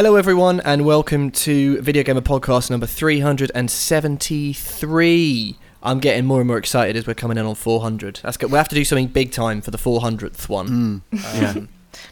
[0.00, 5.58] Hello, everyone, and welcome to Video Gamer Podcast number 373.
[5.82, 8.20] I'm getting more and more excited as we're coming in on 400.
[8.22, 8.50] That's good.
[8.50, 10.68] We have to do something big time for the 400th one.
[10.68, 10.74] Hmm.
[10.74, 11.52] Um, yeah.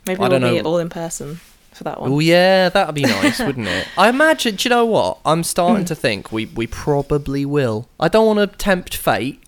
[0.07, 0.69] Maybe I we'll don't be know.
[0.69, 1.41] all in person
[1.73, 2.13] for that one.
[2.13, 3.89] Oh yeah, that'd be nice, wouldn't it?
[3.97, 4.57] I imagine.
[4.57, 5.21] Do you know what?
[5.25, 7.89] I'm starting to think we we probably will.
[7.99, 9.43] I don't want to tempt fate.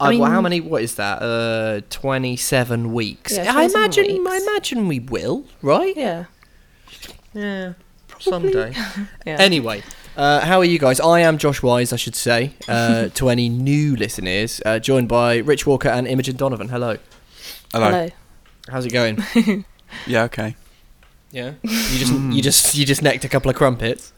[0.00, 0.60] I I well, how many?
[0.60, 1.22] What is that?
[1.22, 3.36] Uh, twenty-seven weeks.
[3.36, 4.26] Yeah, I 27 imagine.
[4.26, 5.44] I imagine we will.
[5.62, 5.96] Right?
[5.96, 6.24] Yeah.
[7.34, 7.74] Yeah.
[8.18, 8.74] Someday.
[9.26, 9.36] Yeah.
[9.38, 9.82] Anyway,
[10.16, 11.00] uh, how are you guys?
[11.00, 15.36] I am Josh Wise, I should say, uh, to any new listeners, uh, joined by
[15.38, 16.68] Rich Walker and Imogen Donovan.
[16.68, 16.96] Hello.
[17.72, 17.90] Hello.
[17.90, 18.08] Hello.
[18.70, 19.24] How's it going?
[20.06, 20.54] Yeah, okay.
[21.30, 21.54] Yeah.
[21.62, 24.12] You just you just you just necked a couple of crumpets.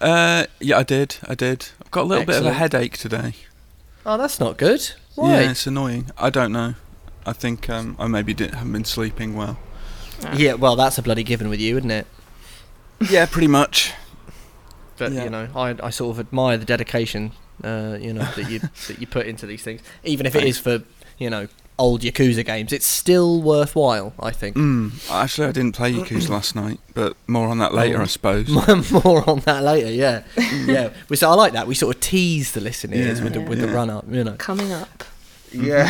[0.00, 1.16] Uh, yeah, I did.
[1.28, 1.68] I did.
[1.84, 3.34] I've got a little bit of a headache today.
[4.06, 4.90] Oh, that's not good.
[5.14, 5.32] Why?
[5.32, 6.10] Yeah, it's annoying.
[6.16, 6.76] I don't know.
[7.26, 9.58] I think um, I maybe didn't, haven't been sleeping well.
[10.24, 10.34] Ah.
[10.34, 12.06] Yeah, well, that's a bloody given with you, isn't it?
[13.10, 13.92] Yeah, pretty much.
[14.98, 15.24] But Yeah.
[15.24, 17.32] you know, I, I sort of admire the dedication,
[17.64, 20.58] uh, you know, that you that you put into these things, even if it is
[20.58, 20.82] for
[21.18, 22.72] you know old Yakuza games.
[22.72, 24.56] It's still worthwhile, I think.
[24.56, 28.02] Mm, actually, I didn't play Yakuza last night, but more on that later, Oh.
[28.02, 28.46] I suppose.
[29.04, 30.22] More on that later, yeah,
[30.66, 30.90] yeah.
[31.08, 31.66] We so I like that.
[31.66, 33.24] We sort of tease the listeners Yeah.
[33.24, 34.34] with the with the run up, you know.
[34.34, 35.04] Coming up.
[35.50, 35.86] Yeah,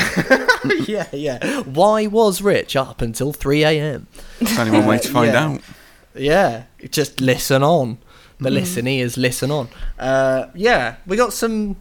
[0.86, 1.60] yeah, yeah.
[1.62, 4.06] Why was Rich up until three a.m.?
[4.40, 5.44] There's only one way to find Yeah.
[5.46, 5.60] out.
[6.14, 7.98] Yeah, just listen on.
[8.38, 8.54] The Mhm.
[8.54, 9.68] listeners listen on.
[9.98, 11.76] Uh, yeah, we got some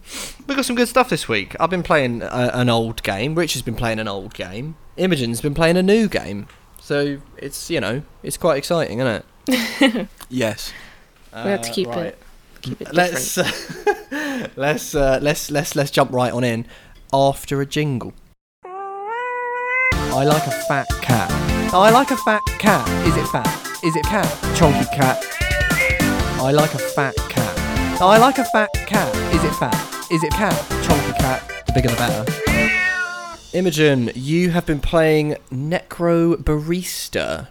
[0.46, 1.56] we got some good stuff this week.
[1.58, 3.34] I've been playing a, an old game.
[3.34, 4.76] Rich has been playing an old game.
[4.96, 6.46] Imogen's been playing a new game.
[6.80, 10.08] So it's you know it's quite exciting, isn't it?
[10.28, 10.72] Yes.
[11.34, 12.06] We have to Uh, keep right.
[12.06, 12.18] it
[12.62, 12.94] keep it.
[12.94, 13.50] Let's uh,
[14.56, 16.66] let's uh, let's let's let's jump right on in
[17.12, 18.12] after a jingle.
[18.64, 21.30] I like a fat cat.
[21.74, 22.86] I like a fat cat.
[23.08, 23.71] Is it fat?
[23.84, 24.26] Is it cat?
[24.56, 25.24] Chonky cat.
[26.40, 27.58] I like a fat cat.
[28.00, 29.12] I like a fat cat.
[29.34, 29.74] Is it fat?
[30.10, 30.52] Is it cat?
[30.84, 31.64] Chonky cat.
[31.66, 32.24] The bigger the better.
[33.56, 37.48] Imogen, you have been playing Necrobarista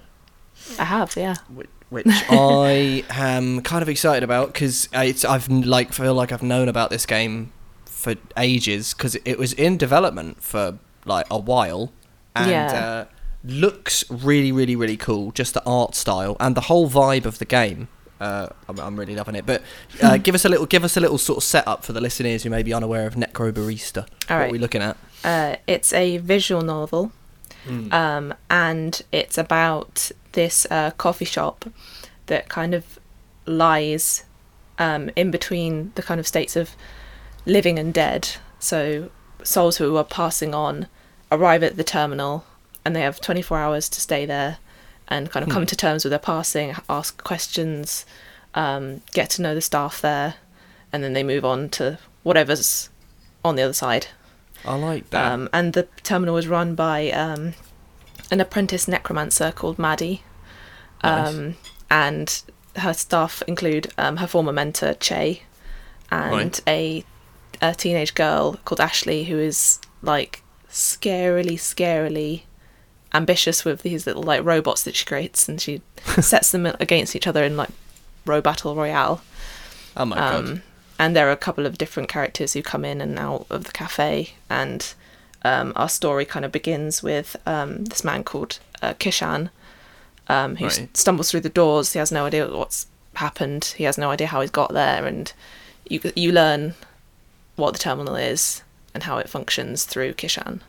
[0.80, 1.36] I have, yeah.
[1.53, 6.44] whi- which I am kind of excited about because it's I've like feel like I've
[6.44, 7.52] known about this game
[7.86, 11.91] for ages because it was in development for like a while
[12.36, 12.74] and Yeah.
[12.74, 13.06] uh,
[13.44, 17.46] looks really really really cool just the art style and the whole vibe of the
[17.46, 17.88] game.
[18.19, 19.63] Uh, I'm, I'm really loving it but
[20.03, 22.44] uh, give us a little give us a little sort of setup for the listeners
[22.44, 24.96] who may be unaware of Necrobarista All what are we looking at?
[25.24, 27.12] Uh, it's a visual novel,
[27.68, 27.94] Mm.
[27.94, 31.66] um, and it's about this uh, coffee shop
[32.25, 33.00] that kind of
[33.46, 34.23] lies
[34.79, 36.75] um, in between the kind of states of
[37.46, 38.29] living and dead.
[38.59, 39.09] So
[39.44, 40.88] souls who are passing on
[41.31, 42.46] arrive at the terminal,
[42.86, 44.58] and they have 24 hours to stay there
[45.08, 48.06] and kind of come to terms with their passing, ask questions,
[48.56, 50.36] um, get to know the staff there,
[50.94, 52.90] and then they move on to whatever's
[53.44, 54.08] on the other side.
[54.64, 57.53] I like that Um, and the terminal was run by um,
[58.30, 60.24] an apprentice necromancer called Maddie.
[61.03, 61.34] Nice.
[61.34, 61.56] Um,
[61.90, 62.41] and
[62.78, 65.41] her staff include um, her former mentor, Chay,
[66.09, 66.62] and Right.
[66.68, 67.03] a,
[67.62, 72.44] a teenage girl called Ashley who is like scarily, scarily
[73.13, 75.81] ambitious with these little like robots that she creates and she
[76.22, 77.69] sets them against each other in like
[78.25, 79.22] row battle royale.
[79.97, 80.61] oh my god Um,
[80.99, 83.72] and there are a couple of different characters who come in and out of the
[83.72, 84.94] cafe, and
[85.44, 89.49] um, our story kind of begins with um, this man called uh, Kishan,
[90.28, 90.95] um, who s- Right.
[90.95, 91.93] stumbles through the doors.
[91.93, 92.85] He has no idea what's
[93.16, 93.73] happened.
[93.78, 95.33] He has no idea how he's got there, and
[95.89, 96.75] you you learn
[97.55, 98.61] what the terminal is
[98.93, 100.61] and how it functions through Kishan.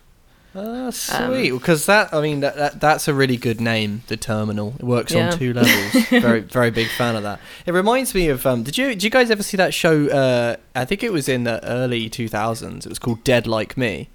[0.55, 1.51] Ah, Um, sweet.
[1.53, 4.03] Because that, I mean, that, that that's a really good name.
[4.09, 4.75] The terminal.
[4.79, 5.31] It works Yeah.
[5.33, 6.05] on two levels.
[6.11, 7.41] very, very big fan of that.
[7.65, 8.45] It reminds me of.
[8.47, 10.09] Um, did you did you guys ever see that show?
[10.09, 12.85] Uh, I think it was in the early two thousands.
[12.87, 14.09] It was called Dead Like Me.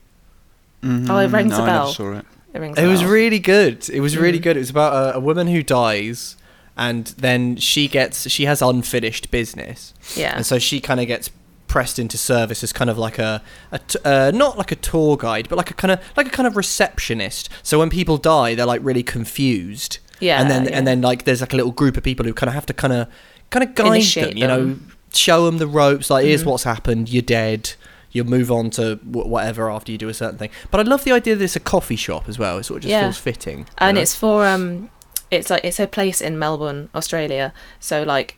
[0.84, 1.92] Mhm, Oh, it rings a no, I never bell.
[1.94, 2.25] saw it.
[2.54, 2.78] It rings.
[2.78, 3.10] It was bell.
[3.10, 3.90] really good.
[3.90, 4.44] It was really Mm.
[4.44, 4.57] good.
[4.57, 6.38] It was about a, a woman who dies,
[6.78, 9.94] and then she gets she has unfinished business.
[10.16, 10.36] yeah.
[10.36, 11.30] and so she kind of gets
[11.77, 15.15] pressed into service as kind of like a, a t- uh, not like a tour
[15.15, 17.50] guide, but like a kind of like a kind of receptionist.
[17.62, 20.00] So when people die, they're like really confused.
[20.19, 20.71] Yeah, and then yeah.
[20.77, 22.74] and then like there's like a little group of people who kind of have to
[22.74, 23.07] kind of
[23.51, 24.91] kind of guide Initiate them, you know, them.
[25.13, 26.09] show them the ropes.
[26.09, 26.47] Like here's Mhm.
[26.47, 27.09] what's happened.
[27.09, 27.74] You're dead.
[28.12, 30.50] You'll move on to wh- whatever after you do a certain thing.
[30.71, 32.57] But I love the idea that it's a coffee shop as well.
[32.57, 33.03] It sort of just Yeah.
[33.03, 33.68] feels fitting.
[33.77, 34.01] and know?
[34.01, 34.89] it's for um
[35.30, 37.51] it's like it's a place in melbourne australia
[37.81, 38.38] so like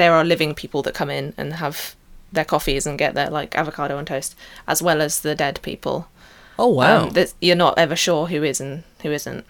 [0.00, 1.96] there are living people that come in and have
[2.32, 4.34] their coffees and get their like avocado on toast
[4.66, 6.08] as well as the dead people
[6.58, 7.08] oh wow.
[7.08, 9.44] um, you're not ever sure who is and who isn't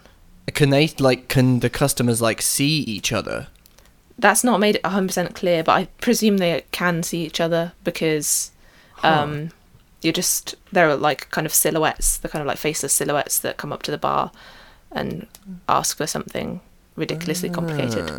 [0.54, 3.48] can they like can the customers like see each other?
[4.18, 8.50] that's not made 100% clear, but I presume they can see each other because
[9.02, 9.50] um,
[10.02, 13.56] you're just there are like kind of silhouettes, the kind of like faceless silhouettes that
[13.56, 14.32] come up to the bar
[14.90, 15.28] and
[15.68, 16.60] ask for something
[16.96, 18.10] ridiculously complicated.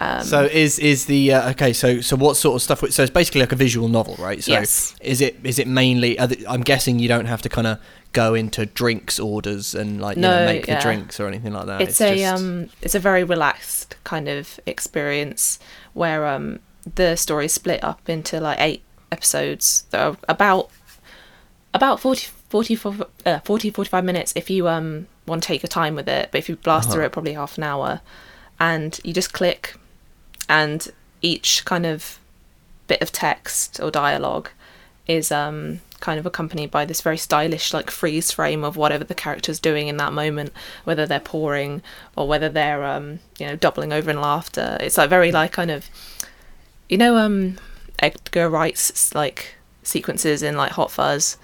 [0.00, 1.72] Um, so is is the uh, okay?
[1.72, 2.80] So so what sort of stuff?
[2.90, 4.42] So it's basically like a visual novel, right?
[4.42, 4.96] So Yes.
[5.00, 6.18] is it is it mainly?
[6.18, 7.78] Are the, I'm guessing you don't have to kind of
[8.12, 10.76] go into drinks orders and like you know, make yeah.
[10.76, 11.80] the drinks or anything like that.
[11.80, 15.58] it's, a just- um it's a very relaxed kind of experience
[15.94, 16.58] where um
[16.94, 20.70] the story is split up into like eight episodes that are about
[21.74, 25.68] about 40 40, fo- uh, 40 45 minutes if you um want to take your
[25.68, 28.00] time with it but if you blast through it probably half an hour
[28.60, 29.74] and you just click
[30.48, 30.88] and
[31.20, 32.18] each kind of
[32.88, 34.50] bit of text or dialogue
[35.06, 39.14] is um kind of accompanied by this very stylish like freeze frame of whatever the
[39.14, 40.52] character's doing in that moment
[40.84, 41.80] whether they're pouring
[42.16, 45.70] or whether they're um you know doubling over in laughter it's like very like kind
[45.70, 45.88] of
[46.88, 47.56] you know um
[48.00, 49.54] Edgar Wright's like
[49.84, 51.36] sequences in like Hot Fuzz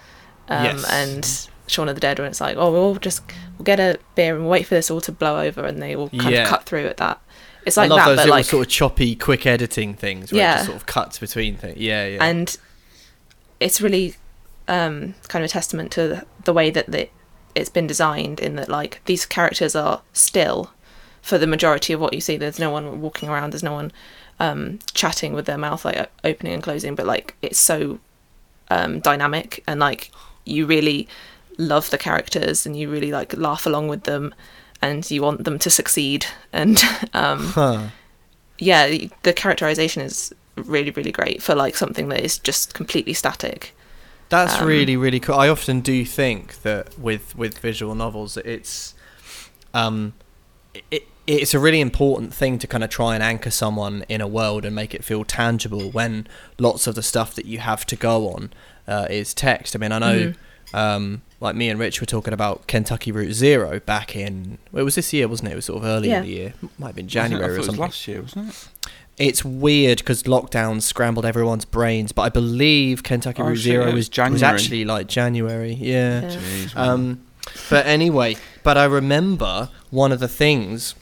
[0.49, 0.91] um Yes.
[0.91, 3.23] and Shaun of the Dead when it's like oh we'll just
[3.56, 6.09] we'll get a beer and wait for this all to blow over and they all
[6.11, 6.43] kind Yeah.
[6.43, 7.21] of cut through at that
[7.69, 10.32] it's like I love that those but little like sort of choppy, quick editing things
[10.32, 10.55] where it Yeah.
[10.56, 11.79] just sort of cuts between things.
[11.79, 12.25] Yeah, yeah.
[12.25, 12.56] and
[13.61, 14.15] it's really
[14.67, 17.09] um, kind of a testament to the, the way that the,
[17.55, 20.73] it's been designed in that like these characters are still
[21.23, 23.91] for the majority of what you see there's no one walking around there's no one
[24.41, 27.99] um, chatting with their mouth like opening and closing but like it's so
[28.71, 30.11] um, dynamic and like
[30.44, 31.09] you really
[31.59, 34.32] love the characters and you really like laugh along with them
[34.82, 36.82] and you want them to succeed and
[37.14, 37.88] um, Huh.
[38.58, 38.86] yeah,
[39.22, 43.75] the characterization is really, really great for like something that is just completely static.
[44.28, 45.36] That's Um, really really cool.
[45.36, 48.94] I often do think that with with visual novels, it's
[49.72, 50.12] um,
[50.90, 54.26] it, it's a really important thing to kind of try and anchor someone in a
[54.26, 55.90] world and make it feel tangible.
[55.90, 56.26] When
[56.58, 58.52] lots of the stuff that you have to go on
[58.86, 59.75] uh, is text.
[59.76, 60.34] I mean, I know.
[60.75, 64.85] Um, like me and Rich were talking about Kentucky Route Zero back in well, it
[64.85, 65.52] was this year, wasn't it?
[65.52, 66.19] It was sort of early Yeah.
[66.19, 67.81] in the year, might have been January thought or it was something.
[67.82, 68.69] last year, wasn't it?
[69.19, 73.82] It's weird because lockdown scrambled everyone's brains, but I believe Kentucky Oh, Route shit, Zero
[73.87, 74.32] yeah, was, was January.
[74.35, 75.73] was actually like January.
[75.73, 76.23] Yeah.
[76.23, 76.29] Yeah.
[76.37, 76.76] Jeez.
[76.76, 77.23] Um,
[77.70, 80.94] but anyway, but I remember one of the things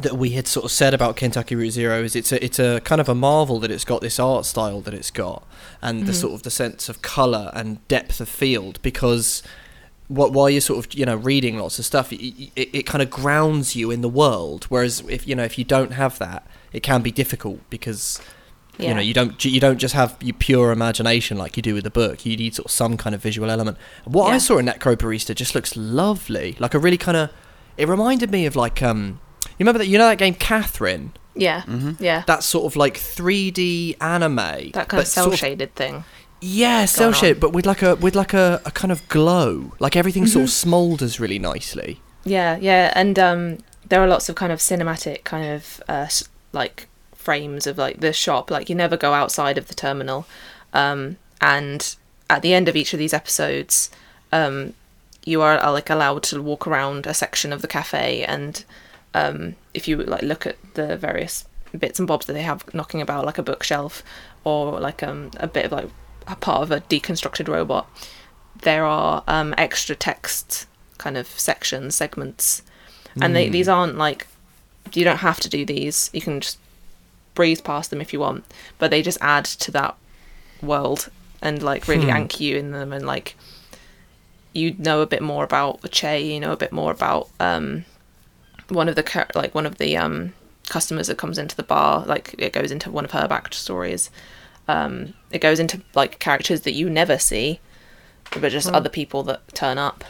[0.00, 2.80] that we had sort of said about Kentucky Route Zero is it's a it's a
[2.80, 5.46] kind of a marvel that it's got this art style that it's got
[5.80, 6.16] and the Mhm.
[6.20, 9.42] sort of the sense of color and depth of field because
[10.08, 12.20] what while you're sort of you know reading lots of stuff it,
[12.56, 14.64] it, it kind of grounds you in the world.
[14.68, 18.20] Whereas if you know if you don't have that it can be difficult because
[18.78, 21.84] you know you don't you don't just have your pure imagination like you do with
[21.84, 22.26] the book.
[22.26, 23.78] You need sort of some kind of visual element.
[24.04, 26.56] What i saw in necrobarista just looks lovely.
[26.58, 27.30] Like a really kind of
[27.76, 29.20] it reminded me of like um
[29.58, 31.96] you remember that you know that game catherine Yeah, Mhm.
[32.00, 32.22] yeah.
[32.26, 36.04] that sort of like 3d anime That kind of cell sort shaded thing.
[36.40, 39.96] yeah cell shaded but with like a with like a, a kind of glow like
[39.96, 40.70] everything sort of Mm-hmm.
[40.74, 43.58] smolders really nicely Yeah, yeah, and um,
[43.88, 46.08] there are lots of kind of cinematic kind of uh,
[46.52, 48.50] like frames of like the shop.
[48.50, 50.24] Like you never go outside of the terminal,
[50.72, 51.94] um, and
[52.30, 53.90] at the end of each of these episodes,
[54.32, 54.72] um,
[55.26, 58.64] you are uh, like allowed to walk around a section of the cafe, and
[59.14, 61.44] um, if you like look at the various
[61.78, 64.02] bits and bobs that they have knocking about, like a bookshelf
[64.44, 65.88] or like um, a bit of like
[66.26, 67.88] a part of a deconstructed robot,
[68.62, 70.66] there are um, extra text
[70.98, 72.62] kind of sections, segments,
[73.20, 74.26] and they, these aren't like
[74.92, 76.10] you don't have to do these.
[76.12, 76.58] You can just
[77.34, 78.44] breeze past them if you want,
[78.78, 79.96] but they just add to that
[80.62, 81.10] world
[81.42, 82.16] and like really Hmm.
[82.16, 83.36] anchor you in them and like
[84.52, 87.84] you know a bit more about the Chay, you know a bit more about um
[88.68, 90.32] one of the like one of the um
[90.68, 94.08] customers that comes into the bar like it goes into one of her backstories
[94.66, 97.60] um it goes into like characters that you never see
[98.40, 100.02] but just other people that turn up.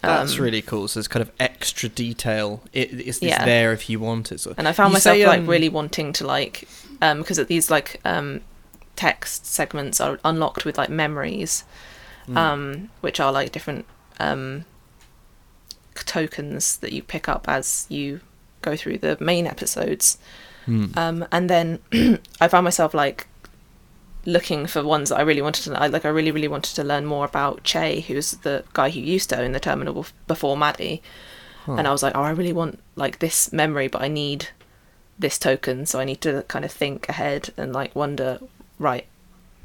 [0.00, 0.88] That's Um, really cool.
[0.88, 2.62] So it's kind of extra detail.
[2.72, 3.44] It, it's, it's Yeah.
[3.44, 5.68] there if you want it so and I found You myself say, like um, really
[5.68, 6.68] wanting to like
[7.02, 8.40] um because these like um
[8.96, 11.64] text segments are unlocked with like memories
[12.26, 12.36] Hmm.
[12.38, 13.84] um which are like different
[14.18, 14.64] um
[15.94, 18.20] tokens that you pick up as you
[18.62, 20.18] go through the main episodes.
[20.64, 20.86] Hmm.
[20.96, 21.78] um and then
[22.40, 23.26] I found myself like
[24.24, 26.84] looking for ones that I really wanted to I like I really really wanted to
[26.84, 31.02] learn more about Chay who's the guy who used to own the terminal before Maddie.
[31.66, 34.48] And I was like oh I really want like this memory but I need
[35.18, 38.38] this token so I need to kind of think ahead and like wonder
[38.78, 39.06] right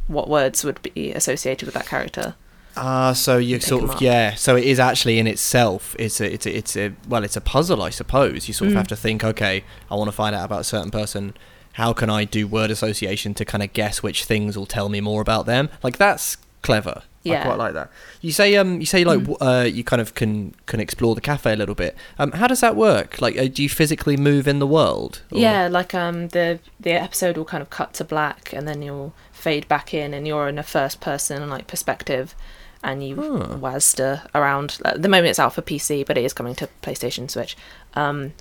[0.07, 2.36] what words would be associated with that character
[2.78, 4.36] Ah, so you sort of yeah.
[4.36, 5.96] So it is actually in itself.
[6.00, 8.48] It's a it's a, it's a well, it's a puzzle, I suppose.
[8.48, 8.78] You sort of Mm.
[8.78, 9.24] have to think.
[9.24, 11.34] Okay, I want to find out about a certain person.
[11.74, 15.02] How can I do word association to kind of guess which things will tell me
[15.02, 15.70] more about them?
[15.84, 17.04] Like that's clever.
[17.24, 17.42] Yeah.
[17.42, 17.92] I quite like that.
[18.22, 19.38] You say um you say like Mm.
[19.42, 21.96] uh you kind of can can explore the cafe a little bit.
[22.18, 23.20] Um, how does that work?
[23.22, 25.22] Like, uh, do you physically move in the world?
[25.32, 28.82] or- Yeah, like um the the episode will kind of cut to black and then
[28.82, 32.36] you'll fade back in and you're in a first person like perspective
[32.83, 33.57] and you Huh.
[33.57, 37.29] WASD around at the moment it's out for PC but it is coming to PlayStation
[37.29, 37.55] Switch.
[37.93, 38.33] Um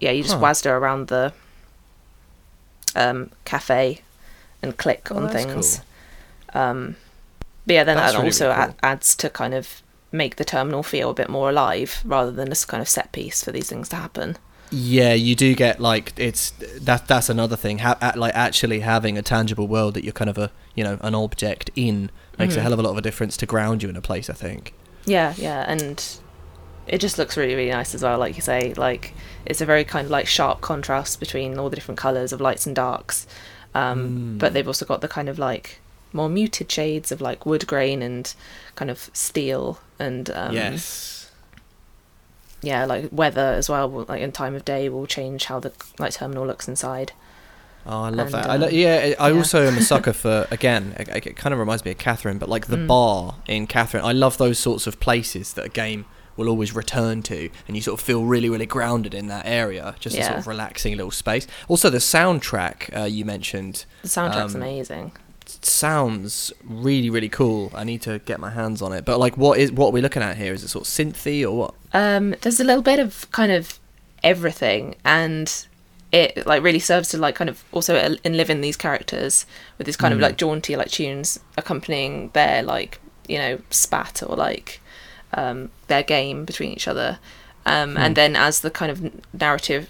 [0.00, 0.40] yeah, you just Huh.
[0.40, 1.32] WASD around the
[2.96, 4.00] um cafe
[4.62, 5.80] and click Oh, on things.
[6.54, 6.96] Um
[7.66, 8.74] but yeah, then That's that really, also really cool.
[8.82, 12.64] adds to kind of make the terminal feel a bit more alive rather than this
[12.64, 14.36] kind of set piece for these things to happen.
[14.72, 16.50] Yeah, you do get like it's
[16.80, 17.06] that.
[17.08, 17.78] That's another thing.
[17.78, 21.14] Ha- like actually having a tangible world that you're kind of a you know an
[21.14, 22.10] object in
[22.40, 22.62] makes a Mhm.
[22.62, 24.28] hell of a lot of a difference to ground you in a place.
[24.28, 24.74] I think.
[25.06, 26.02] Yeah, yeah, and
[26.86, 28.18] it just looks really, really nice as well.
[28.18, 29.14] Like you say, like
[29.46, 32.66] it's a very kind of like sharp contrast between all the different colors of lights
[32.66, 33.26] and darks.
[33.74, 34.38] Um, Mm.
[34.38, 35.78] But they've also got the kind of like
[36.12, 38.34] more muted shades of like wood grain and
[38.74, 41.30] kind of steel and um, yes.
[42.62, 43.88] yeah, like weather as well.
[44.08, 47.12] Like in time of day will change how the like terminal looks inside.
[47.86, 48.50] Oh, I love And, that.
[48.50, 49.36] I lo- um, yeah, I yeah.
[49.36, 50.94] also am a sucker for again.
[50.98, 52.86] It, it kind of reminds me of Catherine, but like the Mm.
[52.86, 54.04] bar in Catherine.
[54.04, 56.04] I love those sorts of places that a game
[56.36, 59.94] will always return to, and you sort of feel really, really grounded in that area.
[59.98, 61.46] Just a sort of relaxing little space.
[61.68, 65.12] Also, the soundtrack uh, you mentioned The soundtrack's Um, amazing.
[65.62, 67.70] sounds really really cool.
[67.74, 69.04] I need to get my hands on it.
[69.04, 70.52] But like, what is what are we looking at here?
[70.52, 71.74] Is it sort of synthy or what?
[71.92, 73.78] Um, there's a little bit of kind of
[74.22, 75.66] everything, and
[76.12, 79.46] it like really serves to like kind of also enliven these characters
[79.78, 80.22] with these kind of Mm.
[80.22, 84.80] like jaunty like tunes accompanying their like you know spat or like
[85.34, 87.18] um, their game between each other.
[87.66, 87.96] Um, Hmm.
[87.98, 89.88] And then as the kind of narrative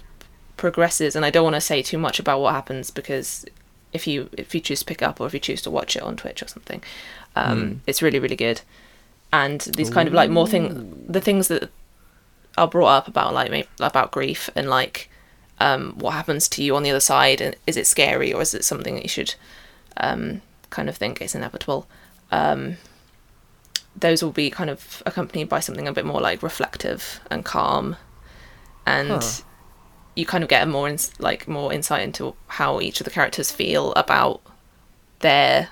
[0.57, 3.45] progresses, and I don't want to say too much about what happens because
[3.93, 6.03] if you if you choose to pick up or if you choose to watch it
[6.03, 6.83] on Twitch or something,
[7.35, 7.73] um, Hmm.
[7.87, 8.61] it's really really good.
[9.33, 11.69] And these kind of like more thing the things that
[12.57, 15.09] are brought up about like about grief and like
[15.61, 18.53] um, what happens to you on the other side and is it scary or is
[18.53, 19.35] it something that you should
[19.97, 20.41] um,
[20.71, 21.87] kind of think is inevitable?
[22.31, 22.77] Um,
[23.95, 27.95] those will be kind of accompanied by something a bit more like reflective and calm.
[28.85, 29.43] And Huh.
[30.15, 33.11] you kind of get a more ins- like more insight into how each of the
[33.11, 34.41] characters feel about
[35.19, 35.69] their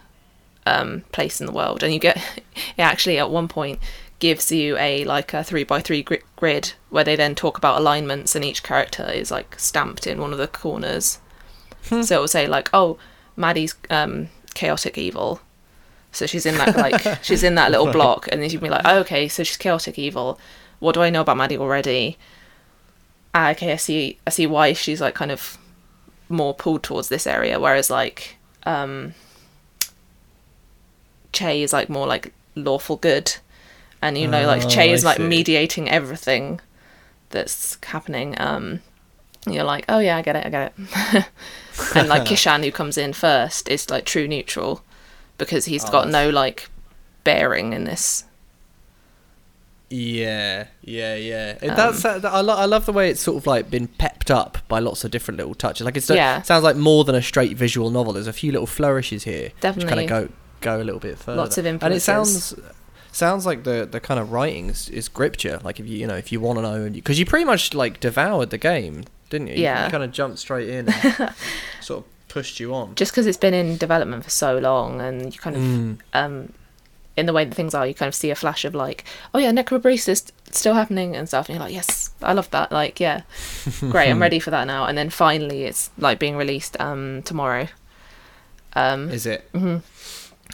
[0.66, 1.82] um, place in the world.
[1.82, 2.18] And you get
[2.78, 3.80] it actually at one point
[4.20, 7.80] gives you a like a three by three gri- grid where they then talk about
[7.80, 11.20] alignments and each character is like stamped in one of the corners.
[11.82, 12.98] So it will say like oh
[13.36, 15.40] maddie's um, chaotic evil.
[16.12, 18.82] So she's in that like she's in that little block and then you'd be like
[18.86, 20.40] oh, okay so she's chaotic evil.
[20.80, 22.18] What do i know about maddie already?
[23.34, 25.58] Ah, okay i see i see why she's like kind of
[26.30, 29.14] more pulled towards this area whereas like um
[31.32, 33.38] chay is like more like lawful good
[34.02, 35.24] and you know like Oh, chay I is like see.
[35.28, 36.60] mediating everything
[37.30, 38.82] that's happening um
[39.46, 41.26] and you're like oh yeah i get it i get it
[41.96, 44.84] and like kishan who comes in first is like true neutral
[45.38, 46.70] because he's Oh, got that's- no like
[47.24, 48.24] bearing in this
[49.90, 51.58] Yeah, yeah, yeah.
[51.64, 54.30] Um, that's uh, I, lo- I love the way it's sort of like been pepped
[54.30, 55.84] up by lots of different little touches.
[55.84, 56.44] Like it's Yeah.
[56.44, 58.14] sounds like more than a straight visual novel.
[58.14, 60.04] There's a few little flourishes here, which kind Definitely.
[60.04, 60.30] of go
[60.62, 61.38] go a little bit further.
[61.42, 62.54] Lots of and it sounds
[63.20, 65.60] sounds like the the kind of writing is, is gripped you.
[65.64, 68.00] Like if you you know if you want to know, because you pretty much like
[68.00, 69.56] devoured the game, didn't you?
[69.56, 69.86] You- Yeah.
[69.86, 71.34] you kind of jumped straight in, and
[71.82, 72.94] sort of pushed you on.
[72.96, 75.98] just because it's been in development for so long and you kind of Mm.
[76.14, 76.54] um
[77.18, 79.40] in the way that things are you kind of see a flash of like oh
[79.40, 80.22] yeah necrobarista is
[80.52, 83.22] still happening and stuff and you're like yes i love that like yeah
[83.94, 87.68] great i'm ready for that now and then finally it's like being released um tomorrow
[88.74, 89.52] um Is it?
[89.54, 89.82] mhm.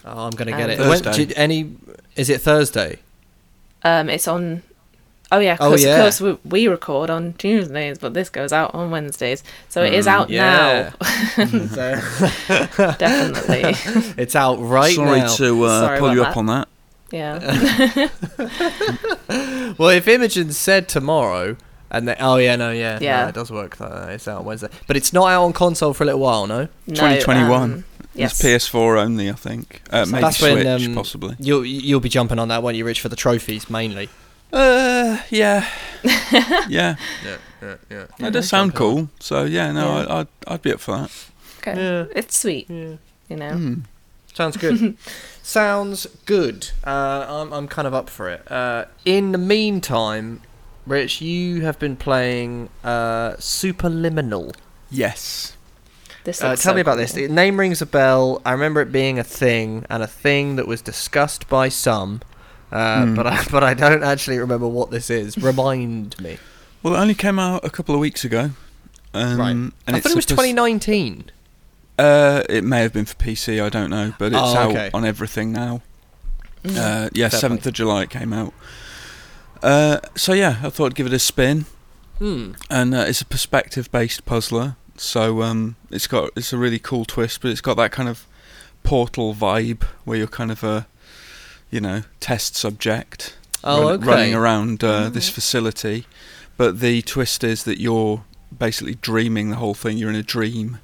[0.05, 0.79] Oh, I'm gonna Um, get it.
[0.79, 1.75] When- did any?
[2.15, 2.99] Is it Thursday?
[3.83, 4.63] um it's on
[5.31, 6.25] oh yeah Oh, because yeah.
[6.25, 10.09] we, we record on tuesdays but this goes out on wednesdays so it is Mm,
[10.09, 10.91] out yeah.
[11.37, 11.45] now
[12.97, 13.73] definitely
[14.17, 15.35] It's out right Sorry now.
[15.35, 16.29] to uh, Sorry pull about you that.
[16.31, 16.67] up on that.
[17.11, 17.39] yeah
[19.77, 21.57] Well, if Imogen said tomorrow,
[21.91, 23.23] and they, oh yeah, no, yeah, Yeah.
[23.23, 23.79] no, it does work.
[23.79, 26.47] Uh, it's out on Wednesday, but it's not out on console for a little while.
[26.47, 27.61] No, No, 2021.
[27.61, 27.83] um,
[28.15, 29.81] yes It's PS4 only, I think.
[29.91, 31.35] Uh, maybe That's Switch, when, um, possibly.
[31.39, 32.75] you'll you'll be jumping on that one.
[32.75, 34.09] You reach for the trophies mainly.
[34.53, 35.67] Uh, yeah,
[36.03, 36.95] yeah.
[36.95, 36.95] Yeah,
[37.61, 38.05] yeah, yeah.
[38.19, 39.09] That does sound cool.
[39.19, 40.05] So yeah, no, Yeah.
[40.07, 41.11] I, I'd I'd be up for that.
[41.59, 42.05] okay Yeah.
[42.15, 42.95] it's sweet Yeah.
[43.29, 43.81] you know Mm.
[44.33, 44.97] Sounds good.
[45.41, 46.69] Sounds good.
[46.85, 48.49] Uh, I'm, I'm kind of up for it.
[48.51, 50.41] Uh, in the meantime,
[50.85, 54.53] Rich, you have been playing uh, Superliminal.
[54.91, 55.54] Yes.
[56.25, 57.01] This Uh, tell so me about cool.
[57.01, 57.13] this.
[57.13, 58.41] The name rings a bell.
[58.45, 62.21] I remember it being a thing, and a thing that was discussed by some.
[62.71, 63.15] Uh, Hmm.
[63.15, 65.37] But I but I don't actually remember what this is.
[65.37, 66.37] Remind me.
[66.83, 68.51] Well, it only came out a couple of weeks ago.
[69.13, 69.51] Um, right.
[69.51, 71.31] And I thought it was 2019.
[71.97, 73.63] Uh, it may have been for PC.
[73.63, 75.81] I don't know, but it's Oh, out on everything now.
[76.65, 76.77] Mm.
[77.05, 78.53] Uh, yeah, seventh of July it came out.
[79.63, 81.65] Uh, so yeah, I thought I'd give it a spin,
[82.17, 82.51] Hmm.
[82.69, 84.75] and uh, it's a perspective-based puzzler.
[84.97, 88.25] So um, it's got it's a really cool twist, but it's got that kind of
[88.83, 90.87] portal vibe where you're kind of a,
[91.69, 94.05] you know, test subject Oh, run- okay.
[94.07, 96.05] running around uh, this facility.
[96.57, 98.23] But the twist is that you're
[98.57, 99.97] basically dreaming the whole thing.
[99.97, 100.77] You're in a dream,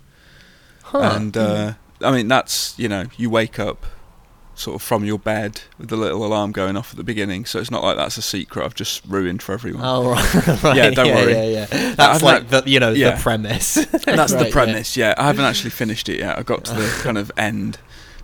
[0.84, 1.00] Huh.
[1.16, 3.86] and uh, I mean that's you know you wake up
[4.62, 7.46] sort of from your bed with the little alarm going off at the beginning.
[7.46, 9.84] So it's not like that's a secret I've just ruined for everyone.
[9.84, 10.76] Oh right, right.
[10.78, 11.34] Yeah, don't worry.
[11.34, 11.68] Yeah, yeah.
[11.72, 13.16] I've That's like not- the you know yeah.
[13.16, 13.78] the premise.
[14.08, 14.98] And that's Right, the premise.
[14.98, 15.14] Yeah.
[15.18, 16.38] I haven't actually finished it yet.
[16.38, 17.78] I got to the kind of end,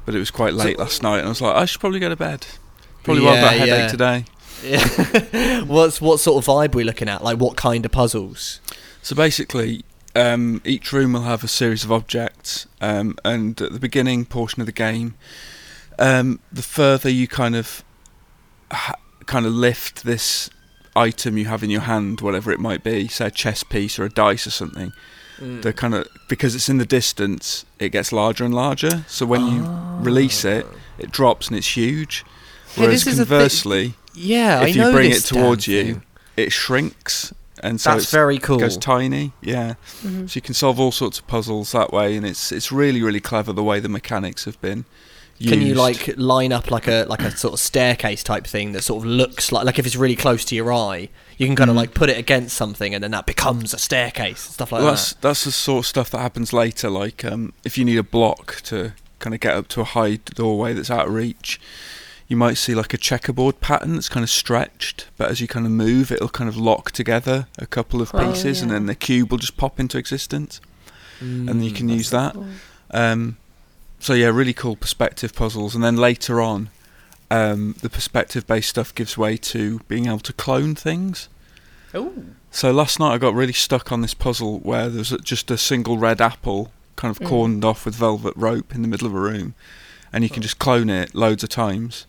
[0.06, 2.10] but it was quite late last night, and I was like, I should probably go
[2.10, 2.48] to bed.
[3.03, 3.88] Probably won't have a headache yeah.
[3.88, 4.25] today.
[4.63, 5.63] Yeah.
[5.63, 7.24] What's what sort of vibe we looking at?
[7.24, 8.60] Like what kind of puzzles?
[9.01, 9.84] So basically,
[10.15, 14.62] um, each room will have a series of objects, um, and at the beginning portion
[14.62, 15.15] of the game,
[15.99, 17.83] um, the further you kind of
[18.71, 20.49] ha- kind of lift this
[20.95, 24.05] item you have in your hand, whatever it might be, say a chess piece or
[24.05, 24.93] a dice or something,
[25.39, 25.61] Mm.
[25.61, 29.05] the kind of because it's in the distance, it gets larger and larger.
[29.07, 29.61] So when you
[30.03, 30.65] release it,
[30.97, 32.25] it drops and it's huge.
[32.75, 36.01] Whereas this is thi- conversely, Yeah, if know you bring it towards you, thing.
[36.37, 38.57] it shrinks, and so That's it's, very cool.
[38.57, 39.31] It goes tiny.
[39.41, 39.75] Yeah.
[40.03, 40.27] Mhm.
[40.27, 43.19] So you can solve all sorts of puzzles that way, and it's it's really really
[43.21, 44.86] clever the way the mechanics have been.
[45.39, 45.54] Used.
[45.54, 48.84] Can you like line up like a like a sort of staircase type thing that
[48.84, 51.69] sort of looks like like if it's really close to your eye, you can kind
[51.69, 51.80] of Mm.
[51.82, 54.97] like put it against something and then that becomes a staircase stuff like Well, that.
[54.97, 56.89] that's that's the sort of stuff that happens later.
[56.89, 60.15] Like um, if you need a block to kind of get up to a high
[60.15, 61.60] doorway that's out of reach,
[62.28, 65.65] you might see like a checkerboard pattern that's kind of stretched, but as you kind
[65.67, 68.95] of move, it'll kind of lock together a couple of Oh, pieces, and then the
[68.95, 70.60] cube will just pop into existence,
[71.19, 72.34] and you Mm, can use that.
[72.34, 72.47] Cool.
[72.91, 73.38] Um,
[73.99, 76.69] so yeah, really cool perspective puzzles, and then later on,
[77.29, 81.29] um, the perspective-based stuff gives way to being able to clone things.
[81.95, 82.27] Ooh.
[82.51, 85.97] So last night I got really stuck on this puzzle where there's just a single
[85.97, 87.27] red apple kind of Mm.
[87.29, 89.53] cordoned off with velvet rope in the middle of a room,
[90.12, 92.05] and you can just clone it loads of times.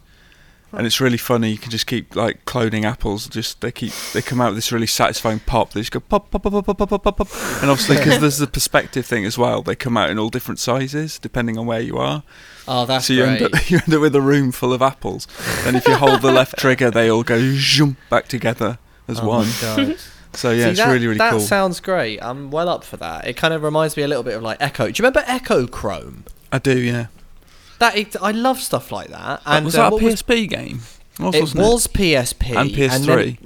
[0.71, 1.51] And it's really funny.
[1.51, 3.27] You can just keep like cloning apples.
[3.27, 5.73] Just they keep they come out with this really satisfying pop.
[5.73, 7.29] They just go pop pop pop pop pop pop pop pop.
[7.63, 10.59] And obviously because there's the perspective thing as well, they come out in all different
[10.59, 12.23] sizes depending on where you are.
[12.67, 13.43] Oh, that's so you great.
[13.43, 15.27] end up you end up with a room full of apples.
[15.65, 18.79] And if you hold the left trigger, they all go zoom back together
[19.09, 19.53] as Oh my.
[19.63, 19.97] God.
[20.35, 21.39] So yeah, See, it's that, really really that cool.
[21.41, 22.23] That sounds great.
[22.23, 23.27] I'm well up for that.
[23.27, 24.91] It kind of reminds me a little bit of like Echo.
[24.91, 26.27] Do you remember Echochrome?
[26.53, 27.07] I do, yeah.
[27.79, 29.43] That it, I love stuff like that.
[29.47, 30.81] And And was uh, that a what was- PSP game?
[31.21, 33.39] Was, it was PSP And PS3.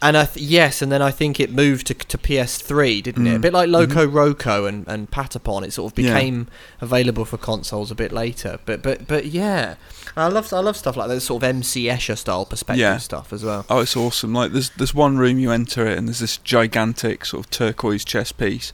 [0.00, 3.34] And I th- yes, and then I think it moved to, to PS3, didn't it?
[3.34, 3.42] A Mm.
[3.42, 5.64] bit like Loco Roco and, and Patapon.
[5.64, 6.14] It sort of Yeah.
[6.14, 6.46] became
[6.80, 8.60] available for consoles a bit later.
[8.64, 9.74] But but but yeah,
[10.16, 11.20] I love I love stuff like that.
[11.22, 12.98] Sort of MC Escher style perspective Yeah.
[12.98, 13.66] stuff as well.
[13.68, 14.32] Oh, it's awesome!
[14.32, 18.04] Like there's there's one room you enter it, and there's this gigantic sort of turquoise
[18.04, 18.72] chess piece,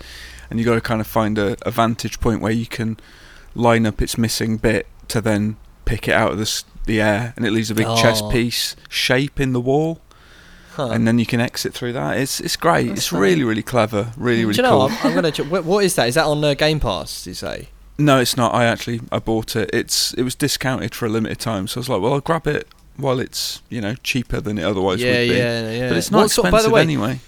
[0.50, 2.98] and you got to kind of find a, a vantage point where you can
[3.54, 7.46] line up its missing bit to then pick it out of the the air, and
[7.46, 8.30] it leaves a big chess Oh.
[8.30, 10.00] piece shape in the wall,
[10.76, 10.88] Huh.
[10.90, 12.18] and then you can exit through that.
[12.18, 12.88] It's it's great.
[12.88, 13.20] That's it's fun.
[13.20, 14.12] really really clever.
[14.16, 14.54] Really really.
[14.54, 14.88] Do you know?
[14.88, 14.96] cool.
[15.10, 15.62] I'm, I'm gonna.
[15.62, 16.08] What, is that?
[16.08, 17.26] Is that on uh, Game Pass?
[17.26, 17.68] You say?
[17.96, 18.52] No, it's not.
[18.54, 19.70] I actually I bought it.
[19.72, 22.46] It's it was discounted for a limited time, so I was like, well, I'll grab
[22.46, 25.34] it while it's you know cheaper than it otherwise yeah, would be.
[25.36, 25.88] yeah, yeah.
[25.88, 27.20] But it's not sort- expensive by the way, anyway.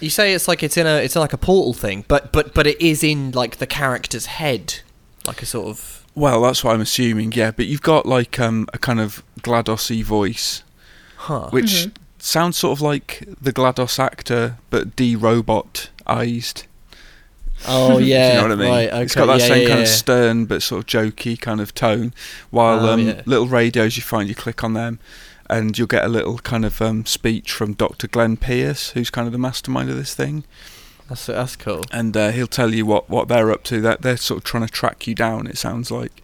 [0.00, 2.66] You say it's like it's in a it's like a portal thing, but but but
[2.66, 4.80] it is in like the character's head,
[5.26, 6.04] like a sort of.
[6.14, 7.32] Well, that's what I'm assuming.
[7.32, 10.62] Yeah, but you've got like um, a kind of Gladosy voice,
[11.16, 11.48] Huh.
[11.50, 11.92] which Mhm.
[12.18, 16.64] sounds sort of like the Glados actor, but de-robotized.
[17.66, 18.68] Oh yeah, you know what I mean?
[18.70, 18.88] right.
[18.88, 19.02] Okay.
[19.02, 21.74] It's got that yeah, same yeah, kind of stern but sort of jokey kind of
[21.74, 22.12] tone.
[22.50, 23.22] While Oh, um, yeah.
[23.26, 24.98] little radios you find, you click on them,
[25.48, 28.08] and you'll get a little kind of um, speech from Dr.
[28.08, 30.44] Glenn Pierce, who's kind of the mastermind of this thing,
[31.08, 31.82] That's that's cool.
[31.92, 33.80] and uh, he'll tell you what, what they're up to.
[33.80, 35.46] That they're sort of trying to track you down.
[35.46, 36.22] It sounds like.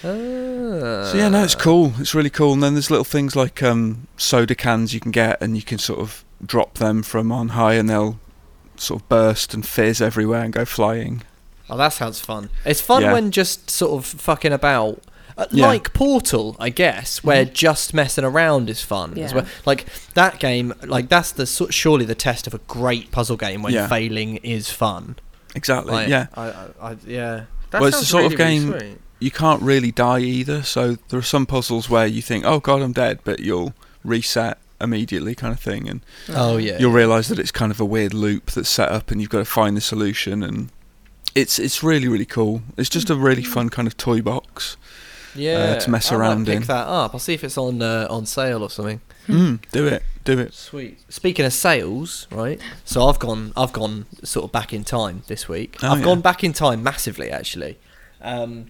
[0.00, 1.92] So yeah, no, it's cool.
[1.98, 2.54] It's really cool.
[2.54, 5.78] And then there's little things like um, soda cans you can get, and you can
[5.78, 8.18] sort of drop them from on high, and they'll
[8.76, 11.22] sort of burst and fizz everywhere and go flying.
[11.70, 12.50] Oh, that sounds fun.
[12.64, 13.12] It's fun Yeah.
[13.12, 15.10] when just sort of fucking about Uh,
[15.42, 15.66] Uh, yeah.
[15.66, 17.54] Like Portal, I guess, where Mm-hmm.
[17.54, 19.46] just messing around is fun as well.
[19.66, 23.72] Like that game, like that's the surely the test of a great puzzle game when
[23.72, 23.88] Yeah.
[23.88, 25.16] failing is fun.
[25.54, 25.92] Exactly.
[25.92, 26.26] Like, yeah.
[26.34, 27.44] I, I, I, yeah.
[27.70, 28.98] That Well, it's the sort of really, really game- sweet.
[29.20, 30.62] You can't really die either.
[30.62, 34.58] So there are some puzzles where you think, "Oh God, I'm dead," but you'll reset
[34.80, 36.34] immediately, kind of thing, and mm.
[36.36, 36.76] Oh yeah.
[36.80, 39.38] you'll realise that it's kind of a weird loop that's set up, and you've got
[39.38, 40.42] to find the solution.
[40.42, 40.70] And
[41.36, 42.62] it's it's really really cool.
[42.76, 43.46] It's just a really mm.
[43.46, 44.76] fun kind of toy box.
[45.34, 45.78] Yeah.
[45.78, 46.62] to mess I might around pick in.
[46.62, 47.14] that up.
[47.14, 49.00] I'll see if it's on uh, on sale or something.
[49.28, 50.52] Mm, do it, do it.
[50.52, 50.98] Sweet.
[51.08, 52.60] Speaking of sales, right?
[52.84, 55.76] So I've gone, I've gone sort of back in time this week.
[55.82, 56.04] Oh, I've yeah.
[56.04, 57.78] gone back in time massively, actually.
[58.20, 58.66] Um,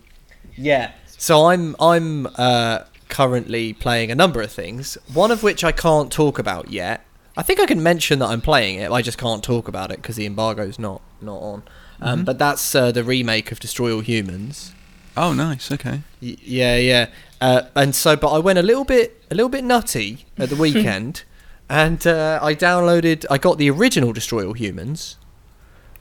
[0.56, 0.92] yeah.
[1.06, 4.98] So I'm, I'm uh, currently playing a number of things.
[5.14, 7.04] One of which I can't talk about yet.
[7.34, 8.90] I think I can mention that I'm playing it.
[8.90, 11.62] I just can't talk about it because the embargo's not not on.
[12.00, 12.24] Um, Mhm.
[12.26, 14.72] But that's uh, the remake of Destroy All Humans.
[15.16, 15.70] Oh, nice.
[15.70, 16.00] Okay.
[16.20, 17.06] Y- yeah, yeah.
[17.40, 20.56] Uh, and so, but I went a little bit, a little bit nutty at the
[20.66, 21.24] weekend,
[21.68, 23.24] and uh, I downloaded.
[23.30, 25.16] I got the original Destroy All Humans,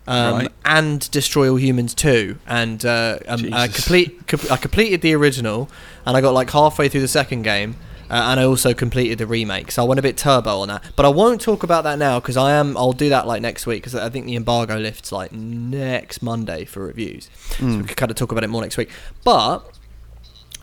[0.07, 0.51] um, Right.
[0.65, 4.27] and Destroy All Humans Two, and uh, um, I complete.
[4.27, 5.69] Com- I completed the original,
[6.05, 7.75] and I got like halfway through the second game.
[8.11, 10.83] Uh, and I also completed the remake, so I went a bit turbo on that.
[10.97, 12.75] But I won't talk about that now because I am.
[12.75, 16.65] I'll do that like next week because I think the embargo lifts like next Monday
[16.65, 17.29] for reviews.
[17.57, 17.87] So we Mm.
[17.87, 18.89] could kind of talk about it more next week.
[19.23, 19.59] But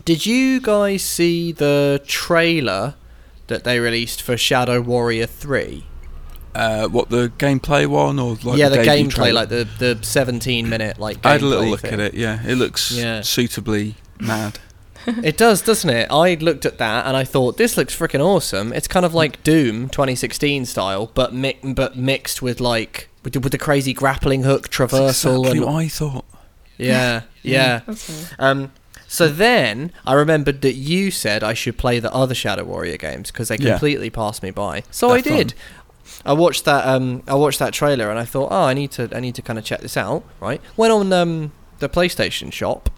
[0.04, 2.94] did you guys see the trailer
[3.46, 5.86] that they released for Shadow Warrior Three?
[6.54, 9.32] Uh, what the gameplay one or like yeah, the, debut gameplay, trailer?
[9.32, 11.24] like the the 17 minute like.
[11.24, 11.94] I had a little look thing.
[11.94, 12.14] at it.
[12.14, 13.22] Yeah, it looks Yeah.
[13.22, 14.58] suitably mad.
[15.06, 16.08] It does, doesn't it?
[16.10, 18.72] I looked at that and I thought this looks freaking awesome.
[18.72, 23.40] It's kind of like Doom 2016 style, but mi- but mixed with like with the,
[23.40, 26.24] with the crazy grappling hook That's traversal exactly and what I thought.
[26.76, 27.80] yeah, yeah.
[27.86, 28.34] That's nice.
[28.38, 28.72] Um,
[29.06, 33.30] so then I remembered that you said I should play the other Shadow Warrior games
[33.30, 33.70] because they Yeah.
[33.70, 34.82] completely passed me by.
[34.90, 35.54] So I They're did.
[36.26, 36.86] I watched that.
[36.86, 39.08] Um, I watched that trailer and I thought, oh, I need to.
[39.14, 40.24] I need to kind of check this out.
[40.40, 40.60] Right.
[40.76, 42.90] Went on um, the PlayStation shop,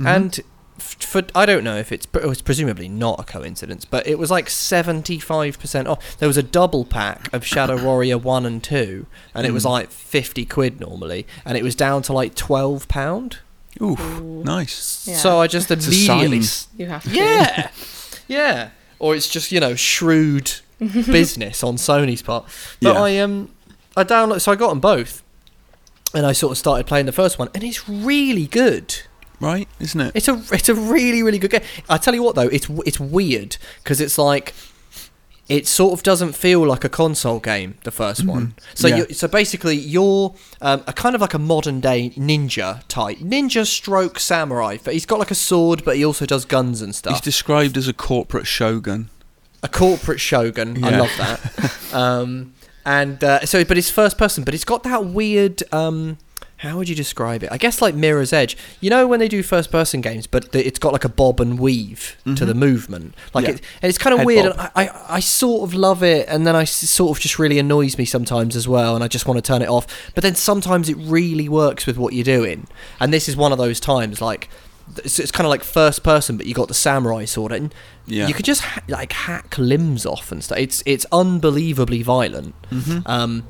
[0.00, 0.16] Mhm.
[0.16, 0.44] and f-
[0.82, 4.30] for I don't know if it's it was presumably not a coincidence, but it was
[4.30, 6.16] like seventy five percent off.
[6.18, 9.70] There was a double pack of Shadow Warrior one and two, and it was Mm.
[9.70, 13.38] like fifty quid normally, and it was down to like twelve pound.
[13.80, 14.42] Oof, Ooh.
[14.44, 15.06] nice.
[15.08, 15.16] Yeah.
[15.16, 16.68] So I just It's a immediately, sign.
[16.78, 17.10] You have to.
[17.10, 17.70] yeah,
[18.28, 22.44] yeah, or it's just you know shrewd business on Sony's part.
[22.80, 23.00] But Yeah.
[23.02, 23.50] I um,
[23.96, 25.22] I download, so I got them both,
[26.14, 28.94] and I sort of started playing the first one, and it's really good.
[29.42, 30.12] Right, isn't it?
[30.14, 31.62] It's a it's a really really good game.
[31.90, 34.54] I tell you what though, it's it's weird because it's like
[35.48, 37.74] it sort of doesn't feel like a console game.
[37.82, 39.04] The 1st one, so Yeah.
[39.10, 44.20] so basically you're um, a kind of like a modern day ninja type, ninja stroke
[44.20, 44.78] samurai.
[44.82, 47.14] But he's got like a sword, but he also does guns and stuff.
[47.14, 49.10] He's described as a corporate shogun.
[49.64, 50.82] a corporate shogun.
[50.84, 51.76] I love that.
[51.92, 52.54] um,
[52.86, 55.62] and uh, so, but it's first person, but it's got that weird.
[55.72, 56.18] Um,
[56.62, 57.50] how would you describe it?
[57.52, 58.56] I guess like Mirror's Edge.
[58.80, 61.58] You know when they do first person games, but it's got like a bob and
[61.58, 62.46] weave to Mhm.
[62.46, 63.14] the movement.
[63.34, 63.52] Like Yeah.
[63.52, 64.56] it, and it's kind of Head weird.
[64.56, 64.70] bob.
[64.74, 67.58] And I, I, I sort of love it, and then I sort of just really
[67.58, 69.86] annoys me sometimes as well, and I just want to turn it off.
[70.14, 72.66] But then sometimes it really works with what you're doing,
[73.00, 74.20] and this is one of those times.
[74.20, 74.48] Like
[75.04, 77.74] it's, it's kind of like first person, but you got the samurai sword, and
[78.06, 78.26] Yeah.
[78.28, 80.58] you could just ha- like hack limbs off and stuff.
[80.58, 82.54] It's it's unbelievably violent.
[82.70, 83.44] hmm Um,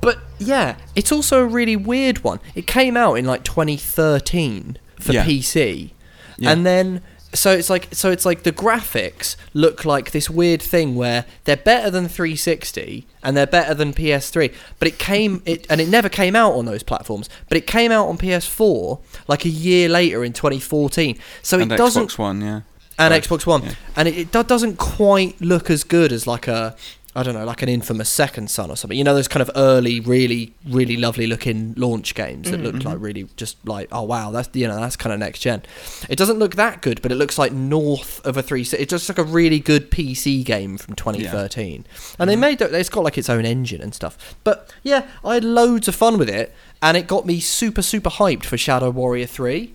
[0.00, 2.40] but yeah, it's also a really weird one.
[2.54, 5.24] It came out in like 2013 for Yeah.
[5.24, 5.92] PC,
[6.36, 6.50] Yeah.
[6.52, 10.96] and then so it's like so it's like the graphics look like this weird thing
[10.96, 15.80] where they're better than 360 and they're better than PS3, but it came it and
[15.80, 19.48] it never came out on those platforms, but it came out on PS4 like a
[19.48, 21.16] year later in 2014.
[21.42, 22.60] So and it doesn't Xbox One, yeah.
[22.98, 23.74] and Xbox One, yeah.
[23.96, 26.74] and it, it doesn't quite look as good as like a
[27.16, 28.96] I don't know, like an infamous Second Son or something.
[28.96, 32.84] You know, those kind of early, really, really lovely looking launch games that look Mhm.
[32.84, 35.62] like really just like oh wow, that's you know that's kind of next gen.
[36.08, 38.62] It doesn't look that good, but it looks like north of a three.
[38.62, 41.84] It's just like a really good PC game from 2013,
[42.20, 42.38] and they Mhm.
[42.38, 44.36] made it's got like its own engine and stuff.
[44.44, 48.10] But yeah, I had loads of fun with it, and it got me super super
[48.10, 49.72] hyped for Shadow Warrior Three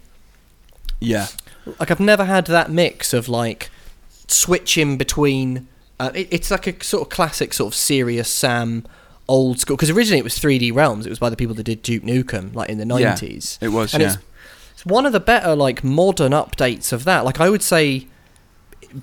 [1.02, 1.28] Yeah.
[1.80, 3.70] like I've never had that mix of like
[4.30, 5.68] switching between.
[6.00, 8.86] Uh, it, it's like a sort of classic sort of serious Sam
[9.28, 11.06] old school because originally it was 3D Realms.
[11.06, 13.14] It was by the people that did Duke Nukem like in the Yeah.
[13.16, 13.58] 90s.
[13.62, 14.14] It was, and yeah.
[14.14, 14.18] it's
[14.74, 17.24] it's one of the better like modern updates of that.
[17.26, 18.08] Like I would say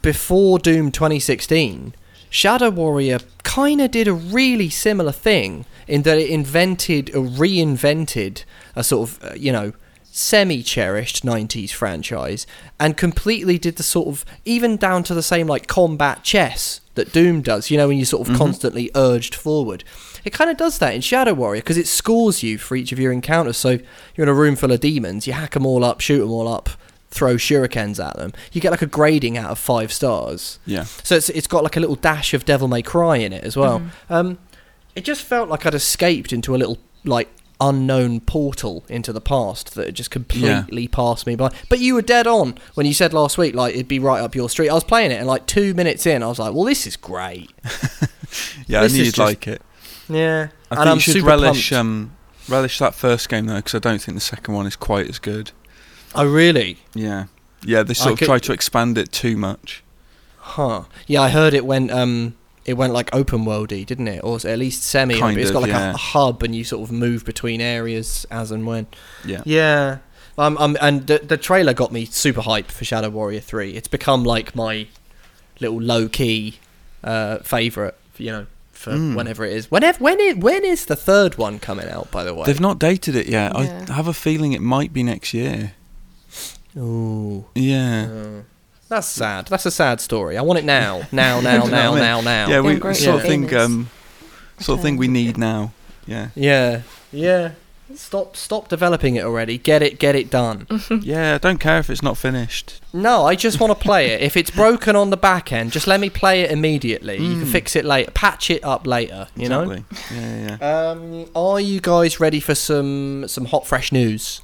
[0.03, 1.95] before Doom 2016,
[2.31, 8.45] Shadow Warrior kind of did a really similar thing in that it invented or reinvented
[8.77, 9.73] a sort of uh, you know
[10.15, 12.47] semi cherished 90s franchise
[12.79, 17.13] and completely did the sort of even down to the same like combat chess that
[17.13, 19.83] Doom does, you know, when you're sort of constantly urged forward.
[20.23, 22.99] It kind of does that in Shadow Warrior because it scores you for each of
[22.99, 23.57] your encounters.
[23.57, 23.79] So
[24.15, 26.47] you're in a room full of demons, you hack them all up, shoot them all
[26.47, 26.69] up,
[27.09, 28.35] throw shurikens at them.
[28.53, 30.59] You get like a grading out of five stars.
[30.67, 30.85] Yeah.
[30.85, 33.57] So it's it's got like a little dash of Devil May Cry in it as
[33.57, 33.81] well.
[33.81, 34.13] Mm-hmm.
[34.13, 34.39] Um,
[34.95, 37.31] it just felt like I'd escaped into a little like
[37.69, 41.51] unknown portal into the past that had just completely passed me by.
[41.69, 44.35] But you were dead on when you said last week like it'd be right up
[44.35, 44.69] your street.
[44.69, 46.97] I was playing it and like two minutes in, I was like, well, this is
[46.97, 47.51] great.
[48.67, 49.61] Yeah, I This knew you'd like it.
[50.09, 52.13] Yeah, I and think I'm you should relish um,
[52.49, 55.19] relish that first game though, because I don't think the second one is quite as
[55.19, 55.51] good.
[56.15, 56.79] oh really?
[56.95, 57.27] Yeah,
[57.63, 57.83] yeah.
[57.83, 59.85] They sort I of could- try to expand it too much.
[60.39, 60.85] Huh.
[61.07, 64.23] Yeah, I heard it went um it went like open worldy, didn't it?
[64.23, 65.19] Or at least semi.
[65.19, 65.93] Kind it's got like yeah.
[65.93, 68.87] a, a hub, and you sort of move between areas as and when.
[69.25, 69.43] Yeah.
[69.45, 69.99] Yeah.
[70.39, 73.73] Um, um, and the, the trailer got me super hyped for Shadow Warrior 3.
[73.73, 74.87] It's become like my
[75.61, 76.59] little low key
[77.05, 79.15] uh, favourite, you know, for Mm.
[79.15, 79.71] whenever it is.
[79.71, 82.45] Whenever, when, it, when is the third one coming out, by the way?
[82.47, 83.53] They've not dated it yet.
[83.55, 83.85] Yeah.
[83.89, 85.75] I have a feeling it might be next year.
[86.77, 87.45] Ooh.
[87.55, 88.09] Yeah.
[88.11, 88.43] Uh,
[88.93, 89.47] that's sad.
[89.47, 90.37] That's a sad story.
[90.39, 91.03] I want it now.
[91.13, 92.49] Now, now, You now, now, now.
[92.49, 93.91] yeah, we They're great sort of think um,
[94.61, 95.73] sort of thing we need now.
[96.07, 96.29] Yeah.
[96.35, 96.83] Yeah.
[97.11, 97.53] Yeah.
[97.95, 99.59] Stop stop developing it already.
[99.59, 100.67] Get it get it done.
[101.03, 102.81] yeah, I don't care if it's not finished.
[102.93, 104.23] No, I just want to play it.
[104.23, 107.19] If it's broken on the back end, just let me play it immediately.
[107.19, 107.53] You can Mm.
[107.53, 109.71] fix it later, patch it up later, you know?
[109.71, 110.17] exactly.
[110.17, 110.91] Yeah, yeah, yeah.
[110.91, 114.41] Um, are you guys ready for some some hot fresh news?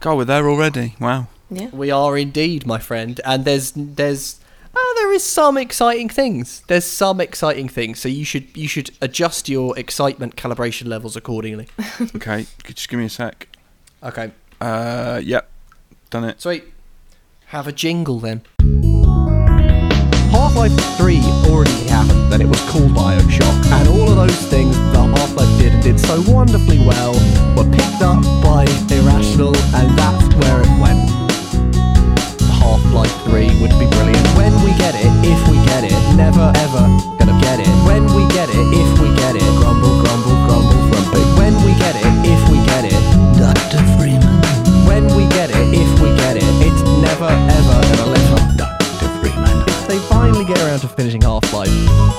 [0.00, 0.94] God, we're there already.
[0.98, 1.26] Wow.
[1.54, 1.68] Yeah.
[1.72, 3.20] We are indeed, my friend.
[3.24, 4.40] And there's there's
[4.74, 6.62] oh, there is some exciting things.
[6.66, 7.98] There's some exciting things.
[8.00, 11.68] So you should you should adjust your excitement calibration levels accordingly.
[12.16, 13.48] Okay, could you just give me a sec.
[14.02, 15.48] Okay, Uh, yep,
[16.10, 16.40] done it.
[16.40, 16.64] sweet.
[17.46, 18.42] Have a jingle then.
[20.32, 21.18] Half-Life 3
[21.50, 25.72] already happened, then it was called Bioshock, and all of those things that Half-Life did
[25.74, 27.12] and did so wonderfully well
[27.56, 31.00] were picked up by Irrational, and that's where it went.
[32.62, 36.84] Half-Life 3 would be brilliant when we get it, if we get it, never ever
[37.18, 37.68] gonna get it.
[37.84, 41.22] When we get it, if we get it, grumble, grumble, grumble, grumpy.
[41.40, 43.02] When we get it, if we get it,
[43.38, 43.82] Dr.
[43.98, 44.22] Freeman.
[44.86, 48.44] When we get it, if we get it, it's never ever gonna let up.
[48.56, 49.08] Dr.
[49.20, 49.56] Freeman.
[49.66, 51.74] If they finally get around to finishing Half-Life,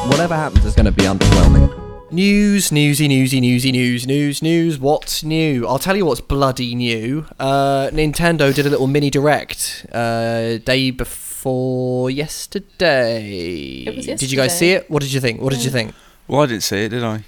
[0.10, 1.93] whatever happens is gonna be underwhelming.
[2.14, 4.78] News, newsy, newsy, newsy, news, news, news.
[4.78, 5.66] What's new?
[5.66, 7.26] I'll tell you what's bloody new.
[7.40, 13.86] Uh, Nintendo did a little mini direct uh, day before yesterday.
[13.88, 14.92] It was Did you guys see it?
[14.92, 15.42] What did you think?
[15.42, 15.96] What did you think?
[16.28, 17.26] Well, I didn't see it, did I?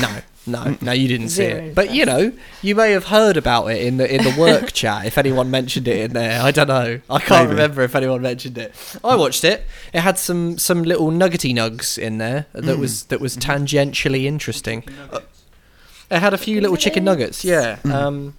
[0.00, 1.74] No, no, no, you didn't see Zero it.
[1.74, 2.32] But you know,
[2.62, 5.86] you may have heard about it in the in the work chat if anyone mentioned
[5.86, 6.40] it in there.
[6.42, 7.00] I don't know.
[7.08, 7.60] I can't Maybe.
[7.60, 8.74] remember if anyone mentioned it.
[9.04, 9.64] I watched it.
[9.92, 14.84] It had some some little nuggety nugs in there that was that was tangentially interesting.
[15.12, 15.20] Uh,
[16.10, 17.44] It had a few little chicken nuggets.
[17.44, 17.78] Yeah.
[17.84, 18.34] Um,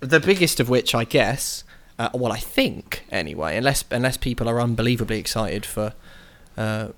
[0.00, 1.62] the biggest of which, I guess,
[1.98, 5.94] uh, well, I think anyway, unless unless people are unbelievably excited for.
[6.58, 6.88] Uh,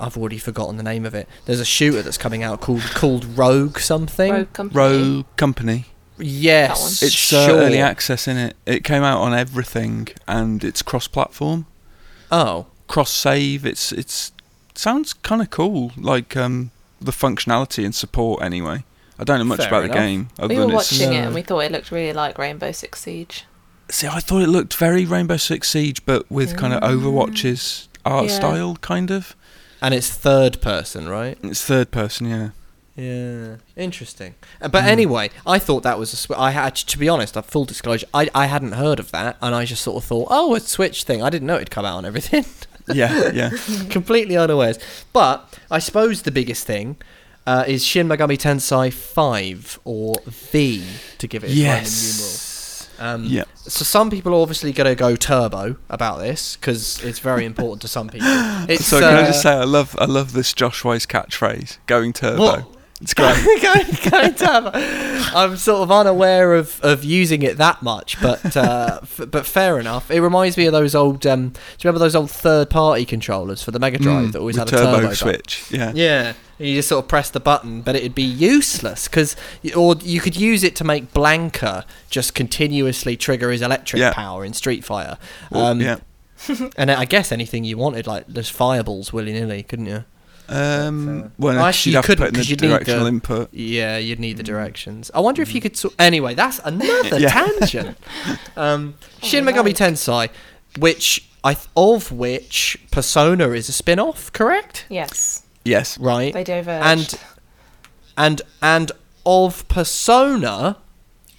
[0.00, 1.28] I've already forgotten the name of it.
[1.46, 4.32] There's a shooter that's coming out called called Rogue something.
[4.32, 4.78] Rogue Company.
[4.78, 5.84] Rogue Company.
[6.18, 7.50] Yes, It's sure.
[7.50, 8.56] uh, early access in it.
[8.66, 11.66] It came out on everything, and it's cross-platform,
[12.30, 13.66] Oh, cross-save.
[13.66, 14.30] It's it's
[14.76, 15.92] sounds kind of cool.
[15.96, 18.42] Like um, the functionality and support.
[18.42, 18.84] Anyway,
[19.18, 19.94] I don't know much Fair about enough.
[19.96, 20.28] the game.
[20.38, 22.70] Other We were than it's, watching it and we thought it looked really like Rainbow
[22.72, 23.44] Six Siege.
[23.90, 26.90] see, I thought it looked very Rainbow Six Siege, but with kind of Mm.
[27.02, 28.36] Overwatch's art Yeah.
[28.36, 29.34] style, kind of.
[29.84, 31.36] And it's third person, right?
[31.42, 32.48] It's third person, yeah.
[32.96, 34.34] Yeah, interesting.
[34.62, 37.36] Uh, But anyway, I thought that was a sw- I had to be honest.
[37.36, 40.28] uh, Full disclosure, I I hadn't heard of that, and I just sort of thought,
[40.30, 41.20] oh, a Switch thing.
[41.22, 42.44] I didn't know it'd come out on everything.
[42.86, 43.50] Yeah, yeah.
[43.96, 44.78] Completely unawares.
[45.14, 46.96] But I suppose the biggest thing
[47.46, 50.16] uh, is Shin Megami Tensei Five or
[50.52, 50.84] V
[51.16, 51.88] to give it yes.
[52.98, 53.44] Um, Yeah.
[53.54, 57.82] So some people are obviously going to go turbo about this because it's very important
[57.82, 58.28] to some people.
[58.68, 61.78] It's, So can I just uh, say I love I love this Josh Wise catchphrase,
[61.86, 62.42] going turbo.
[62.42, 62.66] What?
[63.00, 63.34] It's great.
[63.60, 64.70] going, going turbo.
[64.74, 69.78] I'm sort of unaware of, of using it that much, but uh, f- but fair
[69.80, 70.10] enough.
[70.10, 71.26] It reminds me of those old.
[71.26, 74.38] Um, do you remember those old third party controllers for the Mega Drive Mm, that
[74.38, 75.16] always had a turbo, turbo button?
[75.16, 75.64] switch.
[75.70, 75.92] Yeah.
[75.94, 79.34] Yeah, you just sort of press the button, but it'd be useless because,
[79.76, 84.12] or you could use it to make Blanca just continuously trigger his electric Yeah.
[84.12, 85.18] power in Street Fighter.
[85.50, 85.96] Well, Um, yeah.
[86.76, 90.04] and I guess anything you wanted, like there's fireballs willy nilly, couldn't you?
[90.48, 92.60] Um, uh, well, well, actually, actually, you'd have to couldn't put in 'cause the you'd
[92.60, 93.48] need the- directional input.
[93.54, 95.10] Yeah, you'd need the directions.
[95.14, 95.76] I wonder if you could.
[95.76, 97.30] Sort- anyway, that's another Yeah.
[97.30, 97.96] tangent.
[98.56, 99.76] Um, Shin Megami right.
[99.76, 100.28] Tensei,
[100.78, 104.86] which I th- of which Persona is a spin-off, correct?
[104.88, 105.98] Yes, Yes.
[105.98, 106.32] Right.
[106.34, 106.82] they diverge.
[106.84, 107.14] and
[108.16, 108.92] and and
[109.26, 110.76] of Persona,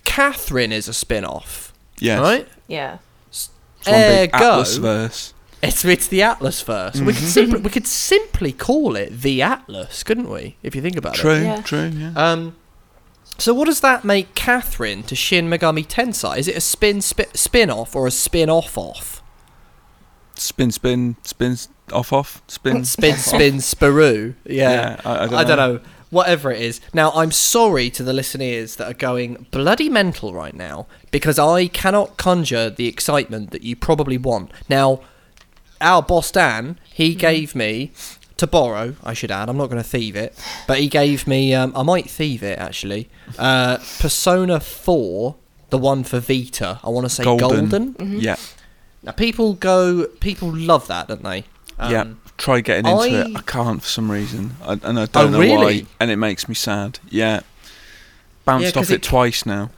[0.03, 2.19] Catherine is a spin-off, Yes.
[2.19, 2.47] right?
[2.67, 2.97] yeah,
[3.29, 3.49] It's
[3.85, 5.33] one big Ergo- Atlus verse.
[5.67, 6.99] It's it's the Atlus verse.
[6.99, 10.57] We could simply we could simply call it the Atlus, couldn't we?
[10.63, 11.19] If you think about it.
[11.21, 11.41] True.
[11.41, 11.61] Yeah.
[11.61, 11.87] True.
[11.87, 12.13] Yeah.
[12.15, 12.55] Um,
[13.37, 16.37] so what does that make Catherine to Shin Megami Tensei?
[16.37, 19.21] Is it a spin spi- spin off or a spin off off?
[20.37, 23.25] spin, spin, spins off, off, spin, Spin off, off.
[23.25, 24.35] spin Sparoo.
[24.45, 24.69] Yeah.
[24.71, 25.73] Yeah, I, I don't I don't know.
[25.75, 25.79] know.
[26.11, 26.79] Whatever it is.
[26.93, 31.67] Now, I'm sorry to the listeners that are going bloody mental right now because I
[31.67, 34.51] cannot conjure the excitement that you probably want.
[34.69, 35.01] Now,
[35.81, 37.91] our boss Dan, he gave me
[38.37, 38.95] to borrow.
[39.03, 39.49] I should add.
[39.49, 41.53] I'm not going to thieve it, but he gave me.
[41.53, 43.09] Um, I might thieve it actually.
[43.37, 45.35] Uh, Persona Four,
[45.69, 46.79] the one for Vita.
[46.83, 47.69] I want to say Golden.
[47.69, 48.19] Golden.
[48.19, 48.35] Yeah.
[49.03, 50.07] Now, people go.
[50.19, 51.43] People love that, don't they?
[51.79, 52.05] Um, yeah.
[52.37, 53.13] Try getting into it.
[53.27, 55.81] I- Oh, I can't for some reason, I, and I don't know really?
[55.83, 56.99] why, and it makes me sad.
[57.09, 57.41] Yeah.
[58.43, 59.69] Bounced 'cause off it, it- twice now.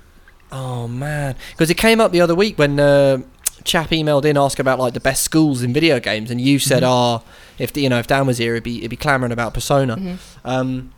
[0.51, 3.19] Oh man, because it came up the other week when uh,
[3.67, 6.83] chap emailed in ask about like the best schools in video games, and you said,
[6.83, 7.21] "Ah,
[7.59, 10.91] if you know if Dan was here, he'd be he'd be clamoring about Persona." Um,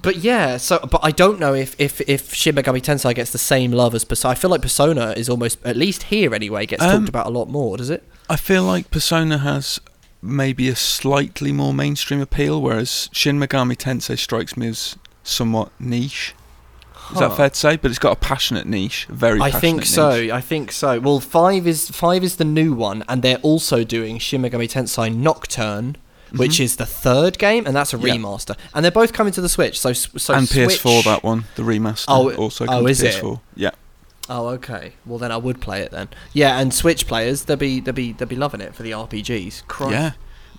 [0.00, 3.38] but yeah, so but I don't know if if if Shin Megami Tensei gets the
[3.38, 4.32] same love as Persona.
[4.32, 7.30] I feel like Persona is almost at least here anyway gets Um, talked about a
[7.30, 7.76] lot more.
[7.76, 8.04] Does it?
[8.30, 9.80] I feel like Persona has
[10.22, 16.34] maybe a slightly more mainstream appeal, whereas Shin Megami Tensei strikes me as somewhat niche.
[17.12, 17.76] Is that fair to say?
[17.76, 19.40] But it's got a passionate niche, very.
[19.40, 19.90] I think niche.
[19.90, 20.10] so.
[20.10, 21.00] I think so.
[21.00, 25.14] Well, five is five is the new one, and they're also doing Shin Megami Tensei
[25.14, 25.96] Nocturne,
[26.36, 26.60] which Mhm.
[26.64, 28.14] is the third game, and that's a Yeah.
[28.14, 28.56] remaster.
[28.74, 29.78] And they're both coming to the Switch.
[29.80, 30.70] So, so and PS4
[31.02, 33.14] Switch- that one, the remaster, Oh, also oh, is it?
[33.14, 33.40] PS4.
[33.56, 33.70] Yeah.
[34.30, 34.92] Oh, okay.
[35.06, 36.08] Well, then I would play it then.
[36.34, 39.62] Yeah, and Switch players, they'll be they'll be they'll be loving it for the RPGs.
[39.68, 39.92] Christ.
[39.92, 40.10] Yeah.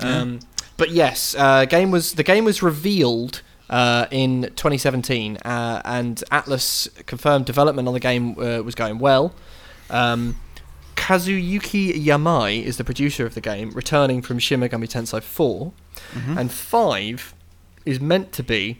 [0.01, 0.17] yeah.
[0.21, 0.39] Um,
[0.77, 6.87] but yes, uh, game was the game was revealed uh, in 2017, uh, and Atlus
[7.05, 9.33] confirmed development on the game uh, was going well.
[9.89, 10.37] Um,
[10.95, 15.71] Kazuyuki Yamai is the producer of the game, returning from Shin Megami Tensei 4,
[16.13, 16.37] Mhm.
[16.37, 17.33] and 5
[17.85, 18.79] is meant to be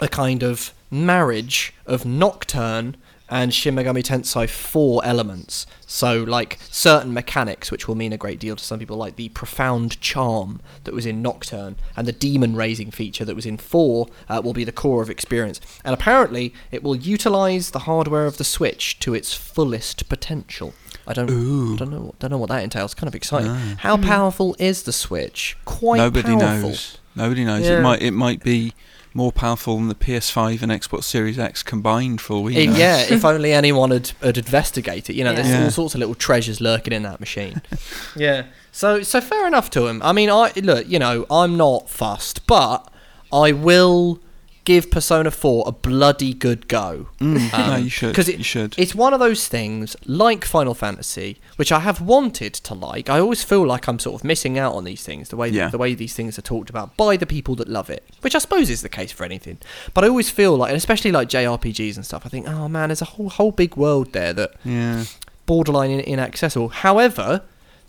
[0.00, 2.96] a kind of marriage of Nocturne
[3.28, 5.66] and Shin Megami Tensei 4 elements.
[5.86, 9.30] So, like certain mechanics, which will mean a great deal to some people, like the
[9.30, 14.06] profound charm that was in Nocturne and the demon raising feature that was in 4,
[14.28, 15.60] uh, will be the core of experience.
[15.84, 20.74] And apparently, it will utilize the hardware of the Switch to its fullest potential.
[21.06, 21.74] I don't, Ooh.
[21.74, 22.94] I don't know, don't know what that entails.
[22.94, 23.50] Kind of exciting.
[23.50, 23.76] Ah.
[23.78, 25.56] How powerful is the Switch?
[25.64, 26.68] Quite Nobody powerful.
[26.70, 26.98] knows.
[27.14, 27.64] Nobody knows.
[27.64, 27.78] Yeah.
[27.78, 28.02] It might.
[28.02, 28.72] It might be
[29.14, 32.20] more powerful than the PS5 and Xbox Series X combined.
[32.20, 32.74] For all we know.
[32.76, 35.14] yeah, if only anyone had, had investigated.
[35.16, 35.64] You know, there's Yeah.
[35.64, 37.62] all sorts of little treasures lurking in that machine.
[38.16, 38.46] yeah.
[38.72, 40.02] So so fair enough to him.
[40.02, 42.90] I mean, I look, you know, I'm not fussed, but
[43.32, 44.20] I will
[44.64, 47.08] give Persona 4 a bloody good go.
[47.20, 48.14] Mm, no, Um, you should.
[48.14, 48.74] 'cause it- you should.
[48.78, 53.10] It's one of those things, like Final Fantasy, which I have wanted to like.
[53.10, 55.68] I always feel like I'm sort of missing out on these things, the way Yeah.
[55.68, 58.38] the way these things are talked about by the people that love it, which I
[58.38, 59.58] suppose is the case for anything.
[59.92, 62.88] But I always feel like, and especially like JRPGs and stuff, I think, oh man,
[62.88, 65.04] there's a whole whole big world there that yeah.
[65.46, 66.70] borderline in- inaccessible.
[66.70, 67.42] However,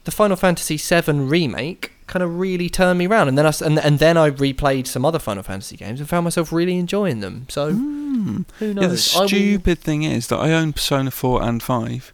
[0.04, 3.80] the Final Fantasy VII remake kind of really turned me around, and then I and,
[3.80, 7.46] and then I replayed some other Final Fantasy games and found myself really enjoying them.
[7.50, 8.46] So Mm.
[8.60, 9.16] who Yeah, the knows?
[9.16, 12.14] I will- stupid thing is that I own Persona 4 and 5,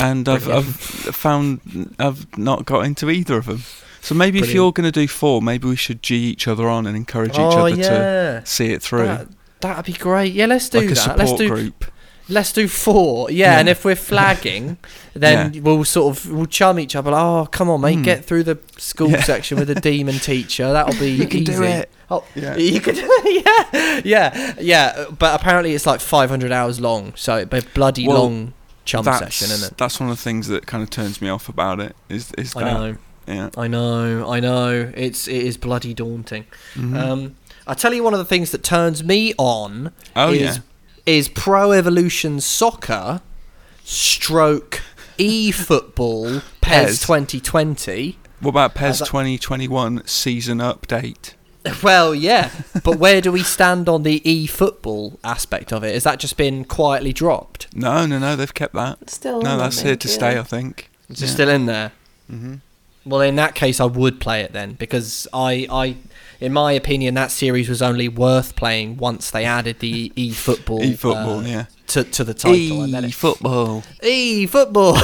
[0.00, 3.62] and I've, I've found I've not got into either of them.
[4.00, 6.86] So maybe if you're going to do 4, maybe we should G each other on
[6.88, 9.06] and encourage each oh other to see it through.
[9.06, 9.28] that,
[9.60, 10.32] that'd be great.
[10.32, 11.16] Yeah, let's do like that.
[11.16, 11.84] Let's do group.
[12.28, 13.30] Let's do four.
[13.30, 13.58] Yeah, Yeah.
[13.60, 14.78] and if we're flagging,
[15.14, 17.10] then we'll sort of we'll chum each other.
[17.10, 18.04] Like, oh, come on, mate, Mm.
[18.04, 19.22] get through the school Yeah.
[19.22, 20.72] section with a demon teacher.
[20.72, 21.64] That'll be You can do easy.
[21.64, 21.90] it.
[22.10, 22.56] Oh, Yeah.
[22.56, 22.96] you could.
[23.24, 25.04] yeah, yeah, yeah.
[25.18, 28.52] But apparently, it's like 500 hours long, so it'd be a bloody Well, long
[28.84, 29.78] chum session, isn't it?
[29.78, 31.94] That's one of the things that kind of turns me off about it.
[32.08, 32.64] Is is that?
[32.64, 32.96] I know,
[33.26, 33.48] Yeah.
[33.56, 34.92] I know, I know.
[34.96, 36.44] It's it is bloody daunting.
[36.74, 36.98] Mhm.
[36.98, 37.34] Um,
[37.66, 40.56] I tell you, one of the things that turns me on oh is yeah.
[41.06, 43.20] Is Pro Evolution Soccer,
[43.84, 44.82] stroke
[45.18, 47.00] e football PES PES.
[47.00, 48.18] 2020.
[48.40, 51.34] What about PES 2021 season update?
[51.80, 52.50] Well, yeah,
[52.82, 55.94] but where do we stand on the e football aspect of it?
[55.94, 57.72] Has that just been quietly dropped?
[57.72, 58.34] No, no, no.
[58.34, 59.08] They've kept that.
[59.08, 59.42] Still.
[59.42, 60.14] No, that's here to yeah.
[60.14, 60.38] stay.
[60.40, 60.90] I think.
[61.08, 61.92] Is it still in there?
[62.28, 62.56] hmm
[63.04, 65.96] Well, in that case, I would play it then because I, I,
[66.42, 70.82] in my opinion, that series was only worth playing once they added the e football.
[70.82, 71.66] E-football, yeah.
[71.88, 72.92] To, to the title.
[72.94, 73.84] it- football.
[74.02, 74.96] E football.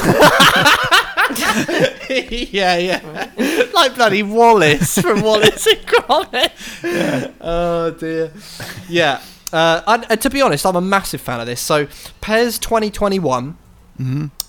[2.10, 3.30] yeah, yeah.
[3.74, 7.32] Like bloody Wallace from Wallace and Gromit.
[7.40, 8.32] Oh dear.
[8.88, 9.20] Yeah.
[9.52, 11.60] Uh, to be honest, I'm a massive fan of this.
[11.60, 11.86] So,
[12.20, 13.56] PES 2021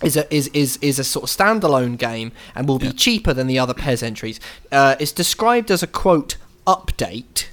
[0.01, 2.91] is a is, is is a sort of standalone game and will be Yeah.
[2.93, 4.39] cheaper than the other PES entries.
[4.71, 6.37] Uh, it's described as a quote
[6.69, 7.47] update.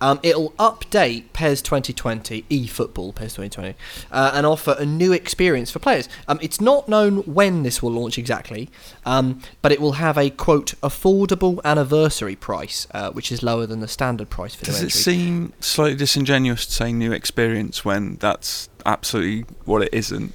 [0.00, 3.74] Um, it'll update PES 2020, eFootball PES 2020,
[4.10, 6.08] uh, and offer a new experience for players.
[6.26, 8.70] Um, it's not known when this will launch exactly,
[9.04, 13.80] um, but it will have a quote affordable anniversary price, uh, which is lower than
[13.80, 18.70] the standard price for Does it seem slightly disingenuous to say new experience when that's
[18.86, 20.32] absolutely what it isn't?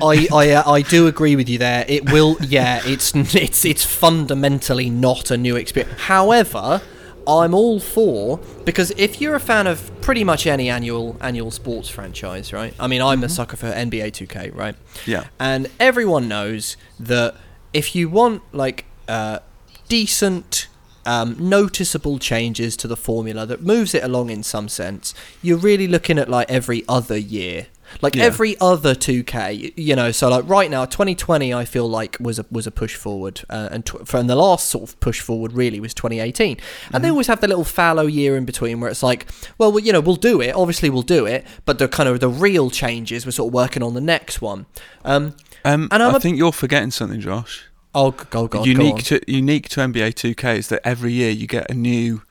[0.00, 1.84] I I, uh, I do agree with you there.
[1.88, 2.82] It will, yeah.
[2.84, 6.02] It's it's it's fundamentally not a new experience.
[6.02, 6.82] However,
[7.28, 11.88] I'm all for because if you're a fan of pretty much any annual annual sports
[11.90, 12.74] franchise, right?
[12.80, 14.74] I mean, I'm a sucker for NBA 2K, right?
[15.06, 15.24] Yeah.
[15.38, 17.36] And everyone knows that
[17.74, 19.40] if you want like uh,
[19.88, 20.68] decent,
[21.04, 25.12] um, noticeable changes to the formula that moves it along in some sense,
[25.42, 27.66] you're really looking at like every other year.
[28.02, 28.24] Like Yeah.
[28.24, 30.12] every other 2K, you know.
[30.12, 33.68] So like right now, 2020, I feel like was a was a push forward, uh,
[33.70, 36.58] and tw- from the last sort of push forward really was 2018.
[36.92, 39.26] And they always have the little fallow year in between where it's like,
[39.58, 40.54] well, you know, we'll do it.
[40.54, 43.82] Obviously, we'll do it, but the kind of the real changes we're sort of working
[43.82, 44.66] on the next one.
[45.04, 45.34] Um,
[45.64, 47.64] Um, And I'm I a- think you're forgetting something, Josh.
[47.94, 49.00] oh, g- oh go unique on.
[49.00, 52.22] to unique to NBA 2K is that every year you get a new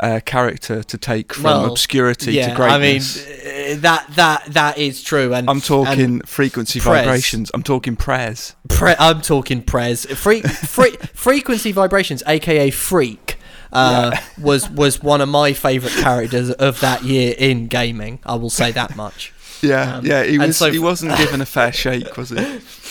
[0.00, 3.24] uh, character to take from Well, obscurity yeah, to greatness.
[3.24, 3.28] I
[3.68, 5.32] mean, uh, that that that is true.
[5.34, 7.04] And I'm talking frequency Prez.
[7.04, 7.50] vibrations.
[7.54, 8.56] I'm talking prayers.
[8.68, 10.06] Pre- I'm talking prayers.
[10.06, 13.36] Free, free, frequency vibrations, aka Freak,
[13.72, 18.18] uh, was was one of my favourite characters of that year in gaming.
[18.24, 19.32] I will say that much.
[19.62, 20.22] Yeah, Um, yeah.
[20.22, 20.56] He was.
[20.56, 22.36] so- he wasn't given a fair shake, was he?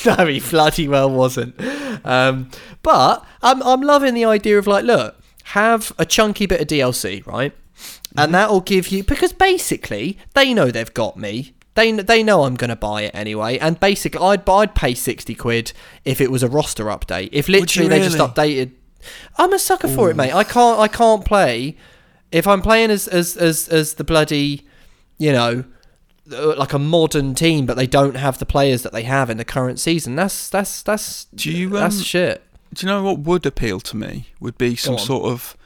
[0.05, 1.55] no, he bloody well wasn't.
[2.05, 2.51] Um,
[2.84, 5.19] but I'm I'm loving the idea of like, look,
[5.50, 7.54] have a chunky bit of DLC, right?
[8.16, 11.54] And that'll give you because basically they know they've got me.
[11.76, 13.58] They they know I'm gonna buy it anyway.
[13.58, 15.74] And basically, I'd I'd pay sixty quid
[16.06, 17.30] if it was a roster update.
[17.32, 18.30] If literally they just really?
[18.30, 18.72] updated.
[19.38, 20.34] I'm a sucker for it, mate.
[20.34, 21.78] I can't I can't play
[22.32, 24.68] if I'm playing as as as as the bloody,
[25.18, 25.64] you know,
[26.32, 29.38] uh, like a modern team, but they don't have the players that they have in
[29.38, 30.16] the current season.
[30.16, 32.43] That's that's that's Do you, that's um, shit.
[32.74, 34.28] Do you know what would appeal to me?
[34.40, 35.58] Would be some sort of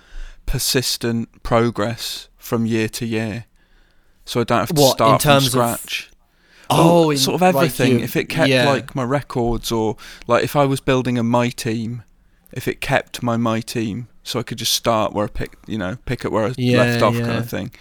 [0.45, 3.45] persistent progress from year to year,
[4.25, 6.09] so I don't have to What, start from of- scratch.
[6.69, 7.99] Oh, Well, in- sort of like everything.
[7.99, 8.67] you- if it kept yeah.
[8.69, 9.97] like my records, or
[10.27, 12.03] like if I was building a my team,
[12.51, 15.77] if it kept my my team, so I could just start where I pick, you
[15.77, 17.25] know, pick it where I Yeah, left off, yeah.
[17.25, 17.71] kind of thing.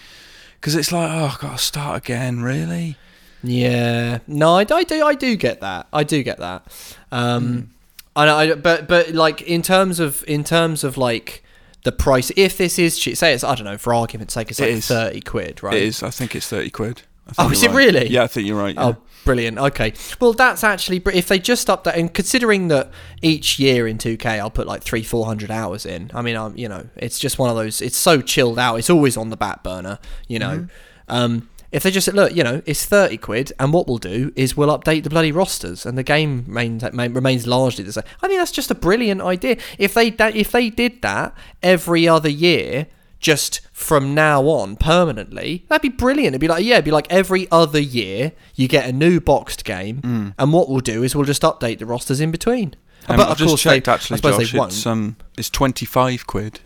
[0.61, 2.97] Because it's like, oh, I've got to start again, really.
[3.45, 5.87] Yeah, no, I, I do, I do get that.
[5.93, 6.65] I do get that.
[7.11, 7.72] Um,
[8.15, 11.43] I, I, but, but like in terms of, in terms of like
[11.85, 14.61] the price, if this is cheap, say it's, I don't know, for argument's sake, it's
[14.61, 14.87] It like is.
[14.87, 15.75] thirty quid, right?
[15.75, 16.03] It is.
[16.03, 17.03] I think it's thirty quid.
[17.39, 18.09] Oh, is you're it really?
[18.09, 18.75] Yeah, I think you're right.
[18.75, 18.85] Yeah.
[18.85, 19.57] Oh, brilliant.
[19.57, 19.95] Okay.
[20.21, 22.91] Well, that's actually if they just up that, and considering that
[23.23, 26.11] each year in 2K I'll put like three, four hundred hours in.
[26.15, 27.81] I mean, I'm you know, it's just one of those.
[27.81, 28.77] It's so chilled out.
[28.77, 29.99] It's always on the back burner.
[30.29, 30.59] You know.
[30.59, 31.15] Mm-hmm.
[31.15, 34.33] Um, if they just said, look, you know, it's thirty quid, and what we'll do
[34.37, 38.05] is we'll update the bloody rosters, and the game main, main, remains largely the same.
[38.23, 39.57] I think that's just a brilliant idea.
[39.79, 42.87] If they if they did that every other year,
[43.19, 46.29] just from now on permanently, that'd be brilliant.
[46.35, 49.65] It'd be like, yeah, it'd be like every other year you get a new boxed
[49.65, 52.75] game, and what we'll do is we'll just update the rosters in between.
[53.09, 54.53] Um, but I've of just course, checked they, actually, I suppose Josh.
[54.53, 54.73] they won't.
[54.73, 56.61] It's um, it's twenty five quid.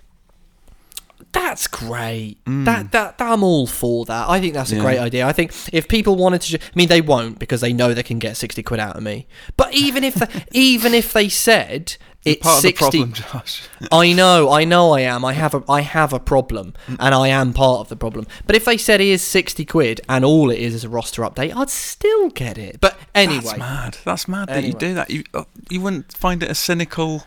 [1.37, 2.39] That's great.
[2.47, 4.29] That, that that I'm all for that.
[4.29, 4.81] I think that's a Yeah.
[4.83, 5.27] great idea.
[5.27, 8.19] I think if people wanted to, I mean, they won't because they know they can
[8.19, 9.27] get sixty quid out of me.
[9.57, 13.63] But even if they, even if they said You're it's part of the problem, Josh.
[13.93, 15.25] I know, I know, I am.
[15.27, 18.27] I have a, I have a problem, and I am part of the problem.
[18.47, 21.21] But if they said it is sixty quid and all it is is a roster
[21.23, 22.81] update, I'd still get it.
[22.81, 23.99] But anyway, That's mad.
[24.05, 25.11] That's mad that you do that.
[25.11, 27.27] You uh, you wouldn't find it a cynical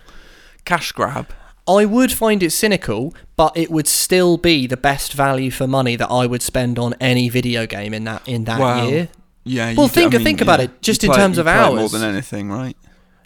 [0.65, 1.27] cash grab.
[1.69, 5.95] I would find it cynical, but it would still be the best value for money
[5.95, 8.87] that I would spend on any video game in that in that Wow.
[8.87, 9.09] year.
[9.43, 9.73] Yeah.
[9.75, 10.65] Well, do- think- I mean, think about yeah.
[10.65, 12.75] it, just You in play terms of it more than anything, right?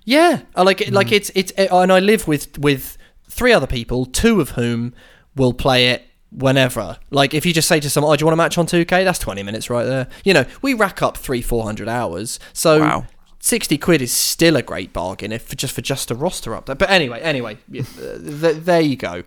[0.06, 0.90] Yeah, I like it.
[0.90, 0.94] Mm.
[0.94, 2.98] Like it's it's and I live with with
[3.30, 4.94] three other people, two of whom
[5.36, 6.98] will play it whenever.
[7.12, 9.04] Like if you just say to someone, "Oh, do you want to match on 2K?"
[9.04, 10.08] That's 20 minutes right there.
[10.26, 12.40] You know, we rack up three, four hundred hours.
[12.52, 13.06] So Wow.
[13.44, 16.78] 60 quid is still a great bargain if for just for just a roster update.
[16.78, 19.24] But anyway, anyway, there you go.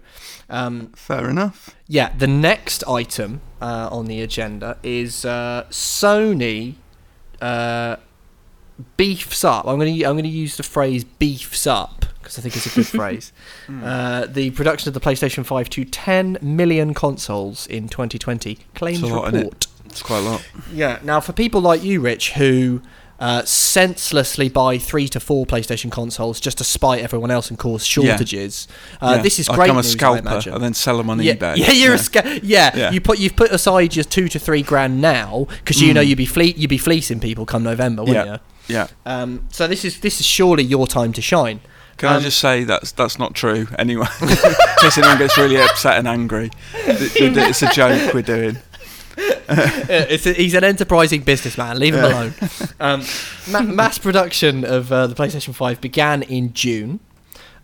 [0.48, 1.76] Um, Fair enough.
[1.86, 6.76] yeah, the next item uh, on the agenda is uh, Sony
[7.42, 7.96] uh,
[8.96, 9.66] beefs up.
[9.66, 12.72] I'm going to I'm going to use the phrase beefs up because I think it's
[12.72, 13.34] a good phrase.
[13.68, 19.34] Uh, the production of the PlayStation 5 to 10 million consoles in 2020 claims lot,
[19.34, 19.66] report.
[19.84, 20.50] It's quite a lot.
[20.72, 21.00] Yeah.
[21.02, 22.80] Now, for people like you, Rich, who
[23.18, 27.84] uh, senselessly buy three to four PlayStation consoles just to spite everyone else and cause
[27.86, 28.68] shortages,
[29.00, 29.22] uh, Yeah.
[29.22, 31.34] this is like great I'm a news, I scalper and then sell them on yeah,
[31.34, 31.56] eBay.
[31.56, 32.90] yeah, you're a sca- yeah, Yeah.
[32.90, 36.18] You put you've put aside your two to three grand now because you know you'd
[36.18, 38.28] be fle- you'd be fleecing people come November, wouldn't Mm.
[38.28, 38.38] Yeah.
[38.68, 38.74] you?
[38.74, 38.86] Yeah.
[39.22, 41.60] Um, so this is this is surely your time to shine.
[41.96, 44.06] Can I Um, just say that's that's not true anyway?
[44.80, 48.58] Case anyone gets really upset and angry, it's a joke we're doing.
[49.88, 51.78] it's a, he's an enterprising businessman.
[51.78, 52.34] Leave him alone.
[52.80, 53.02] Um,
[53.50, 57.00] ma- mass production of uh, the PlayStation 5 began in June.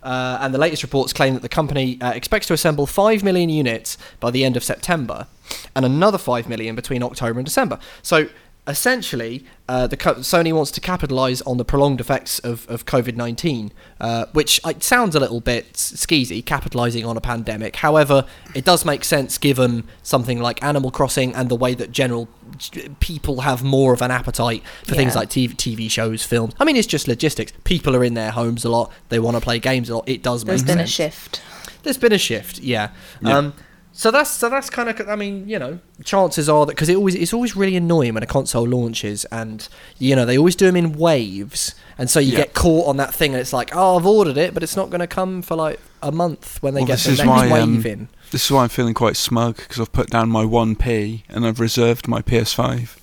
[0.02, 3.48] Uh, and the latest reports claim that the company uh, expects to assemble 5 million
[3.48, 5.28] units by the end of September
[5.76, 7.78] and another 5 million between October and December.
[8.02, 8.28] So
[8.66, 13.16] essentially, uh, the co- Sony wants to capitalize on the prolonged effects of, of COVID
[13.16, 17.76] 19, uh, which uh, sounds a little bit skeezy, capitalizing on a pandemic.
[17.76, 22.28] However, it does make sense given something like Animal Crossing and the way that general
[22.58, 26.54] g- people have more of an appetite for things like TV, TV shows, films.
[26.60, 27.52] I mean, it's just logistics.
[27.64, 30.08] People are in their homes a lot, they want to play games a lot.
[30.08, 30.76] It does There's make sense.
[30.76, 31.42] There's been a shift.
[31.82, 32.90] There's been a shift, yeah.
[33.20, 33.38] Yeah.
[33.38, 33.54] Um,
[33.92, 36.96] so that's so that's kind of I mean you know chances are that because it
[36.96, 39.68] always it's always really annoying when a console launches and
[39.98, 42.38] you know they always do them in waves and so you Yeah.
[42.38, 44.90] get caught on that thing and it's like oh I've ordered it but it's not
[44.90, 47.52] going to come for like a month when they Well, get this the next why,
[47.52, 48.08] wave um, in.
[48.30, 51.60] This is why I'm feeling quite smug because I've put down my 1p and I've
[51.60, 52.96] reserved my PS5.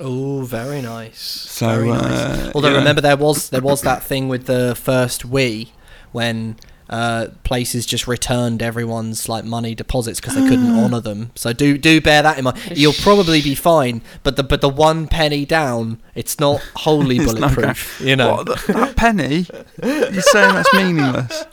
[0.00, 1.20] Oh, very nice.
[1.20, 2.52] So, very uh, nice.
[2.54, 2.78] Although yeah.
[2.78, 5.68] remember there was there was that thing with the first Wii
[6.10, 6.56] when
[6.90, 11.30] uh, places just returned everyone's like money deposits because they couldn't honour them.
[11.34, 12.58] So do do bear that in mind.
[12.74, 17.32] You'll probably be fine, but the but the one penny down, it's not wholly It's
[17.34, 18.00] not bulletproof.
[18.04, 18.36] You know.
[18.36, 19.46] What, th- that penny?
[19.82, 21.44] You're saying that's meaningless?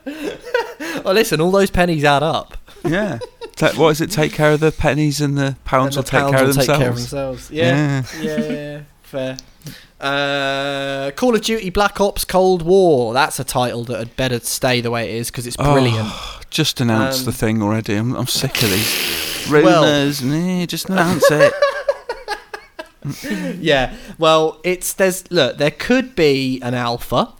[1.03, 2.57] Well, listen, all those pennies add up.
[2.83, 3.19] Yeah.
[3.55, 6.09] Ta- what does it take care of the pennies and the pounds And will the
[6.09, 7.51] take pounds care will of take care of themselves?
[7.51, 8.81] yeah, yeah, yeah,
[9.11, 9.37] fair.
[9.99, 13.13] Uh, Call of Duty Black Ops Cold War.
[13.13, 16.09] That's a title that had better stay the way it is because it's Oh, brilliant.
[16.49, 17.95] Just announce Um, the thing already.
[17.95, 20.21] I'm, I'm sick of these Well- rumours.
[20.23, 21.53] Nah, just announce it.
[23.59, 23.95] yeah.
[24.17, 27.33] Well, it's there's look, there could be an alpha,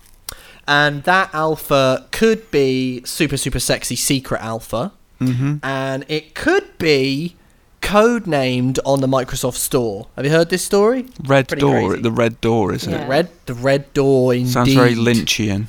[0.68, 7.36] and that alpha could be super super sexy secret alpha, hmm and it could be
[7.82, 10.08] codenamed on the Microsoft Store.
[10.16, 11.06] Have you heard this story?
[11.24, 11.90] Red Pretty door.
[11.90, 12.02] crazy.
[12.02, 13.06] The red door, isn't Yeah.
[13.06, 13.10] it?
[13.10, 14.52] Red the red door indeed.
[14.52, 15.68] Sounds very Lynchian.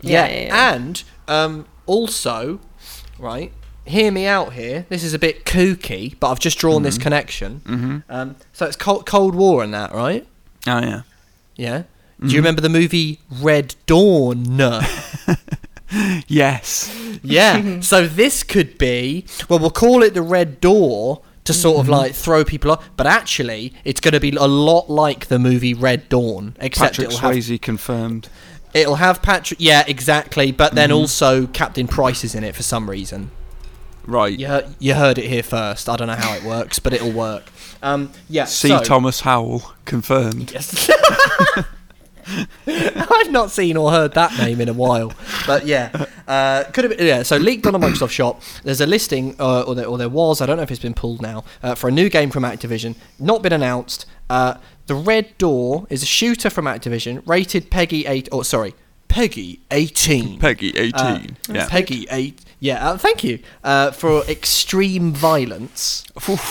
[0.00, 0.74] Yeah, Yeah, yeah, yeah.
[0.74, 2.60] and um, also,
[3.18, 3.52] right.
[3.84, 4.84] Hear me out here.
[4.90, 7.62] This is a bit kooky, but I've just drawn this connection.
[7.64, 7.98] Mm-hmm.
[8.10, 10.26] Um, so it's Cold, Cold War and that, right?
[10.66, 11.02] Oh yeah.
[11.56, 11.82] Yeah.
[12.20, 12.30] Do Mhm.
[12.32, 14.60] you remember the movie Red Dawn?
[16.26, 16.94] Yes.
[17.22, 17.80] yeah.
[17.80, 22.14] so this could be well, we'll call it the Red Door to sort of like
[22.14, 26.08] throw people off, but actually, it's going to be a lot like the movie Red
[26.08, 28.28] Dawn, except Patrick it'll have Swayze confirmed.
[28.74, 29.58] it'll have Patrick.
[29.60, 30.52] Yeah, exactly.
[30.52, 33.30] But then also Captain Price is in it for some reason.
[34.06, 34.38] Right.
[34.38, 35.88] You heard, you heard it here first.
[35.88, 37.50] I don't know how it works, but it'll work.
[37.82, 38.44] Um, yeah.
[38.44, 38.68] C.
[38.68, 40.52] so- Thomas Howell confirmed.
[40.52, 40.90] Yes.
[42.66, 45.12] I've not seen or heard that name in a while,
[45.46, 47.06] but yeah, uh, could have been.
[47.06, 48.42] Yeah, so leaked on a Microsoft Shop.
[48.64, 50.40] There's a listing, uh, or, there, or there was.
[50.40, 52.96] I don't know if it's been pulled now uh, for a new game from Activision.
[53.18, 54.06] Not been announced.
[54.28, 54.54] Uh,
[54.86, 58.28] the Red Door is a shooter from Activision, rated PEGI eight.
[58.32, 58.74] Or sorry,
[59.08, 60.38] PEGI eighteen.
[60.40, 60.92] PEGI, 18.
[60.94, 61.20] Uh,
[61.50, 61.68] yeah.
[61.68, 62.44] PEGI eight.
[62.60, 66.04] Yeah, uh, thank you uh, for extreme violence.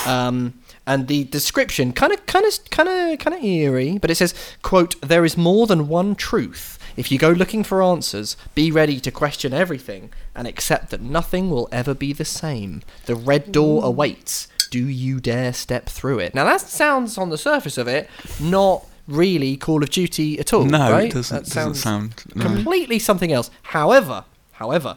[0.06, 0.54] Um,
[0.88, 4.34] and the description kind of, kind of, kind of, kind of eerie, but it says,
[4.62, 6.78] "quote There is more than one truth.
[6.96, 11.50] If you go looking for answers, be ready to question everything and accept that nothing
[11.50, 12.82] will ever be the same.
[13.06, 14.48] The red door awaits.
[14.70, 18.08] Do you dare step through it?" Now that sounds, on the surface of it,
[18.40, 20.64] not really Call of Duty at all.
[20.64, 21.06] no, right?
[21.10, 22.22] it doesn't, That doesn't sounds sound.
[22.34, 22.44] No.
[22.44, 23.50] completely something else.
[23.78, 24.96] However, however,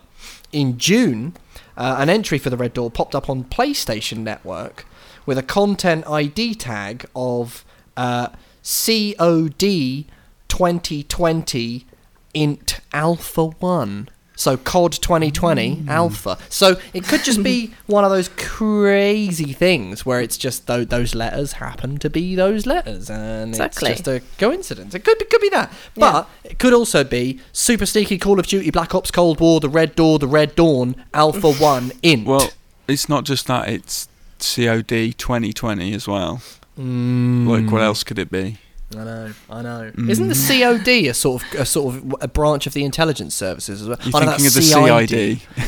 [0.52, 1.34] in June,
[1.78, 4.86] uh, an entry for the Red Door popped up on PlayStation Network
[5.26, 7.64] with a content ID tag of
[7.98, 8.30] uh,
[8.64, 10.06] COD
[10.48, 11.86] 2020
[12.34, 14.10] int alpha 1.
[14.36, 16.38] So COD 2020 Alpha.
[16.50, 21.14] So it could just be one of those crazy things where it's just tho- those
[21.14, 23.92] letters happen to be those letters, and Exactly.
[23.92, 24.96] it's just a coincidence.
[24.96, 28.48] It could it could be that, but it could also be super sneaky Call of
[28.48, 32.26] Duty Black Ops Cold War, the Red Door, the Red Dawn, Alpha One Int.
[32.26, 32.50] Well,
[32.88, 34.08] it's not just that; it's
[34.42, 36.42] COD 2020 as well.
[36.80, 37.48] Mm.
[37.48, 38.58] Like, what else could it be?
[38.94, 39.92] I know, I know.
[39.96, 40.10] Mm.
[40.10, 43.82] Isn't the COD a sort of a sort of a branch of the intelligence services
[43.82, 43.98] as well?
[44.04, 45.12] You're Oh, no, thinking of the that's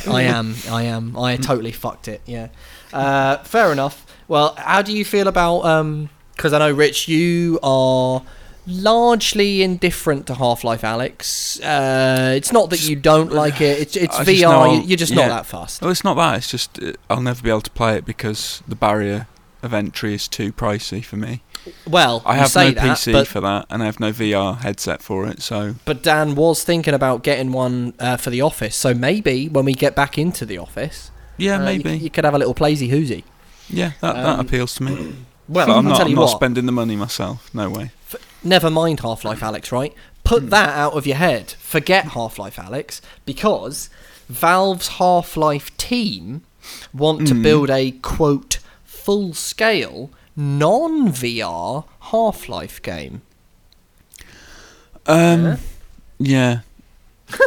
[0.03, 0.07] CID.
[0.13, 1.17] I am, I am.
[1.17, 2.21] I totally fucked it.
[2.25, 2.49] Yeah.
[2.91, 4.05] Uh, fair enough.
[4.27, 5.61] Well, how do you feel about?
[5.61, 8.23] Um because I know, Rich, you are
[8.65, 11.59] largely indifferent to Half Life, Alyx.
[11.63, 13.79] Uh, it's not that you don't like it.
[13.79, 14.75] It's it's I just know VR.
[14.81, 15.27] You- You're just yeah.
[15.27, 15.81] not that fast.
[15.81, 16.37] Well, it's not that.
[16.37, 19.27] It's just uh, I'll never be able to play it because the barrier
[19.61, 21.41] of entry is too pricey for me.
[21.87, 25.01] Well, I you have no that, PC for that, and I have no VR headset
[25.01, 25.41] for it.
[25.41, 29.63] So But Dan was thinking about getting one uh, for the office, so maybe when
[29.63, 31.97] we get back into the office, yeah, uh, maybe.
[31.97, 33.23] you, could have a little playsy hoozy.
[33.69, 35.15] yeah, that, that Um, appeals to me.
[35.47, 36.01] Well, but I'm not.
[36.01, 37.49] I'm not spending the money myself.
[37.53, 37.91] No way.
[38.43, 39.93] Never mind Half Life Alyx, right?
[40.23, 41.51] Put that out of your head.
[41.59, 43.89] Forget Half Life Alyx because
[44.29, 46.43] Valve's Half Life team
[46.93, 47.43] want to Mm.
[47.43, 53.21] build a quote full scale non VR Half Life game.
[55.05, 55.57] Um,
[56.19, 56.59] yeah.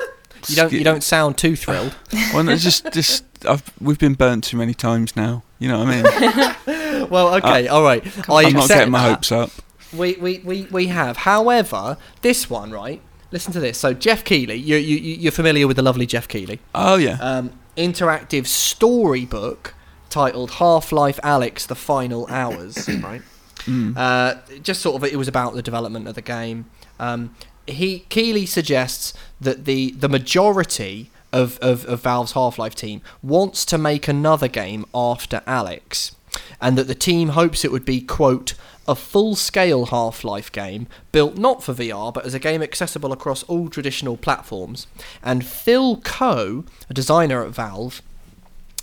[0.48, 1.96] You don't you don't sound too thrilled.
[2.32, 5.42] Well, no, just just I've we've been burnt too many times now.
[5.58, 7.08] You know what I mean?
[7.10, 8.06] well, okay, all right.
[8.30, 9.14] I I'm not accept getting my that.
[9.14, 9.50] hopes up.
[9.92, 11.18] We, we, we, we have.
[11.18, 13.00] However, this one, right?
[13.32, 13.78] Listen to this.
[13.78, 16.60] So, Jeff Keighley, you, you, you- you're familiar with the lovely Jeff Keighley.
[16.74, 17.18] Oh yeah.
[17.20, 19.74] Um, interactive storybook
[20.10, 23.22] titled Half Life Alyx The Final Hours, right?
[23.64, 23.96] Mm.
[23.96, 26.66] Uh, just sort of, it was about the development of the game.
[27.00, 27.34] Um,
[27.66, 33.64] he Keighley suggests that the the majority of, of, of Valve's Half Life team wants
[33.66, 36.14] to make another game after Alyx,
[36.60, 38.54] and that the team hopes it would be quote
[38.88, 43.12] a full scale Half Life game built not for VR but as a game accessible
[43.12, 44.86] across all traditional platforms.
[45.22, 48.02] And Phil Co, a designer at Valve,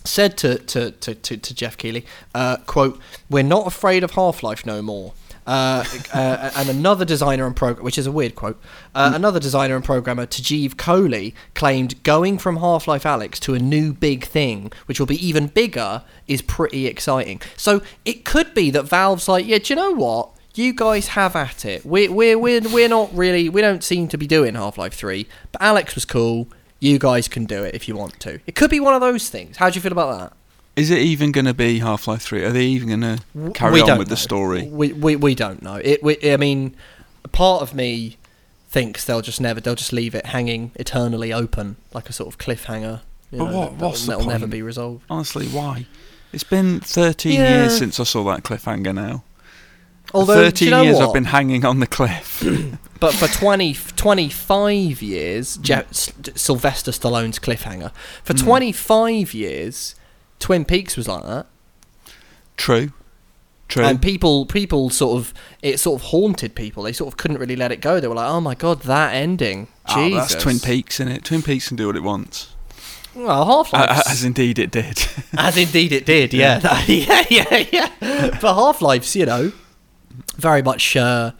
[0.06, 3.00] said to, to, to, to, Jeff Keighley, uh, quote,
[3.30, 5.14] We're not afraid of Half Life no more.
[5.46, 5.84] Uh,
[6.14, 8.60] uh, and another designer and program, which is a weird quote,
[8.96, 13.60] uh, another designer and programmer, Tejeev Kohli, claimed going from Half Life Alyx to a
[13.60, 17.42] new big thing, which will be even bigger, is pretty exciting.
[17.58, 20.30] So it could be that Valve's like, yeah, do you know what?
[20.56, 21.84] You guys have at it.
[21.86, 25.28] We're, we're, we're, we're not really, we don't seem to be doing Half Life 3,
[25.52, 26.48] but Alyx was cool.
[26.80, 28.40] You guys can do it if you want to.
[28.46, 29.58] It could be one of those things.
[29.58, 30.38] How do you feel about that?
[30.76, 32.44] Is it even going to be Half Life Three?
[32.44, 34.68] Are they even going to carry on with the story?
[34.68, 35.76] We, we, we don't know.
[35.76, 36.02] It.
[36.04, 36.76] We, I mean,
[37.32, 38.18] part of me
[38.70, 39.62] thinks they'll just never.
[39.62, 43.02] They'll just leave it hanging eternally open, like a sort of cliffhanger.
[43.32, 45.04] You But know, what- that'll- the that'll never be resolved.
[45.10, 45.86] Honestly, why?
[46.32, 47.60] It's been 13 Yeah.
[47.62, 48.96] years since I saw that cliffhanger.
[48.96, 49.24] Now,
[50.12, 51.08] Although, 13 you know years what?
[51.10, 52.44] I've been hanging on the cliff.
[53.00, 57.92] But for 20, 25 years, Je- S- Sylvester Stallone's cliffhanger.
[58.24, 58.44] For Mm.
[58.44, 59.96] 25 years,
[60.44, 61.46] Twin Peaks was like that.
[62.58, 62.92] True.
[63.70, 63.86] True.
[63.86, 66.84] And people, people sort of, it sort of haunted people.
[66.84, 68.02] They sort of couldn't really let it go.
[68.02, 69.70] They were like, "Oh my god, that ending!
[69.88, 71.24] Oh, Jesus!" that's Twin Peaks, in it?
[71.24, 72.54] Twin Peaks can do what it wants.
[73.16, 75.08] Well, Half Life, A- As indeed it did.
[75.38, 76.34] as indeed it did.
[76.34, 78.38] Yeah, yeah, yeah, yeah.
[78.42, 79.54] But Half Life's, you know,
[80.36, 81.32] very much uh,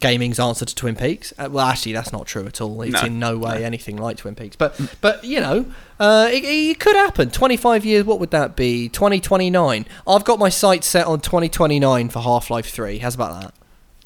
[0.00, 1.32] gaming's answer to Twin Peaks.
[1.38, 2.82] Uh, well, actually, that's not true at all.
[2.82, 3.64] It's No, in no way no.
[3.66, 4.56] anything like Twin Peaks.
[4.56, 5.66] But, but you know,
[6.00, 7.30] uh, it, it could happen.
[7.30, 8.04] Twenty-five years.
[8.04, 8.88] What would that be?
[8.88, 9.86] Twenty twenty-nine.
[10.06, 12.98] I've got my sights set on twenty twenty-nine for Half Life Three.
[12.98, 13.54] How's about that?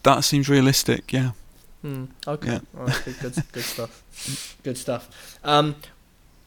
[0.05, 1.32] that seems realistic, yeah.
[1.82, 2.53] Hmm, okay.
[2.53, 2.59] Yeah.
[2.72, 4.57] Right, good, good, good stuff.
[4.62, 5.39] Good stuff.
[5.45, 5.76] Um,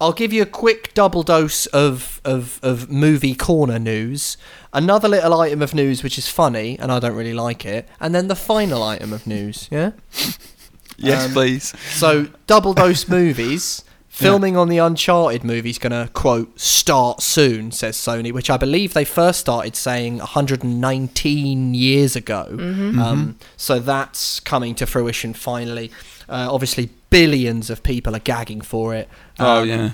[0.01, 4.35] I'll give you a quick double dose of, of, of movie corner news.
[4.73, 7.87] Another little item of news which is funny, and I don't really like it.
[7.99, 9.91] And then the final item of news, yeah?
[10.97, 11.73] Yes, Um, please.
[11.91, 13.83] So, double dose movies.
[14.07, 18.57] Filming on the Uncharted movie is going to, quote, start soon, says Sony, which I
[18.57, 22.45] believe they first started saying 119 years ago.
[22.59, 25.91] Um, so that's coming to fruition finally.
[26.29, 29.07] Uh, obviously, billions of people are gagging for it.
[29.39, 29.91] Oh, Um, yeah.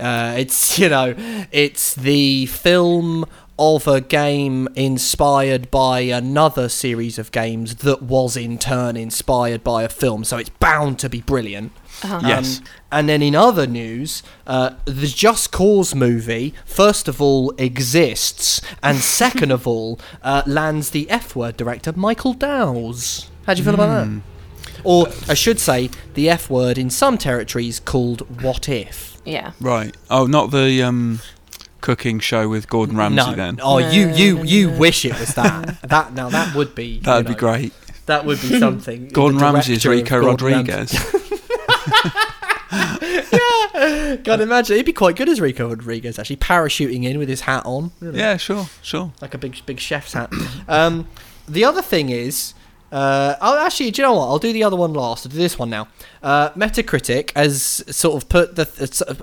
[0.00, 1.14] uh, it's you know,
[1.52, 3.26] it's the film
[3.58, 9.82] of a game inspired by another series of games that was in turn inspired by
[9.82, 11.70] a film, so it's bound to be brilliant.
[12.02, 12.20] Uh-huh.
[12.26, 12.58] Yes.
[12.58, 18.60] Um, and then in other news, uh, the Just Cause movie, first of all, exists,
[18.82, 23.30] and second of all, uh, lands the F word director Michael Dowse.
[23.46, 24.20] How do you feel about that?
[24.84, 29.52] Or I should say, the F word in some territories called "what if." Yeah.
[29.60, 29.96] Right.
[30.10, 31.20] Oh, not the um,
[31.80, 33.60] cooking show with Gordon Ramsay no, then.
[33.62, 34.78] oh, you you No, you no.
[34.78, 35.78] wish it was that.
[35.82, 37.72] that now that would be That'd you be great.
[38.06, 39.08] That would be something.
[39.08, 40.72] Gordon The Ramsay is Rico Gordon Ramsay.
[40.72, 41.18] Rodriguez.
[44.24, 44.76] Can't imagine.
[44.76, 47.92] He'd be quite good as Rico Rodriguez, actually, parachuting in with his hat on.
[48.00, 49.12] you know, yeah, sure, sure.
[49.20, 50.32] Like a big, big chef's hat.
[50.68, 51.06] Um,
[51.48, 52.54] the other thing is.
[52.92, 54.26] Uh, oh, actually, do you know what?
[54.26, 55.26] I'll do the other one last.
[55.26, 55.88] I'll do this one now.
[56.22, 58.68] Uh, Metacritic has sort of put the,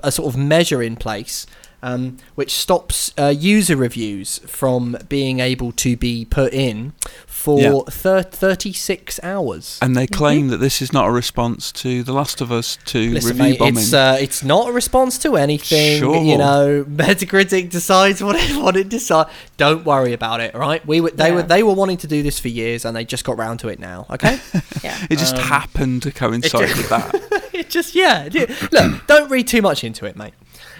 [0.02, 1.46] a, a sort of measure in place
[1.82, 6.92] um, which stops uh, user reviews from being able to be put in
[7.26, 7.80] for Yeah.
[7.90, 9.78] thir- 36 hours.
[9.80, 13.12] And they claim that this is not a response to The Last of Us 2
[13.12, 13.78] Listen, review mate, bombing.
[13.78, 15.98] it's uh, it's not a response to anything.
[15.98, 16.22] Sure.
[16.22, 19.30] You know, Metacritic decides what it what it decides.
[19.56, 20.54] Don't worry about it.
[20.54, 20.84] right?
[20.86, 23.24] We were, they were they were wanting to do this for years, and they just
[23.24, 24.06] got round to it now.
[24.10, 24.38] Okay.
[24.82, 24.98] Yeah.
[25.10, 27.48] it just um, happened to coincide ju- with that.
[27.54, 28.28] it just yeah.
[28.30, 30.34] it- Look, don't read too much into it, mate.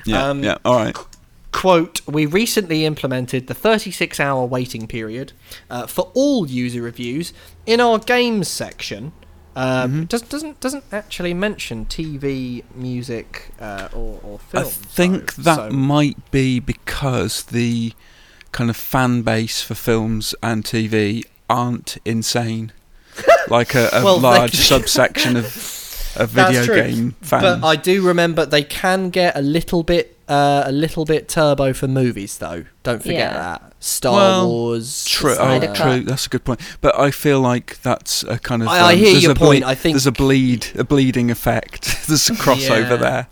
[0.05, 0.59] Yeah, Um, yeah.
[0.65, 0.97] All right.
[1.53, 5.33] Quote, we recently implemented the 36 hour waiting period
[5.69, 7.33] uh, for all user reviews
[7.67, 9.13] in our games section.
[9.57, 10.05] Um, Mm-hmm.
[10.05, 14.65] does, doesn't doesn't actually mention TV, music, uh, or, or film.
[14.65, 17.95] I think so- that so- might be because the
[18.53, 22.71] kind of fan base for films and TV aren't insane,
[23.49, 25.47] like a, a Well, large subsection of
[26.17, 27.43] of That's video game fans.
[27.61, 31.73] But I do remember they can get a little bit uh, a little bit turbo
[31.73, 32.65] for movies though.
[32.85, 33.35] Don't forget Yeah.
[33.35, 33.73] that.
[33.81, 35.05] Star Well, Wars.
[35.07, 36.01] True, oh, true.
[36.05, 36.61] That's a good point.
[36.81, 38.69] But I feel like that's a kind of.
[38.69, 39.63] I- I um, hear there's your a point.
[39.63, 41.83] bleed- I think- there's a bleed, a bleeding effect.
[42.09, 42.97] there's a crossover Yeah.
[42.97, 43.27] there.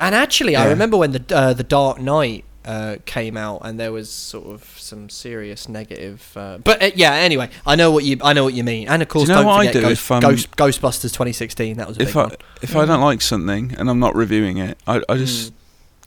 [0.00, 3.92] And actually, I remember when the uh, the Dark Knight uh, came out, and there
[3.92, 6.32] was sort of some serious negative.
[6.36, 8.88] Uh, but uh, yeah, anyway, I know what you I know what you mean.
[8.88, 11.76] And of course, know don't what I forget do Ghost, um, Ghost, Ghostbusters 2016.
[11.76, 12.36] That was a If big I one.
[12.62, 15.54] if I don't like something and I'm not reviewing it, I I just Mm.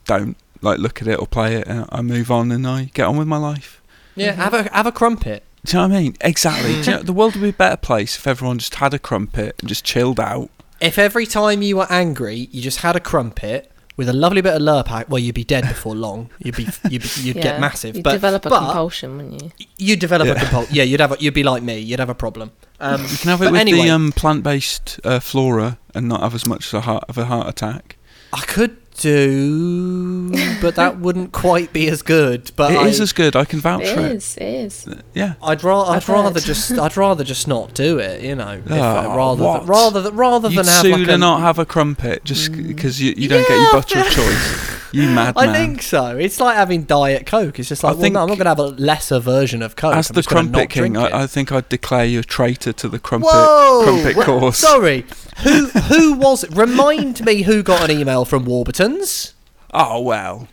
[0.06, 1.68] don't like look at it or play it.
[1.68, 3.82] And I move on and I get on with my life.
[4.16, 5.44] Yeah, have a have a crumpet.
[5.66, 6.16] Do you know what I mean?
[6.22, 6.72] Exactly.
[6.84, 9.00] Do you know, the world would be a better place if everyone just had a
[9.00, 10.50] crumpet and just chilled out.
[10.80, 14.54] If every time you were angry, you just had a crumpet with a lovely bit
[14.54, 16.30] of Lurpak, well, you'd be dead before long.
[16.40, 17.42] You'd be you'd, be, you'd yeah.
[17.42, 17.96] get massive.
[17.96, 19.52] You'd but develop a but compulsion, wouldn't you?
[19.78, 20.76] you'd develop a compulsion.
[20.76, 21.80] Yeah, you'd have a, you'd be like me.
[21.80, 22.52] You'd have a problem.
[22.80, 26.36] Um, You can have it with anyway- the um, plant-based uh, flora and not have
[26.36, 27.98] as much of a heart of a heart attack.
[28.32, 30.32] I could do,
[30.62, 32.52] but that wouldn't quite be as good.
[32.56, 33.36] But It I, is as good.
[33.36, 34.12] I can vouch for It for it.
[34.14, 34.38] is.
[34.38, 34.88] It is.
[34.88, 35.34] Uh, yeah.
[35.42, 38.22] I'd, ra- I'd I've rather just I'd rather just not do it.
[38.22, 39.60] You know, if, ah, uh, Oh, rather what?
[39.60, 42.52] than, rather than rather You'd than have sooner like a, not have a crumpet just
[42.52, 43.02] because mm.
[43.02, 44.78] you, you don't get your butter of choice.
[44.94, 45.50] You madman.
[45.50, 46.18] I think so.
[46.18, 47.60] It's like having Diet Coke.
[47.60, 49.62] It's just I like, well, think- no, I'm not going to have a lesser version
[49.62, 49.96] of Coke.
[49.96, 50.98] As I'm the crumpet king.
[50.98, 53.82] I, I think I'd declare you a traitor to the crumpet Whoa!
[53.84, 54.58] crumpet Wha- course.
[54.60, 55.06] Sorry,
[55.44, 56.44] who who was?
[56.44, 56.56] it?
[56.56, 59.34] Remind me who got an email from Warburtons.
[59.74, 60.48] Oh well.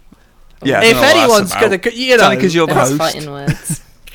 [0.62, 0.82] Yeah.
[0.82, 1.61] If don't know what that's anyone's about.
[1.85, 2.97] gonna, you It's know, only 'cause you're the host.
[2.97, 3.80] fighting words.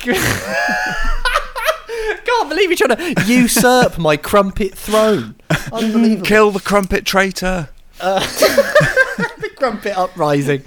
[2.24, 5.34] can't believe you're trying to usurp my crumpet throne.
[5.72, 6.26] Unbelievable.
[6.26, 7.68] kill the crumpet traitor.
[8.00, 10.62] the crumpet uprising.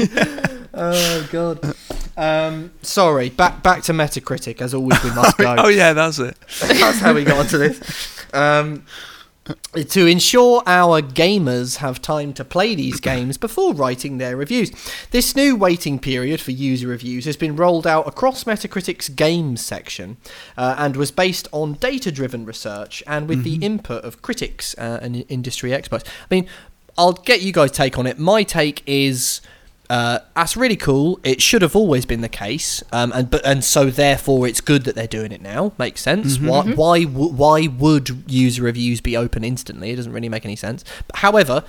[0.74, 1.76] oh god.
[2.16, 3.30] Um, sorry.
[3.30, 4.62] Back back to Metacritic.
[4.62, 5.56] As always, we must go.
[5.58, 6.38] Oh yeah, that's it.
[6.62, 7.82] That's how we got onto this.
[8.34, 8.86] Um,
[9.74, 14.72] to ensure our gamers have time to play these games before writing their reviews.
[15.12, 20.18] This new waiting period for user reviews has been rolled out across Metacritic's games section
[20.58, 25.00] uh, and was based on data driven research and with the input of critics uh,
[25.02, 26.10] and industry experts.
[26.30, 26.48] I mean,
[26.98, 28.20] I'll get you guys' take on it.
[28.20, 29.42] My take is.
[29.94, 31.20] Uh, that's really cool.
[31.24, 34.86] It should have always been the case, um, and but and so therefore it's good
[34.86, 35.72] that they're doing it now.
[35.78, 36.40] Makes sense.
[36.40, 39.92] Why why w- why would user reviews be open instantly?
[39.92, 40.84] It doesn't really make any sense.
[41.06, 41.64] But however,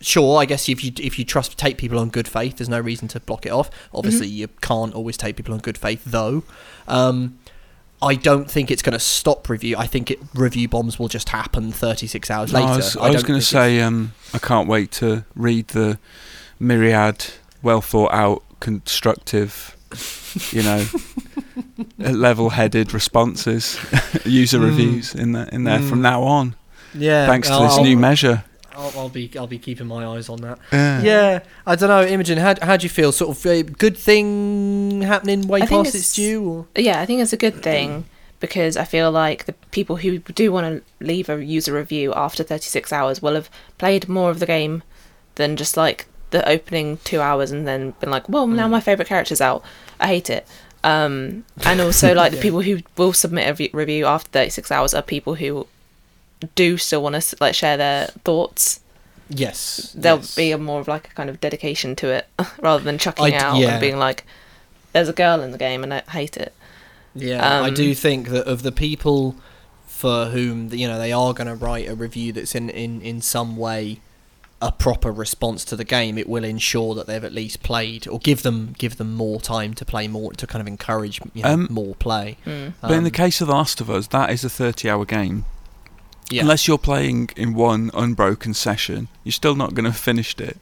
[0.00, 2.80] sure, I guess if you if you trust take people on good faith, there's no
[2.80, 3.70] reason to block it off.
[3.94, 6.42] Obviously, you can't always take people on good faith, though.
[6.88, 7.38] Um,
[8.02, 9.76] I don't think it's going to stop review.
[9.78, 12.72] I think it, review bombs will just happen 36 hours No, later.
[12.72, 12.76] I
[13.06, 15.98] was, was going to say, um, I can't wait to read the
[16.58, 17.26] myriad,
[17.64, 19.76] well thought out, constructive,
[20.52, 20.84] you know,
[21.98, 23.78] level-headed responses,
[24.24, 24.64] user Mm.
[24.64, 26.02] reviews in there in there from Mm.
[26.02, 26.54] now on.
[26.94, 28.44] yeah, thanks to I'll- this I'll- new measure.
[28.76, 30.58] I'll, I'll be I'll be keeping my eyes on that.
[30.72, 31.00] Yeah.
[31.02, 32.38] Yeah, I don't know, Imogen.
[32.38, 33.12] How how do you feel?
[33.12, 37.06] Sort of a good thing happening way I past its it's- due, or Yeah, I
[37.06, 38.04] think it's a good thing
[38.40, 42.42] because I feel like the people who do want to leave a user review after
[42.42, 43.48] 36 hours will have
[43.78, 44.82] played more of the game
[45.36, 49.08] than just like the opening two hours and then been like, well, now my favorite
[49.08, 49.64] character's out.
[49.98, 50.46] I hate it.
[50.82, 54.92] Um, and also, like, the people who will submit a re- review after 36 hours
[54.94, 55.66] are people who
[56.54, 58.80] do still want to like share their thoughts,
[59.30, 60.34] Yes, there'll yes.
[60.36, 62.26] be a more of like a kind of dedication to it
[62.62, 63.70] rather than chucking I- out yeah.
[63.72, 64.24] and being like,
[64.92, 66.52] "There's a girl in the game and I hate it."
[67.14, 69.36] Yeah, I Um, do think that of the people
[69.86, 73.22] for whom you know they are going to write a review that's in, in in
[73.22, 74.00] some way
[74.68, 78.18] a proper response to the game, it will ensure that they've at least played or
[78.18, 81.50] give them give them more time to play more to kind of encourage you know,
[81.50, 82.36] Um, more play.
[82.46, 82.72] Mm.
[82.80, 85.04] But in the Um, case of The Last of Us, that is a 30 hour
[85.04, 85.44] game.
[86.30, 86.42] yeah.
[86.42, 90.56] Unless you're playing in one unbroken session, you're still not going to have finished it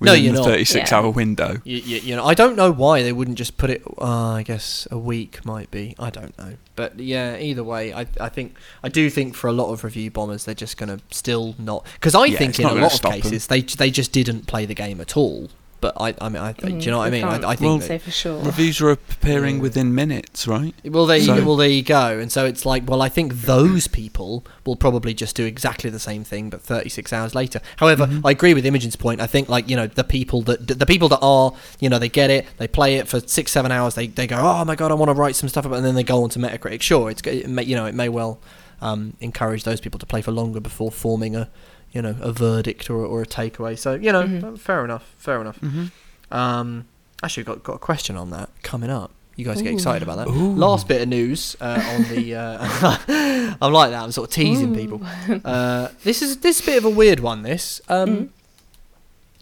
[0.00, 0.46] No, you're the not.
[0.46, 0.96] 36 Yeah.
[0.98, 1.60] hour window.
[1.64, 3.82] You, you, you know, I don't know why they wouldn't just put it.
[3.98, 5.94] Uh, I guess a week might be.
[5.98, 7.36] I don't know, but yeah.
[7.36, 10.54] Either way, I I think I do think for a lot of review bombers, they're
[10.54, 12.96] just gonna still not because I Yeah, think it's in not a gonna lot of
[12.98, 13.20] stop 'em.
[13.22, 15.48] cases they they just didn't play the game at all.
[15.84, 17.24] But I I mean I, do you know what I Mm, mean?
[17.24, 18.38] I, I think Well, that- say for sure.
[18.42, 19.62] Reviews are appearing Yeah.
[19.62, 20.74] within minutes, right?
[20.82, 22.18] Well, there, So- you, well, there you go.
[22.18, 25.98] And so it's like, well, I think those people will probably just do exactly the
[25.98, 27.60] same thing, but 36 hours later.
[27.76, 28.22] However, Mhm.
[28.24, 29.20] I agree with Imogen's point.
[29.20, 32.08] I think, like, you know, the people that the people that are, you know, they
[32.08, 34.90] get it, they play it for six, seven hours, they, they go, oh my god,
[34.90, 36.80] I want to write some stuff about, and then they go on to Metacritic.
[36.80, 38.38] Sure, it's it may, you know, it may well
[38.80, 41.48] um, encourage those people to play for longer before forming a,
[41.94, 43.78] you know, a verdict or, or a takeaway.
[43.78, 44.58] So you know, Mhm.
[44.58, 45.58] fair enough, fair enough.
[45.60, 46.34] Mm-hmm.
[46.36, 46.84] Um,
[47.22, 49.10] actually, got got a question on that coming up.
[49.36, 49.74] You guys get Ooh.
[49.74, 50.28] excited about that?
[50.28, 50.54] Ooh.
[50.54, 52.34] Last bit of news uh, on the.
[52.36, 54.02] Uh, I'm like that.
[54.04, 54.78] I'm sort of teasing Ooh.
[54.80, 55.00] people.
[55.44, 57.42] Uh, this is this is a bit of a weird one.
[57.42, 58.28] This, um, Mm.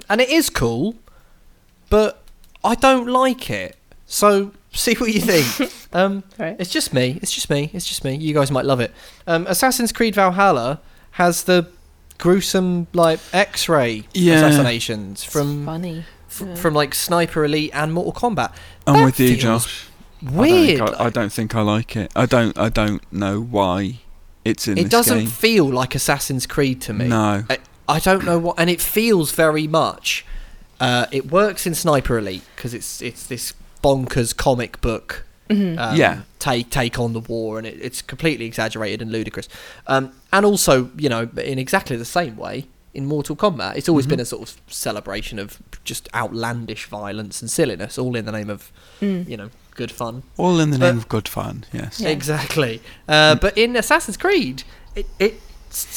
[0.09, 0.94] and it is cool,
[1.90, 2.22] but
[2.64, 3.76] I don't like it.
[4.07, 5.70] So see what you think.
[5.92, 6.57] um, Right.
[6.59, 7.18] it's just me.
[7.22, 7.70] It's just me.
[7.72, 8.16] It's just me.
[8.16, 8.92] You guys might love it.
[9.26, 10.80] Um, Assassin's Creed Valhalla
[11.12, 11.66] has the
[12.23, 14.35] gruesome like X-ray Yeah.
[14.47, 16.05] assassinations from funny.
[16.31, 16.55] f- Yeah.
[16.55, 18.53] from like Sniper Elite and Mortal Kombat.
[18.87, 19.87] I'm That with you, feels Josh.
[20.23, 20.81] Weird.
[20.81, 22.12] I don't, think I, I don't think I like it.
[22.14, 22.57] I don't.
[22.57, 23.99] I don't know why
[24.45, 25.27] it's in it this doesn't game.
[25.27, 27.09] feel like Assassin's Creed to me.
[27.09, 27.45] No.
[27.51, 27.59] I,
[27.89, 30.25] I don't know what, and it feels very much.
[30.81, 33.53] Uh, it works in Sniper Elite because it's it's this
[33.83, 35.78] bonkers comic book Mhm.
[35.78, 36.20] um, Yeah.
[36.38, 39.48] take take on the war, and it, it's completely exaggerated and ludicrous.
[39.86, 44.07] Um, and also, you know, in exactly the same way in Mortal Kombat, it's always
[44.07, 44.11] Mhm.
[44.11, 48.50] been a sort of celebration of just outlandish violence and silliness, all in the name
[48.50, 49.28] of Mm.
[49.28, 50.22] you know good fun.
[50.36, 51.64] All in the But- name of good fun.
[51.72, 51.98] Yes.
[52.00, 52.11] Yeah.
[52.11, 52.82] Exactly.
[53.09, 55.40] Uh, but in Assassin's Creed, it, it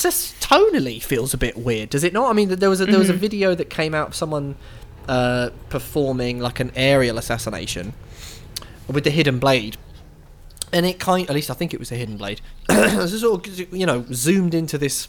[0.01, 2.29] just tonally feels a bit weird, does it not?
[2.29, 3.17] I mean, there was a, there was a Mhm.
[3.17, 4.55] video that came out of someone
[5.09, 7.93] uh, performing like an aerial assassination
[8.87, 9.77] with the hidden blade.
[10.73, 12.41] And it kind, at least I think it was a hidden blade.
[12.69, 15.07] It sort of, you know, zoomed into this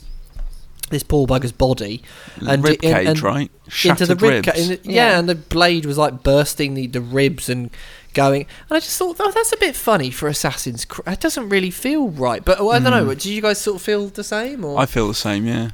[0.91, 2.01] this poor bugger's body
[2.47, 3.51] and rib it- and- cage, and right?
[3.65, 4.47] into Shattered the rib ribs.
[4.47, 5.11] ca- the- yeah.
[5.13, 5.19] Yeah.
[5.19, 7.71] and the blade was like bursting the, the ribs and
[8.15, 11.49] going and i just thought oh that's a bit funny for assassin's creed it doesn't
[11.49, 13.21] really feel right but well, i don't know Mm.
[13.21, 15.45] did you guys sort of feel the same or I feel the same.
[15.45, 15.71] Yeah.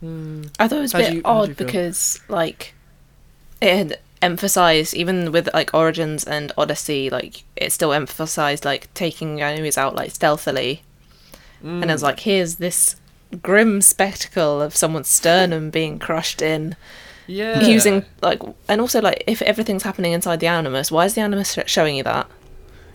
[0.00, 0.44] Hmm.
[0.58, 2.74] I thought it was a How do bit you- how do you odd because like
[3.60, 9.40] it had emphasized even with like Origins and Odyssey, like it still emphasized like taking
[9.40, 10.82] enemies out like stealthily,
[11.62, 12.96] and it was like here's this
[13.42, 16.76] grim spectacle of someone's sternum being crushed in.
[17.26, 17.60] Yeah.
[17.60, 21.54] Using like and also like if everything's happening inside the animus why is the animus
[21.54, 22.26] sh- showing you that?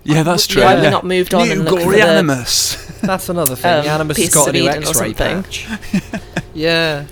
[0.04, 0.62] Yeah, that's true.
[0.64, 2.76] why have we not moved on New and looked for gory the animus.
[3.02, 3.80] that's another thing.
[3.82, 5.44] Um, animus has got a new Eden x-ray something.
[5.44, 5.68] patch.
[6.54, 7.06] Yeah.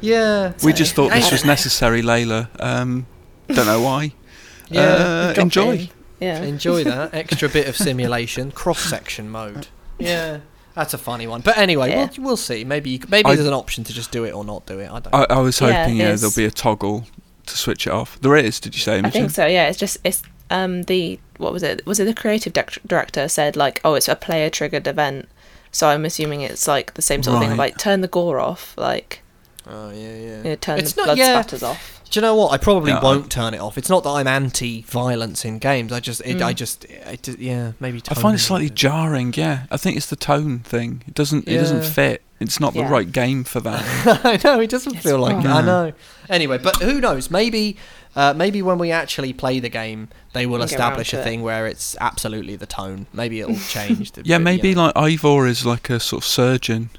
[0.00, 0.52] Yeah.
[0.62, 2.48] We So, just thought this was necessary, Layla.
[2.60, 3.06] Um,
[3.52, 4.12] don't know why.
[4.68, 5.76] yeah Uh, enjoy.
[5.76, 5.88] in.
[6.20, 9.66] yeah enjoy that extra bit of simulation cross-section mode
[9.98, 10.40] yeah
[10.74, 12.08] that's a funny one but anyway Yeah.
[12.16, 14.44] we'll, we'll see maybe you, maybe I- there's an option to just do it or
[14.44, 17.06] not do it i don't I, I was hoping, yeah, there's- there'll be a toggle
[17.46, 18.20] to switch it off.
[18.20, 18.60] There is.
[18.60, 19.00] Did you say?
[19.02, 19.46] I think so.
[19.46, 21.84] Yeah, it's just it's um the what was it?
[21.84, 25.28] Was it the creative dec- director said like oh it's a player triggered event,
[25.72, 28.74] so I'm assuming it's like the same sort of thing like turn the gore off,
[28.78, 29.22] like
[29.66, 31.40] oh yeah yeah you know, turn It's the not- blood yeah.
[31.42, 32.00] spatters off.
[32.12, 32.52] Do you know what?
[32.52, 33.78] I probably No, won't turn it off.
[33.78, 35.92] It's not that I'm anti-violence in games.
[35.92, 36.56] I just, it, I Mm.
[36.56, 38.02] just, it, d- yeah, maybe.
[38.10, 38.40] I find it tonally.
[38.40, 39.32] slightly jarring.
[39.34, 41.02] Yeah, I think it's the tone thing.
[41.08, 41.48] It doesn't.
[41.48, 42.20] It doesn't fit.
[42.38, 43.82] It's not the right game for that.
[44.26, 45.48] I know it doesn't It's feel like it.
[45.48, 45.92] I know.
[46.28, 47.30] Anyway, but who knows?
[47.30, 47.78] Maybe,
[48.14, 51.16] uh, maybe when we actually play the game, they will We'll get round establish to
[51.16, 51.24] a it.
[51.24, 53.06] thing where it's absolutely the tone.
[53.14, 54.12] Maybe it'll change.
[54.12, 56.90] The, yeah, but, maybe you know, like Eivor is like a sort of surgeon,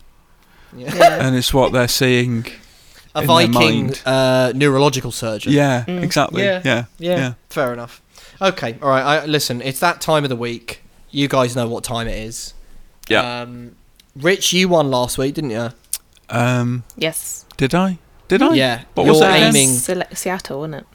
[0.76, 0.96] yeah.
[0.96, 1.28] Yeah.
[1.28, 2.46] and it's what they're seeing.
[3.16, 4.02] A in their Viking mind.
[4.06, 5.54] uh, neurological surgeon.
[5.54, 6.02] Yeah, Mm.
[6.04, 6.44] exactly.
[6.44, 6.62] Yeah.
[6.64, 7.34] Yeah, Yeah, yeah.
[7.50, 8.02] fair enough.
[8.42, 9.04] Okay, all right.
[9.04, 10.82] I, listen, it's that time of the week.
[11.12, 12.54] You guys know what time it is.
[13.08, 13.42] Yeah.
[13.42, 13.76] Um,
[14.16, 15.70] Rich, you won last week, didn't you?
[16.30, 17.46] Um, yes.
[17.58, 18.00] did I?
[18.28, 18.54] Did I?
[18.56, 18.82] Yeah.
[18.96, 19.70] What You're was it aiming.
[19.70, 20.86] Sele- Seattle, wasn't it?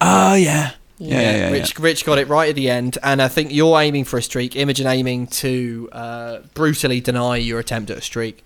[0.00, 0.72] Ah, yeah.
[0.98, 1.50] Yeah, yeah, yeah.
[1.50, 4.22] Rich, Rich got it right at the end, and I think you're aiming for a
[4.22, 4.54] streak.
[4.56, 8.44] Imogen aiming to uh, brutally deny your attempt at a streak.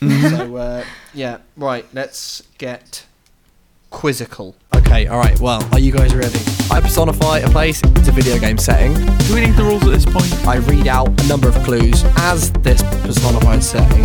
[0.00, 0.30] Mhm.
[0.30, 0.84] So uh,
[1.14, 1.84] yeah, right.
[1.92, 3.04] Let's get
[3.90, 4.54] quizzical.
[4.74, 5.38] Okay, all right.
[5.40, 6.38] Well, are you guys ready?
[6.70, 7.80] I personify a place.
[7.96, 8.94] It's a video game setting.
[8.94, 10.32] Do we need the rules at this point?
[10.46, 14.04] I read out a number of clues as this personified setting.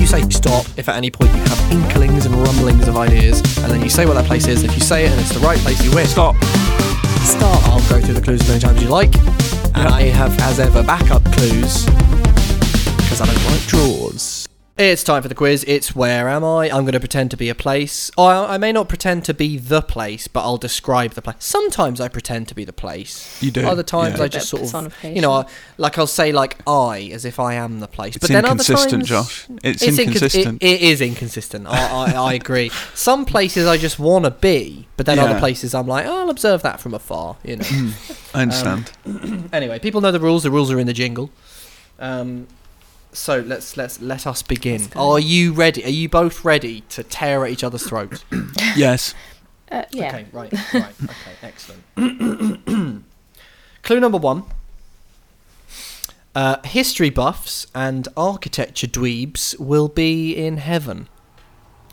[0.00, 3.70] You say stop if at any point you have inklings and rumblings of ideas, and
[3.70, 4.64] then you say what that place is.
[4.64, 6.06] If you say it and it's the right place, you win.
[6.06, 6.34] Stop.
[7.22, 7.62] Start.
[7.68, 9.14] I'll go through the clues as many times as you like,
[9.76, 14.48] and I have, as ever, backup clues because I don't like draws.
[14.78, 15.66] It's time for the quiz.
[15.68, 16.70] It's where am I?
[16.70, 18.10] I'm going to pretend to be a place.
[18.16, 21.36] Or I I may not pretend to be the place, but I'll describe the place.
[21.40, 23.40] Sometimes I pretend to be the place.
[23.42, 23.66] You do.
[23.66, 24.24] Other times yeah.
[24.24, 25.46] I just Bit of sort of, you know, I,
[25.76, 28.16] like I'll say like I as if I am the place.
[28.16, 29.46] It's but then other times, Josh.
[29.62, 30.62] It's, It's incons- inconsistent.
[30.62, 31.66] it, it is inconsistent.
[31.66, 32.70] I, I, I agree.
[32.94, 36.30] Some places I just want to be, but then other places I'm like, oh, I'll
[36.30, 37.36] observe that from afar.
[37.44, 37.92] You know.
[38.32, 38.90] I understand.
[39.52, 40.44] anyway, people know the rules.
[40.44, 41.30] The rules are in the jingle.
[41.98, 42.48] Um,
[43.12, 44.88] so let's let's let us begin.
[44.96, 45.84] Are you ready?
[45.84, 48.24] Are you both ready to tear at each other's throats?
[48.76, 49.14] yes.
[49.70, 50.08] Uh, yeah.
[50.08, 50.94] Okay, right, right.
[51.02, 51.82] Okay, excellent.
[53.82, 54.44] Clue number one.
[56.34, 61.08] Uh, history buffs and architecture dweebs will be in heaven.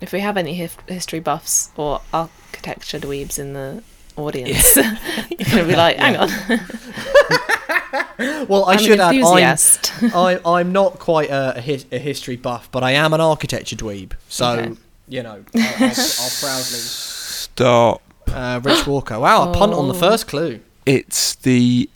[0.02, 3.84] If we have any hif- history buffs or architecture dweebs in the
[4.20, 6.30] audience, you're gonna be like, hang on,
[8.48, 10.04] Well, I I'm should add, I'm.
[10.16, 13.76] I, I'm not quite a, a, his, a history buff, but I am an architecture
[13.76, 14.14] dweeb.
[14.28, 14.74] So, Okay.
[15.08, 16.80] you know, I'll, I'll, I'll proudly.
[16.80, 18.02] Stop.
[18.28, 19.20] Uh, Rich Walker.
[19.20, 19.98] Wow, a punt on the Oh.
[20.00, 20.60] first clue.
[20.86, 21.90] It's the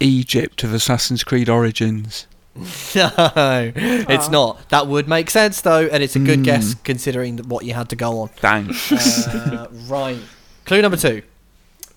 [0.00, 2.26] Egypt of Assassin's Creed Origins.
[2.56, 4.30] no, it's Aw.
[4.30, 4.68] not.
[4.70, 6.44] That would make sense, though, and it's a good Mm.
[6.44, 8.28] guess considering what you had to go on.
[8.36, 8.90] Thanks.
[9.28, 10.18] Uh, right.
[10.64, 11.22] Clue number two.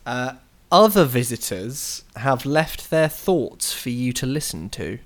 [0.05, 0.33] Uh,
[0.71, 4.99] other visitors have left their thoughts for you to listen to.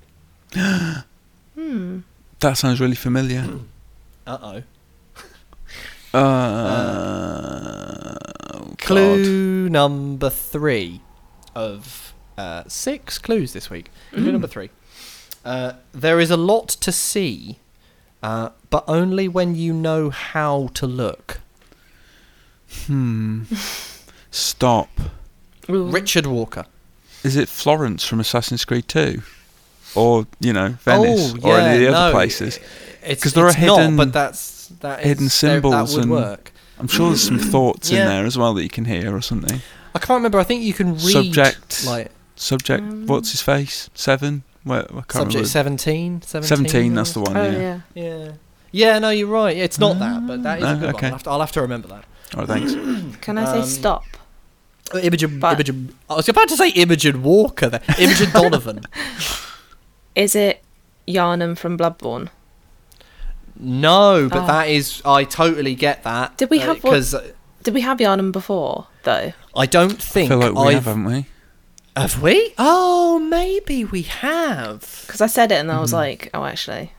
[1.54, 2.00] Hmm.
[2.40, 3.44] that sounds really familiar.
[4.26, 4.62] Uh oh.
[6.18, 8.14] Uh,
[8.54, 11.00] oh, Clue number three
[11.54, 13.90] of uh, six clues this week.
[14.12, 14.32] Clue Mm.
[14.32, 14.70] number three.
[15.44, 17.58] Uh, there is a lot to see,
[18.22, 21.40] uh, but only when you know how to look.
[22.86, 23.44] Hmm.
[24.36, 24.88] Stop.
[25.70, 25.86] Ooh.
[25.88, 26.66] Richard Walker.
[27.24, 29.22] Is it Florence from Assassin's Creed 2?
[29.94, 31.34] Or, you know, Venice?
[31.42, 32.60] Oh, or any of the other no, places?
[33.06, 36.02] Because there are it's not, hidden- but that's that is, hidden there- symbols that would
[36.02, 36.52] and- work.
[36.78, 38.02] I'm sure there's some thoughts Yeah.
[38.02, 39.62] in there as well that you can hear or something.
[39.94, 40.38] I can't remember.
[40.38, 41.86] I think you can read Subject.
[41.86, 43.88] like Subject, Um, what's his face?
[43.94, 44.42] Seven?
[44.64, 45.48] Where, I can't subject remember.
[45.48, 46.46] 17, 17.
[46.46, 47.80] 17, that's the one, Oh yeah.
[47.94, 48.02] yeah.
[48.04, 48.28] Yeah.
[48.72, 49.56] Yeah, no, you're right.
[49.56, 50.94] It's not that, but that is a No, good one.
[50.96, 51.06] okay.
[51.06, 52.04] I'll have, to, I'll have to remember that.
[52.34, 52.72] All right, thanks.
[53.22, 54.04] Can I say Um, stop?
[54.94, 57.82] Uh, Imogen, But- Imogen, I was about to say Imogen Walker there.
[57.98, 58.80] Imogen Donovan.
[60.14, 60.62] Is it
[61.08, 62.28] Yharnam from Bloodborne?
[63.58, 64.46] No, but Oh.
[64.46, 65.00] that is.
[65.04, 66.36] I totally get that.
[66.36, 67.14] Did we have what- Because
[67.62, 69.32] Did we have Yharnam before though?
[69.54, 70.74] I don't I think feel like we I've.
[70.74, 71.26] have, haven't we?
[71.96, 72.54] Have we?
[72.58, 75.02] Oh, maybe we have.
[75.06, 75.82] Because I said it and I Mm-hmm.
[75.82, 76.92] was like, oh, actually,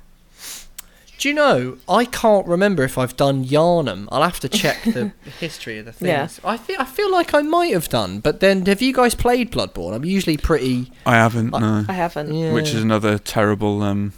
[1.17, 1.77] Do you know?
[1.89, 4.07] I can't remember if I've done Yharnam.
[4.11, 6.39] I'll have to check the history of the things.
[6.43, 6.49] Yeah.
[6.49, 9.51] I feel I feel like I might have done, but then have you guys played
[9.51, 9.95] Bloodborne?
[9.95, 10.91] I'm usually pretty.
[11.05, 11.85] I haven't, I- no.
[11.89, 12.33] I haven't.
[12.33, 12.53] Yeah.
[12.53, 14.13] Which is another terrible um,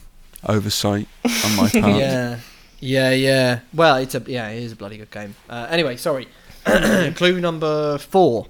[0.46, 1.08] oversight
[1.46, 1.74] on my part.
[2.00, 2.40] Yeah,
[2.82, 3.60] yeah, yeah.
[3.74, 5.36] Well, it's a yeah, it is a bloody good game.
[5.50, 6.28] Uh, anyway, sorry.
[6.66, 8.48] Clue number four.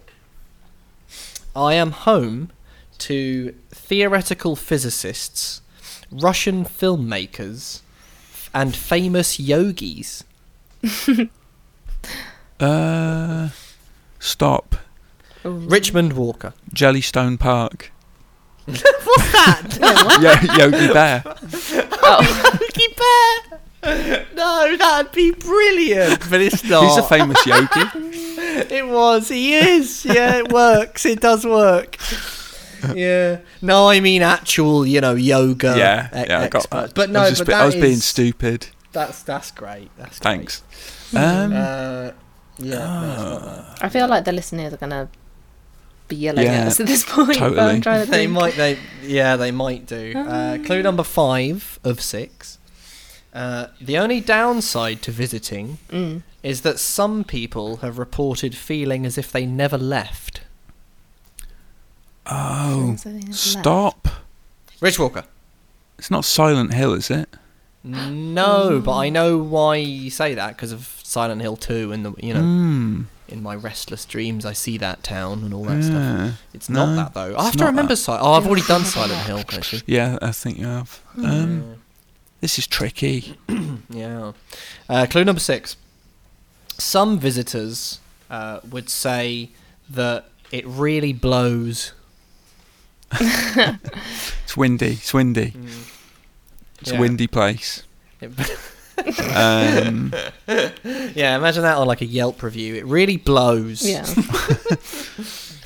[1.55, 2.51] I am home
[2.99, 5.61] to theoretical physicists,
[6.11, 7.81] Russian filmmakers,
[8.53, 10.23] and famous yogis.
[12.59, 13.49] Uh,
[14.19, 14.75] stop.
[15.45, 15.49] Ooh.
[15.51, 16.53] Richmond Walker.
[16.73, 17.91] Jellystone Park.
[18.67, 20.21] Wait, what?
[20.21, 21.23] Yo- Yogi Bear.
[21.25, 24.25] oh, Yogi Bear.
[24.35, 26.83] No, that'd be brilliant, but it's not.
[26.83, 27.79] He's a famous yogi.
[28.75, 29.29] It was.
[29.29, 30.03] He is.
[30.03, 31.05] Yeah, it works.
[31.05, 31.95] It does work.
[32.95, 33.39] Yeah.
[33.61, 35.75] No, I mean actual, you know, yoga.
[35.77, 36.67] yeah, e- yeah, I got experts.
[36.67, 36.95] that.
[36.95, 38.67] But I no, was, just but be- that I was being stupid.
[38.91, 39.89] That's that's great.
[39.97, 40.63] That's Thanks.
[41.11, 41.21] Great.
[41.23, 42.11] Um, Uh,
[42.57, 42.75] yeah.
[42.75, 43.41] no, it's not
[43.77, 43.83] that.
[43.85, 45.09] I feel like the listeners are gonna
[46.07, 47.27] be yelling Yeah, at us at this point.
[47.27, 47.59] but totally.
[47.61, 48.31] I'm trying to They think.
[48.31, 48.55] might.
[48.55, 49.35] They yeah.
[49.35, 50.13] They might do.
[50.17, 52.57] Uh, clue number five of six.
[53.31, 56.23] Uh, the only downside to visiting Mm.
[56.41, 60.41] is that some people have reported feeling as if they never left.
[62.31, 63.33] Oh, So left.
[63.35, 64.07] stop.
[64.81, 65.25] Rich Walker.
[65.97, 67.29] It's not Silent Hill, is it?
[67.83, 72.13] No, but I know why you say that because of Silent Hill 2 and the
[72.21, 73.01] you know Hmm.
[73.27, 75.95] in my restless dreams I see that town and all that stuff.
[75.95, 76.31] Yeah.
[76.53, 77.37] It's No, not that though.
[77.37, 77.95] I have to remember.
[77.95, 79.81] Si- Oh, I've already done Silent Hill actually.
[79.85, 81.01] Yeah, I think you have.
[81.17, 81.75] Um,
[82.41, 83.37] This is tricky.
[83.89, 84.33] Yeah.
[84.87, 85.75] Uh, clue number six.
[86.77, 87.99] Some visitors
[88.29, 89.49] uh, would say
[89.89, 91.93] that it really blows.
[93.11, 94.93] It's windy.
[94.93, 95.53] It's windy.
[96.81, 96.97] It's Yeah.
[96.97, 97.83] a windy place.
[99.33, 100.13] Um,
[100.45, 102.75] yeah, imagine that on like a Yelp review.
[102.75, 103.81] It really blows.
[103.87, 104.05] Yeah.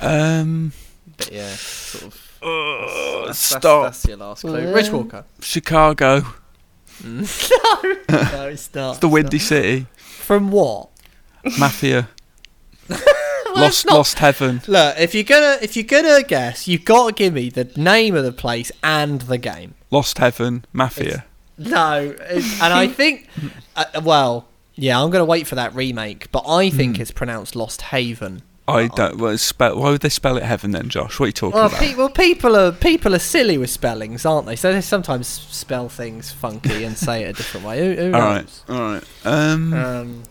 [0.00, 0.70] um,
[1.16, 2.38] But yeah, sort of.
[2.42, 3.62] oh, That's, stop.
[3.62, 4.72] That's, that's your last clue.
[4.72, 5.24] Rich Walker.
[5.40, 6.20] Chicago.
[7.04, 7.22] no,
[8.08, 8.90] no, it's not.
[8.92, 9.86] It's the windy city.
[9.96, 10.90] From what?
[11.58, 12.08] Mafia.
[13.54, 14.62] Well, lost, not- lost heaven.
[14.66, 18.14] Look, if you're gonna if you're gonna guess, you've got to give me the name
[18.14, 19.74] of the place and the game.
[19.90, 20.64] Lost heaven.
[20.72, 21.24] Mafia.
[21.56, 23.28] No, it's, and I think,
[23.76, 27.02] uh, well, yeah, I'm gonna wait for that remake, but I think Hmm.
[27.02, 28.42] it's pronounced Lost Haven.
[28.66, 29.18] I don't.
[29.18, 31.20] Well, spell, why would they spell it heaven then, Josh?
[31.20, 31.78] What are you talking Well, about?
[31.80, 34.56] pe- well, people are people are silly with spellings, aren't they?
[34.56, 37.78] So they sometimes spell things funky and say it a different way.
[37.94, 38.36] Who, who all right.
[38.40, 38.64] knows?
[38.70, 39.04] All right.
[39.26, 39.74] Um.
[39.74, 40.22] Um,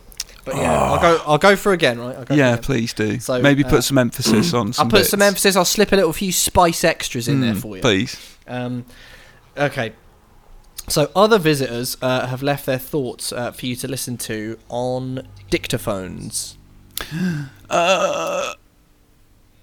[0.45, 1.21] but yeah, I'll go.
[1.25, 2.15] I'll go for again, right?
[2.15, 3.19] I'll go yeah, please do.
[3.19, 4.73] So, Maybe uh, put some emphasis on.
[4.73, 5.55] Some I'll put some emphasis.
[5.55, 7.81] I'll slip a little few spice extras in there Mm, for you.
[7.81, 8.37] Please.
[8.47, 8.85] Um,
[9.57, 9.93] okay.
[10.89, 15.27] So other visitors uh, have left their thoughts uh, for you to listen to on
[15.49, 16.55] dictaphones.
[17.69, 18.53] Uh,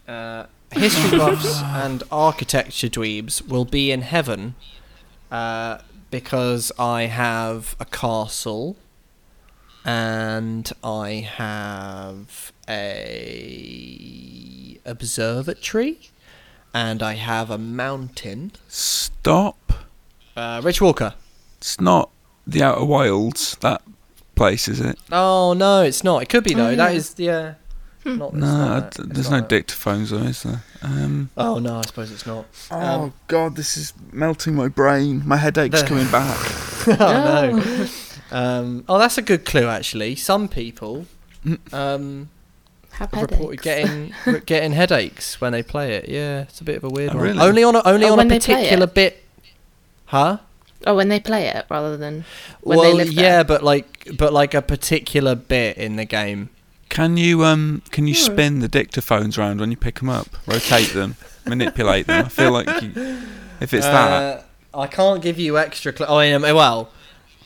[0.09, 4.55] Uh, history buffs and architecture dweebs will be in heaven
[5.31, 5.79] uh,
[6.11, 8.77] because I have a castle
[9.85, 12.53] and I have
[13.41, 15.99] a observatory
[16.75, 18.53] and I have a mountain.
[18.69, 19.73] stop.
[20.37, 21.15] Uh, Rich Walker.
[21.59, 22.11] It's not
[22.47, 23.57] the Outer Wilds.
[23.61, 23.83] That
[24.35, 24.99] place, is it?
[25.13, 26.23] Oh no, it's not.
[26.23, 26.69] It could be though.
[26.69, 26.89] Oh, yeah.
[26.91, 27.55] is yeah.
[28.03, 29.67] Not, No, not I d- there's not no that.
[29.67, 30.63] dictaphones, though, is there?
[30.81, 32.47] Um, Oh no, I suppose it's not.
[32.71, 35.23] oh Um, God, this is melting my brain.
[35.27, 36.39] My headache's The- coming back.
[36.99, 37.87] oh no.
[38.33, 40.15] Um, oh, that's a good clue actually.
[40.17, 41.07] Some people
[41.73, 42.29] um,
[42.93, 46.09] Have have reported getting re- getting headaches when they play it.
[46.09, 47.25] Yeah, it's a bit of a weird Oh, one.
[47.25, 47.39] really?
[47.41, 49.25] Only on a, only Oh, on a when they play particular bit.
[50.07, 50.39] Huh?
[50.87, 52.25] Oh, when they play it rather than
[52.63, 53.25] when well, they live there.
[53.25, 56.51] yeah, but like but like a particular bit in the game.
[56.89, 58.21] Can you um can you Hmm.
[58.33, 60.29] spin the dictaphones around when you pick them up?
[60.47, 61.17] Rotate them,
[61.47, 62.25] manipulate them.
[62.27, 62.93] I feel like you,
[63.61, 65.95] if it's that, Uh, I can't give you extra.
[65.97, 66.91] Cl- oh, yeah, well,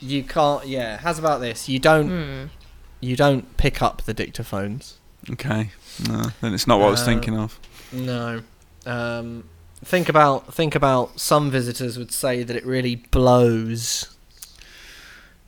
[0.05, 0.67] you can't.
[0.67, 0.97] Yeah.
[0.97, 1.67] How's about this?
[1.69, 2.07] You don't.
[2.09, 2.45] Hmm.
[3.01, 4.93] You don't pick up the dictaphones.
[5.31, 5.71] okay,
[6.07, 7.59] no, then it's not what I was Uh, thinking of.
[7.91, 8.41] No.
[8.85, 9.43] Um,
[9.83, 14.15] think about think about some visitors would say that it really blows.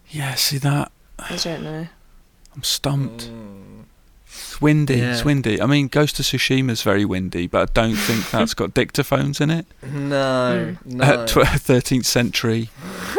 [0.10, 0.92] Yeah, see that?
[1.20, 1.88] I don't know.
[2.56, 3.30] I'm stumped.
[4.28, 5.00] It's windy.
[5.00, 5.62] It's windy.
[5.62, 9.50] I mean, Ghost of Tsushima's very windy, but I don't think that's got dictaphones in
[9.50, 9.66] it.
[9.84, 10.86] No, Mm.
[10.86, 11.04] no.
[11.04, 12.70] Uh, tw- 13th century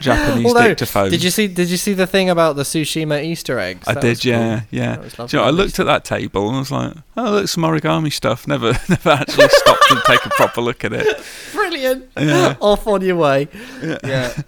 [0.00, 1.10] Japanese Although, dictaphones.
[1.10, 1.46] Did you see?
[1.46, 3.86] Did you see the thing about the Tsushima Easter eggs?
[3.86, 4.32] I That did, was cool.
[4.32, 4.96] yeah, yeah.
[4.96, 7.30] That was Do you know, I looked at that table and I was like, "Oh,
[7.30, 11.06] look, some origami stuff." Never, never actually stopped and take a proper look at it.
[11.52, 12.10] Brilliant.
[12.18, 12.56] Yeah.
[12.60, 13.48] Off on your way.
[13.82, 13.98] Yeah.
[14.04, 14.42] Yeah.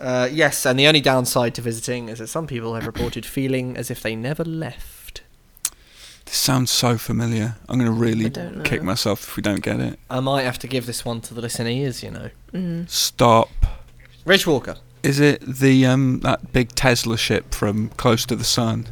[0.00, 3.76] Uh, yes, and the only downside to visiting is that some people have reported feeling
[3.76, 5.22] as if they never left.
[6.26, 7.56] This sounds so familiar.
[7.68, 8.62] I'm going to really I don't know.
[8.64, 9.98] kick myself if we don't get it.
[10.10, 12.30] I might have to give this one to the listeners, you know.
[12.52, 12.88] Mm.
[12.88, 13.50] Stop.
[14.24, 14.76] Rich Walker.
[15.02, 18.86] Is it the um that big Tesla ship from Close to the Sun?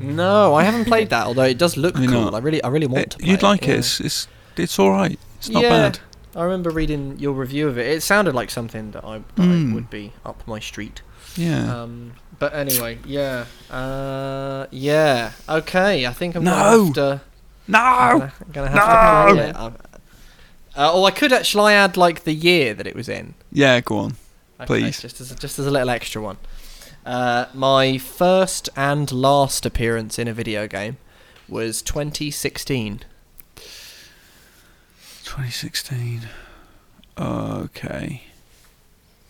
[0.00, 1.26] No, I haven't played that.
[1.26, 2.06] Although it does look cool.
[2.06, 3.18] know, I really, I really want It- to.
[3.18, 3.74] Play you'd like yeah.
[3.74, 3.78] it.
[3.80, 5.18] It's, it's it's all right.
[5.38, 5.68] It's not Yeah.
[5.70, 5.98] bad.
[6.36, 7.86] I remember reading your review of it.
[7.88, 9.72] It sounded like something that I, that Mm.
[9.72, 11.02] I would be up my street.
[11.36, 11.82] Yeah.
[11.82, 15.32] Um, but anyway, yeah, uh, yeah.
[15.48, 16.52] Okay, I think I'm No!
[16.52, 17.20] gonna have to.
[17.68, 17.78] no.
[17.78, 19.34] I'm gonna, gonna have to.
[19.34, 19.42] No!
[19.42, 19.76] Yeah, I'm-
[20.76, 23.34] uh, oh, I could actually add like the year that it was in.
[23.52, 23.80] Yeah.
[23.80, 24.16] Go on.
[24.60, 25.00] Okay, Please.
[25.00, 26.36] just as a, just as a little extra one.
[27.04, 30.98] Uh, my first and last appearance in a video game
[31.48, 33.00] was 2016.
[35.24, 36.28] 2016.
[37.18, 38.22] Okay.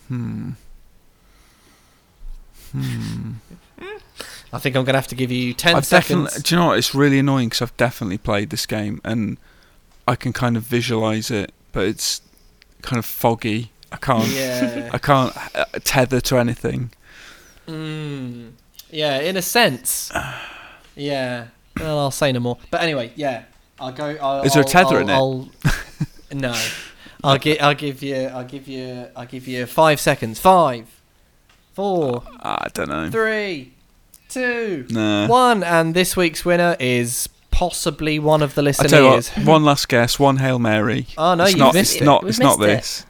[0.09, 0.51] Hmm.
[2.73, 3.33] Hmm.
[4.53, 6.25] I think I'm gonna have to give you 10 I've seconds.
[6.25, 6.43] definitely.
[6.43, 6.79] Do you know what?
[6.79, 9.39] It's really annoying because I've definitely played this game and
[10.09, 12.21] I can kind of visualize it, but it's
[12.83, 13.70] kind of foggy.
[13.93, 14.29] I can't.
[14.29, 14.91] Yeah.
[14.93, 16.93] I can't uh, tether to anything.
[17.67, 18.53] Mm,
[18.91, 20.11] yeah, in a sense.
[20.97, 21.47] Yeah.
[21.79, 22.59] Well, I'll say no more.
[22.71, 23.45] But anyway, yeah.
[23.79, 24.17] I'll go.
[24.21, 25.13] I'll, Is there a I'll- tether I'll- in it?
[25.15, 25.49] I'll,
[26.53, 26.61] no.
[27.25, 27.59] I'll give.
[27.63, 28.17] I'll give you.
[28.27, 29.07] I'll give you.
[29.17, 30.41] I'll give you five seconds.
[30.41, 30.89] Five,
[31.73, 33.09] four, I don't know.
[33.11, 33.73] three,
[34.29, 35.29] two, Nah.
[35.29, 39.37] one, and this week's winner is possibly one of the I tell you listeners.
[39.47, 39.47] what.
[39.55, 40.19] One last guess.
[40.19, 41.07] One hail mary.
[41.17, 41.75] Oh no, it's you not.
[41.75, 42.05] missed it's it.
[42.05, 42.23] not.
[42.25, 43.07] We've it's not missed it.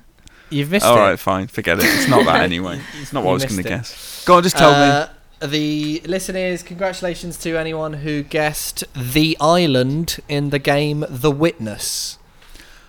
[0.50, 0.58] This.
[0.58, 1.00] You've missed All it.
[1.00, 1.46] right, fine.
[1.46, 1.84] Forget it.
[1.84, 2.80] It's not that anyway.
[3.00, 4.24] It's not what I was going to guess.
[4.26, 4.78] Go on, just tell me.
[4.78, 5.06] Uh,
[5.46, 12.18] The listeners, congratulations to anyone who guessed the island in the game The Witness.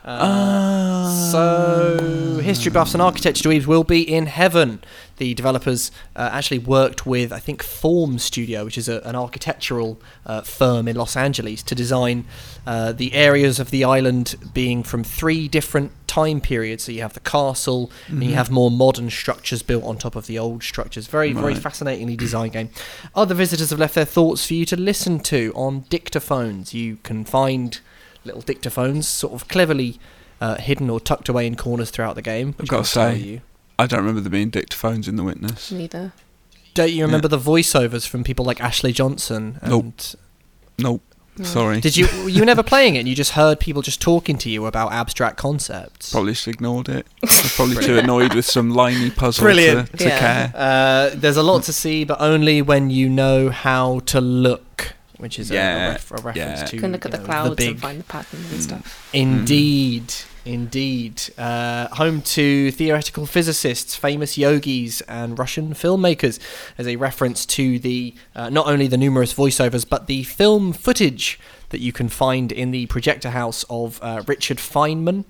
[0.03, 4.83] Uh, so, history buffs and architecture dweebs will be in heaven.
[5.17, 10.01] The developers uh, actually worked with, I think, Form Studio, which is a, an architectural
[10.25, 12.25] uh, firm in Los Angeles, to design
[12.65, 16.85] uh, the areas of the island being from three different time periods.
[16.85, 18.33] So you have the castle, and you Mhm.
[18.35, 21.05] have more modern structures built on top of the old structures.
[21.05, 22.69] Very, very fascinatingly designed game.
[23.13, 26.73] Other visitors have left their thoughts for you to listen to on dictaphones.
[26.73, 27.79] You can find
[28.23, 29.99] little dictaphones, sort of cleverly
[30.39, 32.55] uh, hidden or tucked away in corners throughout the game.
[32.59, 33.41] I've gotta say, you.
[33.79, 35.71] I don't remember there being dictaphones in The Witness.
[35.71, 36.13] Neither.
[36.73, 39.59] Don't you remember the voiceovers from people like Ashley Johnson?
[39.61, 39.93] And Nope.
[40.77, 41.01] Nope.
[41.37, 41.45] No.
[41.45, 41.79] Sorry.
[41.81, 42.99] Did you you were never playing it?
[42.99, 46.11] and You just heard people just talking to you about abstract concepts.
[46.11, 47.07] Probably just ignored it.
[47.23, 49.91] I was probably too annoyed with some liney puzzle Brilliant.
[49.91, 50.19] to, to Yeah.
[50.19, 50.53] care.
[50.55, 55.39] Uh, there's a lot to see, but only when you know how to look, which
[55.39, 56.65] is a- a, Yeah, ref- a reference yeah.
[56.65, 58.59] to You can look at you the know, clouds big and find the patterns and
[58.59, 58.63] Mm.
[58.63, 59.09] stuff.
[59.13, 60.13] Indeed,
[60.45, 61.21] indeed.
[61.37, 66.39] Uh, home to theoretical physicists, famous yogis, and Russian filmmakers,
[66.77, 71.39] as a reference to the uh, not only the numerous voiceovers but the film footage
[71.69, 75.23] that you can find in the projector house of uh, Richard Feynman,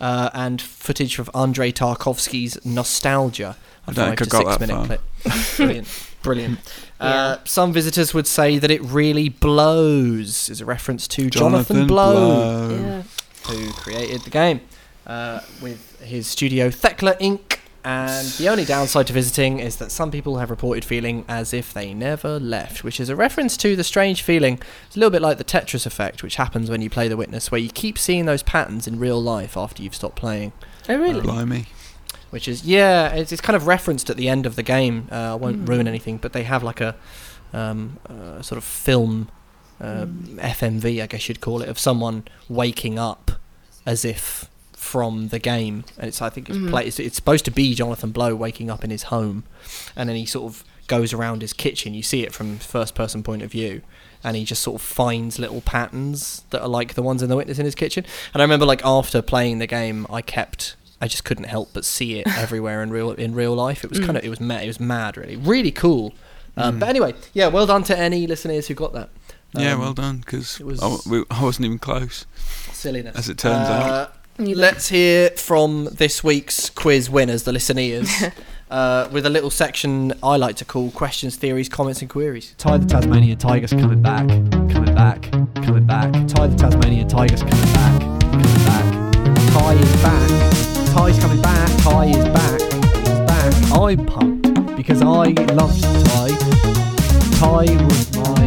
[0.00, 3.56] uh, and footage of Andrei Tarkovsky's Nostalgia.
[3.86, 4.86] a I don't five think I got that minute far.
[4.86, 5.56] clip.
[5.56, 5.88] Brilliant,
[6.24, 6.58] brilliant.
[6.98, 12.70] Uh, some visitors would say that it really blows, is a reference to Jonathan, Blow
[12.70, 13.02] Yeah.
[13.48, 14.60] who created the game
[15.06, 17.58] uh, with his studio Thekla Inc.
[17.86, 21.74] And the only downside to visiting is that some people have reported feeling as if
[21.74, 24.54] they never left, which is a reference to the strange feeling.
[24.86, 27.50] It's a little bit like the Tetris effect, which happens when you play The Witness,
[27.50, 30.52] where you keep seeing those patterns in real life after you've stopped playing.
[30.88, 31.20] Oh, really?
[31.20, 31.66] Blimey.
[32.34, 35.06] Which is, yeah, it's, it's kind of referenced at the end of the game.
[35.10, 35.68] Uh, I won't Mm.
[35.68, 36.96] ruin anything, but they have like a
[37.52, 39.28] um, uh, sort of film
[39.80, 40.38] uh, Mm.
[40.40, 43.30] FMV, I guess you'd call it, of someone waking up
[43.86, 46.70] as if from the game, and it's I think it's Mhm.
[46.70, 49.44] play, it's, it's supposed to be Jonathan Blow waking up in his home,
[49.96, 51.94] and then he sort of goes around his kitchen.
[51.94, 53.82] You see it from first person point of view,
[54.24, 57.36] and he just sort of finds little patterns that are like the ones in the
[57.36, 58.04] witness in his kitchen.
[58.32, 60.74] And I remember like after playing the game, I kept.
[61.04, 63.84] I just couldn't help but see it everywhere in real in real life.
[63.84, 64.06] It was Mm.
[64.06, 66.06] kind of it was mad, it was mad really, really cool.
[66.56, 66.80] Um, Mm.
[66.80, 69.08] But anyway, yeah, well done to any listeners who got that.
[69.56, 72.26] yeah, Um, well done, because was- I, w- we- I wasn't even close.
[72.72, 73.16] silliness.
[73.16, 73.90] As it turns out.
[73.90, 74.08] Uh,
[74.38, 74.60] Neither.
[74.60, 78.08] Let's hear from this week's quiz winners, the listeners,
[78.70, 82.54] uh, with a little section I like to call questions, theories, comments, and queries.
[82.58, 84.26] Ty the Tasmanian Tiger's coming back,
[84.74, 85.22] coming back,
[85.66, 86.10] coming back.
[86.32, 88.00] Ty the Tasmanian Tiger's coming back,
[88.32, 88.86] coming back.
[89.54, 90.73] Ty is back.
[90.94, 91.68] Ty's coming back.
[91.82, 92.60] Ty is back.
[92.60, 93.72] He's back.
[93.72, 96.28] I'm pumped because I loved Ty.
[97.34, 98.44] Ty was my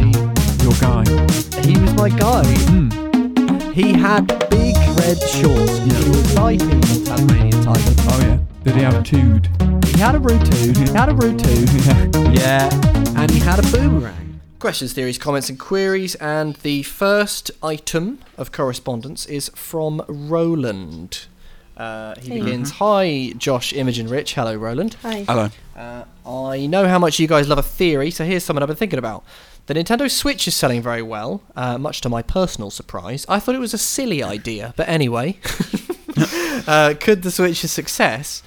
[0.62, 1.04] your guy.
[1.60, 2.44] He was my guy.
[2.72, 3.74] Mm.
[3.74, 5.78] He had big red shorts.
[5.80, 5.98] Yeah.
[5.98, 7.94] He was like a Tasmanian Tiger.
[8.08, 8.38] Oh, yeah.
[8.64, 9.50] Did he have a tood?
[9.84, 12.32] He had a root He had a root yeah.
[12.32, 13.12] Yeah.
[13.14, 14.40] And he had a boomerang.
[14.58, 16.14] Questions, theories, comments, and queries.
[16.14, 21.26] And the first item of correspondence is from Roland.
[21.78, 22.40] Uh, he Hey.
[22.40, 24.34] begins Hi, Josh, Imogen, Rich.
[24.34, 24.96] Hello, Roland.
[25.02, 25.24] Hi.
[25.28, 25.50] Hello.
[25.76, 28.76] Uh, I know how much you guys love a theory, so here's something I've been
[28.76, 29.22] thinking about.
[29.66, 33.24] The Nintendo Switch is selling very well, uh, much to my personal surprise.
[33.28, 35.38] I thought it was a silly idea, but anyway.
[36.66, 38.42] uh, could the Switch's success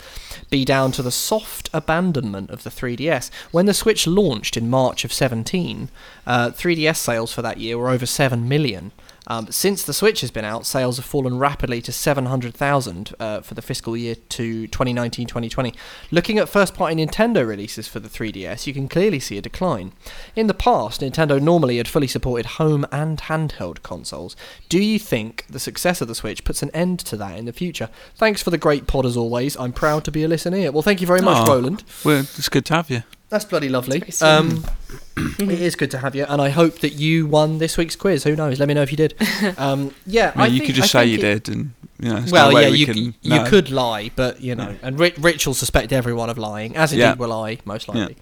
[0.50, 3.30] be down to the soft abandonment of the 3DS?
[3.52, 5.88] When the Switch launched in March of 17,
[6.28, 8.92] uh, 3DS sales for that year were over 7 million.
[9.28, 13.54] Um, since the Switch has been out, sales have fallen rapidly to 700,000 uh, for
[13.54, 15.76] the fiscal year to 2019-2020.
[16.10, 19.94] Looking at first-party Nintendo releases for the 3DS, you can clearly see a decline.
[20.36, 24.36] In the past, Nintendo normally had fully supported home and handheld consoles.
[24.70, 27.54] Do you think the success of the Switch puts an end to that in the
[27.54, 27.90] future?
[28.16, 29.56] Thanks for the great pod as always.
[29.58, 30.72] I'm proud to be a listener.
[30.72, 31.48] Well, thank you very much.
[31.48, 31.84] Roland.
[32.04, 33.04] Well, it's good to have you.
[33.32, 34.04] That's bloody lovely.
[34.22, 34.64] Um,
[35.40, 38.26] it is good to have you, and I hope that you won this week's quiz.
[38.26, 38.60] Who knows?
[38.60, 39.16] Let me know if you did.
[39.58, 42.10] Um, yeah, I mean, you think- could just I say you it- did, and you
[42.14, 42.98] know, Well, no yeah, we you, can.
[42.98, 43.46] you know.
[43.48, 44.76] could lie, but you know, Yeah.
[44.88, 47.14] and Rich, Rich will suspect everyone of lying, as indeed Yeah.
[47.16, 48.18] will I, most likely.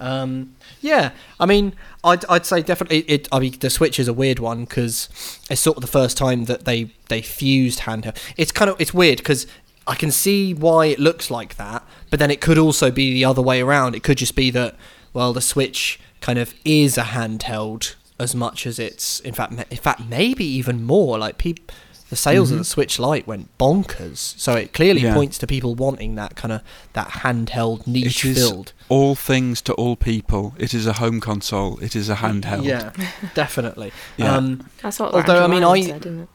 [0.00, 1.10] Um, yeah,
[1.40, 3.00] I mean, I'd, I'd say definitely.
[3.08, 5.08] It, I mean, the Switch is a weird one because
[5.50, 8.16] it's sort of the first time that they they fused handheld.
[8.36, 9.46] It's kind of it's weird because
[9.86, 13.24] I can see why it looks like that, but then it could also be the
[13.24, 13.94] other way around.
[13.94, 14.76] It could just be that
[15.12, 19.76] well, the Switch kind of is a handheld as much as it's in fact in
[19.76, 21.64] fact maybe even more like people
[22.10, 22.60] the sales of Mhm.
[22.60, 24.34] the Switch Lite went bonkers.
[24.38, 25.14] So it clearly Yeah.
[25.14, 26.60] points to people wanting that kind of
[26.92, 28.72] that handheld niche It is filled.
[28.88, 30.54] All things to all people.
[30.58, 31.78] It is a home console.
[31.80, 32.64] It is a handheld.
[32.64, 32.90] Yeah,
[33.34, 33.90] definitely.
[34.16, 34.36] Yeah.
[34.36, 36.28] Um, That's what Although, I mean, I- said, isn't it?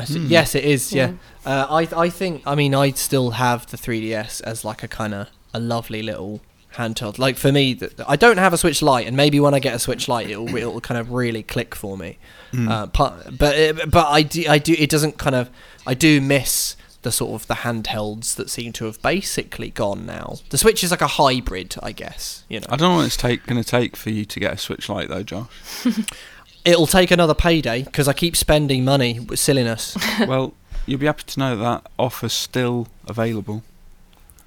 [0.00, 0.26] I s- Hmm.
[0.28, 0.92] Yes, it is.
[0.92, 1.12] Yeah,
[1.44, 5.14] Uh, I I think I mean I still have the 3DS as like a kind
[5.14, 6.40] of a lovely little
[6.76, 7.18] handheld.
[7.18, 9.74] Like for me, th- I don't have a Switch Lite, and maybe when I get
[9.74, 12.18] a Switch Lite, it'll it'll kind of really click for me.
[12.52, 12.68] Mm.
[12.70, 15.50] Uh, but but it, but I do I do it doesn't kind of
[15.86, 20.36] I do miss the sort of the handhelds that seem to have basically gone now.
[20.50, 22.44] The Switch is like a hybrid, I guess.
[22.50, 24.52] You know, I don't know what it's take going to take for you to get
[24.52, 25.48] a Switch Lite though, Josh.
[26.64, 29.96] it'll take another payday because I keep spending money with silliness.
[30.26, 30.54] well,
[30.86, 33.62] you'll be happy to know that offer's still available.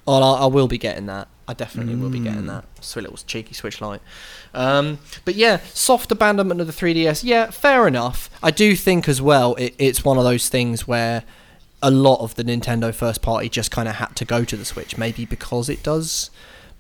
[0.07, 1.27] Oh, I, I will be getting that.
[1.47, 2.47] I definitely will be getting Mm.
[2.47, 2.65] that.
[2.81, 4.01] Sweet little cheeky Switch Lite.
[4.53, 7.23] Um, but yeah, soft abandonment of the 3DS.
[7.23, 8.29] Yeah, fair enough.
[8.41, 11.23] I do think as well it, it's one of those things where
[11.81, 14.63] a lot of the Nintendo first party just kind of had to go to the
[14.63, 16.29] Switch, maybe because it does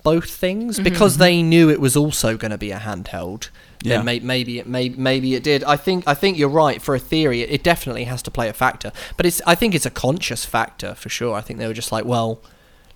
[0.01, 3.49] both things, because they knew it was also going to be a handheld.
[3.83, 3.97] Yeah.
[3.97, 5.63] Then may, maybe it may, maybe it did.
[5.65, 6.81] I think I think you're right.
[6.81, 8.91] For a theory, it, it definitely has to play a factor.
[9.17, 11.35] But it's I think it's a conscious factor for sure.
[11.35, 12.41] I think they were just like, well,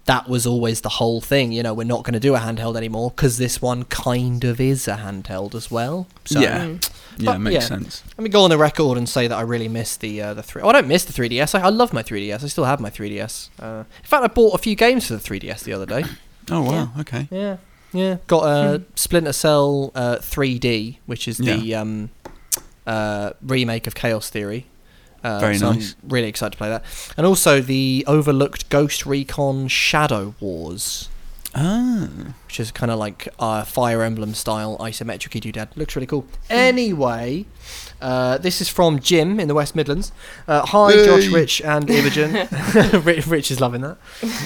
[0.05, 1.51] that was always the whole thing.
[1.51, 4.61] You know, we're not going to do a handheld anymore because this one kind of
[4.61, 6.07] is a handheld as well.
[6.25, 6.89] So yeah, Mm.
[7.17, 7.59] yeah, But, makes yeah.
[7.59, 8.03] sense.
[8.17, 10.43] let me go on the record and say that I really miss the uh, the
[10.43, 10.61] three.
[10.61, 11.53] Oh, I don't miss the 3DS.
[11.59, 12.43] I, I love my 3DS.
[12.43, 13.49] I still have my 3DS.
[13.59, 16.05] Uh, in fact, I bought a few games for the 3DS the other day.
[16.49, 17.27] Oh wow, okay.
[17.29, 17.57] Yeah,
[17.97, 18.17] yeah.
[18.27, 18.83] Got a Hmm.
[18.95, 22.09] Splinter Cell uh, 3D, which is the um,
[22.85, 24.67] uh, remake of Chaos Theory.
[25.23, 25.95] Uh, Very so nice.
[26.03, 26.83] I'm really excited to play that,
[27.17, 31.09] and also the overlooked Ghost Recon Shadow Wars,
[31.55, 32.07] Ah,
[32.45, 35.69] which is kind of like uh, Fire Emblem style isometric doodad.
[35.75, 36.25] Looks really cool.
[36.51, 37.45] Anyway,
[38.01, 40.11] uh, this is from Jim in the West Midlands.
[40.47, 42.47] Uh, hi, Josh, Rich, and Imogen.
[43.03, 43.97] Rich, Rich is loving that.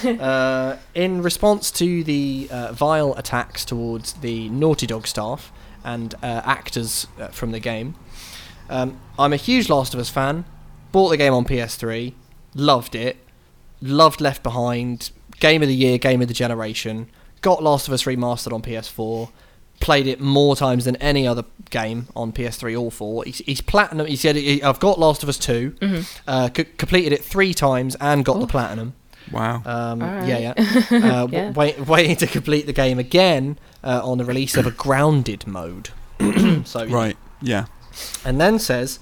[0.22, 5.52] Uh, in response to the uh, vile attacks towards the Naughty Dog staff
[5.84, 7.96] and uh, actors uh, from the game,
[8.70, 10.46] um, I'm a huge Last of Us fan.
[10.92, 12.14] Bought the game on PS3,
[12.56, 13.18] loved it,
[13.82, 17.08] loved Left Behind, game of the year, game of the generation.
[17.42, 19.30] Got Last of Us remastered on PS4.
[19.82, 23.24] Played it more times than any other game on PS3 or 4.
[23.26, 24.08] He's, he's platinum.
[24.08, 26.02] He said, he, "I've got Last of Us 2, Mm-hmm.
[26.28, 28.94] uh, c- completed it three times, and got the platinum."
[29.32, 29.56] wow.
[29.66, 30.28] Um, Alright.
[30.28, 30.54] Yeah, yeah.
[31.24, 31.52] Uh, Yeah.
[31.52, 35.90] wait, waiting to complete the game again uh, on the release of a grounded mode.
[36.66, 37.18] so right.
[37.42, 37.66] Yeah.
[38.26, 39.00] and then says,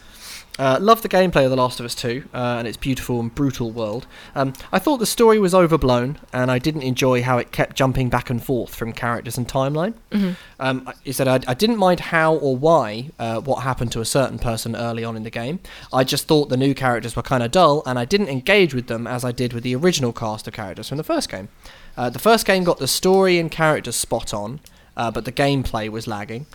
[0.60, 3.34] uh, "Love the gameplay of The Last of Us 2 uh, and its beautiful and
[3.34, 4.06] brutal world.
[4.36, 8.10] Um, I thought the story was overblown, and I didn't enjoy how it kept jumping
[8.10, 9.95] back and forth from characters and timeline.
[10.11, 10.31] Mm-hmm.
[10.60, 14.06] Um, he said, I, I didn't mind how or why uh, what happened to a
[14.06, 15.60] certain person early on in the game.
[15.91, 18.88] I just thought the new characters were kind of dull, and I didn't engage with
[18.88, 21.49] them as I did with the original cast of characters from the first game.
[21.98, 24.60] Uh, the first game got the story and characters spot on,
[24.95, 26.45] uh, but the gameplay was lagging.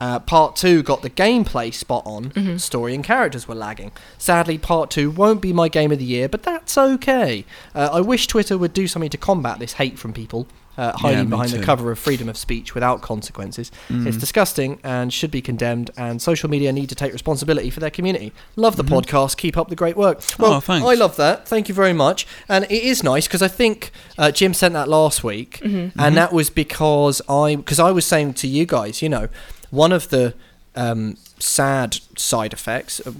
[0.00, 3.92] Uh, part two got the gameplay spot on, story and characters were lagging.
[4.18, 7.44] Sadly, part two won't be my game of the year, but that's okay.
[7.74, 10.46] Uh, I wish Twitter would do something to combat this hate from people.
[10.76, 13.70] Uh, hiding me behind the cover of freedom of speech without consequences.
[13.88, 14.20] It's Mm.
[14.20, 18.32] disgusting and should be condemned, and social media need to take responsibility for their community.
[18.56, 18.88] Love the Mhm.
[19.04, 19.36] podcast.
[19.36, 20.20] Keep up the great work.
[20.36, 20.84] Well, Oh, thanks.
[20.84, 21.46] I love that.
[21.46, 22.26] Thank you very much.
[22.48, 25.96] And it is nice because I think uh, Jim sent that last week, Mm-hmm.
[25.96, 29.28] and that was because I because I was saying to you guys, you know,
[29.74, 30.34] one of the
[30.76, 33.12] um, sad side effects, uh,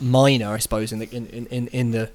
[0.00, 2.10] minor, I suppose, in the in, in- in, the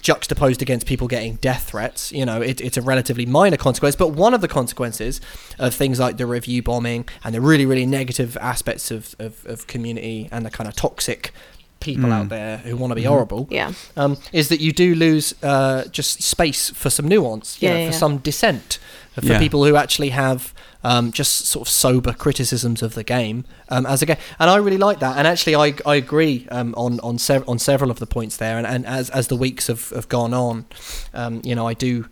[0.00, 2.12] juxtaposed against people getting death threats.
[2.12, 5.20] You know, it, it's a relatively minor consequence, but one of the consequences
[5.58, 9.66] of things like the review bombing and the really really negative aspects of of, of
[9.66, 11.32] community and the kind of toxic
[11.80, 12.12] people Mm.
[12.12, 13.08] out there who want to be Mhm.
[13.08, 13.72] horrible Yeah.
[13.96, 17.80] um, is that you do lose uh, just space for some nuance, you Yeah, know,
[17.84, 18.78] yeah, for some dissent,
[19.14, 19.38] for Yeah.
[19.38, 20.52] people who actually have
[20.84, 24.16] um, just sort of sober criticisms of the game um, as a game.
[24.38, 25.16] And I really like that.
[25.18, 28.56] And actually, I, I agree um, on on, sev- on several of the points there.
[28.58, 30.66] And, and as as the weeks have, have gone on,
[31.14, 32.06] um, you know, I do.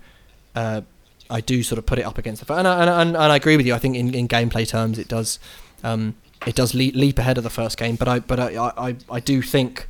[0.56, 0.80] Uh,
[1.30, 3.36] I do sort of put it up against the and I, and, I- and, I
[3.36, 3.74] agree with you.
[3.74, 5.38] I think in, in gameplay terms, it does
[5.84, 6.14] um,
[6.46, 7.96] it does leap, leap ahead of the first game.
[7.96, 9.86] But I but I I, I, I do think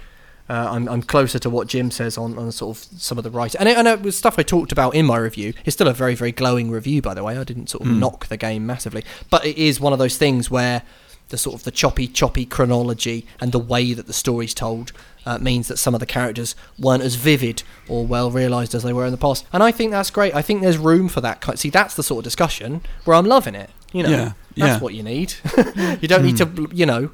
[0.48, 3.30] uh, I'm, I'm closer to what Jim says on, on sort of some of the
[3.30, 3.58] writing.
[3.58, 5.54] And it, and it was stuff I talked about in my review.
[5.64, 7.36] It's still a very, very glowing review, by the way.
[7.36, 7.98] I didn't sort of Mm.
[7.98, 9.02] knock the game massively.
[9.28, 10.82] But it is one of those things where
[11.30, 14.92] the sort of the choppy, choppy chronology and the way that the story's told
[15.24, 18.92] uh, means that some of the characters weren't as vivid or well realised as they
[18.92, 19.44] were in the past.
[19.52, 20.32] And I think that's great.
[20.32, 21.58] I think there's room for that.
[21.58, 23.70] See, that's the sort of discussion where I'm loving it.
[23.96, 24.78] You know, Yeah, that's yeah.
[24.80, 25.34] what you need.
[26.02, 27.10] you don't need to, you know,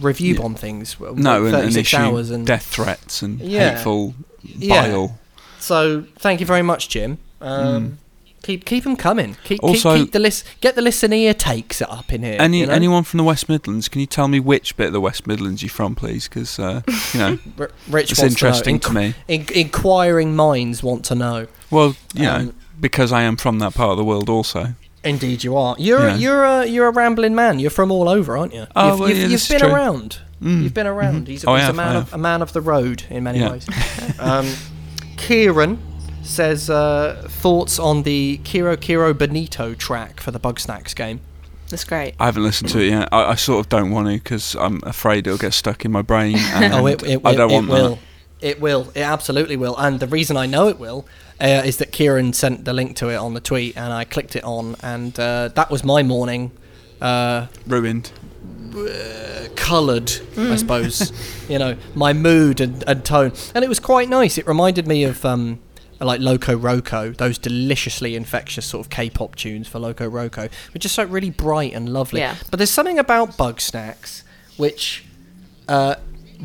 [0.00, 0.96] review bomb things.
[1.00, 3.74] No, like and, and issue hours and death threats and Yeah.
[3.76, 4.88] hateful Yeah.
[4.88, 5.18] bile.
[5.58, 7.18] So thank you very much, Jim.
[7.40, 7.98] Um,
[8.42, 9.36] Keep keep them coming.
[9.44, 9.66] Keep, Hmm.
[9.66, 10.44] Also- keep, keep the list.
[10.60, 12.36] Get the listener takes it up in here.
[12.40, 12.72] Any you know?
[12.72, 13.88] anyone from the West Midlands?
[13.88, 16.28] Can you tell me which bit of the West Midlands you're from, please?
[16.28, 16.80] Because uh,
[17.12, 19.14] you know R- Rich it's interesting to, to me.
[19.26, 21.46] In- inquiring minds want to know.
[21.70, 24.74] Well, you know, Um, because I am from that part of the world, also.
[25.04, 25.76] Indeed, you are.
[25.78, 26.16] You're Yeah.
[26.16, 27.58] you're a you're a rambling man.
[27.58, 28.66] You're from all over, aren't you?
[28.74, 29.68] Oh, you've, well, you've, yeah, you've been true.
[29.72, 30.18] around.
[30.42, 30.62] Mm.
[30.62, 31.26] You've been around.
[31.26, 31.28] Mhm.
[31.28, 33.38] He's, a, Oh, he's have, I man of a man of the road in many
[33.40, 33.50] Yeah.
[33.52, 33.66] ways.
[34.18, 34.46] um,
[35.16, 35.78] Kieran
[36.22, 41.20] says uh, thoughts on the Kero Kero Bonito track for the Bugsnax game.
[41.70, 42.14] That's great.
[42.18, 43.08] I haven't listened to it yet.
[43.12, 46.02] I, I sort of don't want to because I'm afraid it'll get stuck in my
[46.02, 46.36] brain.
[46.54, 47.88] And oh, it, it, I don't it, want it will.
[47.90, 47.98] that.
[48.40, 48.88] It will.
[48.94, 49.76] It absolutely will.
[49.76, 51.06] And the reason I know it will
[51.40, 54.36] uh, is that Kieran sent the link to it on the tweet, and I clicked
[54.36, 56.52] it on, and uh, that was my morning.
[57.00, 58.10] Uh, Ruined.
[59.56, 61.12] coloured, I suppose.
[61.48, 64.38] you know, my mood and, and tone, and it was quite nice.
[64.38, 65.60] It reminded me of um,
[66.00, 70.98] like Loco Roco, those deliciously infectious sort of K-pop tunes for Loco Roco, which just
[70.98, 72.20] like really bright and lovely.
[72.20, 72.36] Yeah.
[72.50, 74.24] But there's something about Bug Snacks
[74.56, 75.04] which
[75.68, 75.94] uh,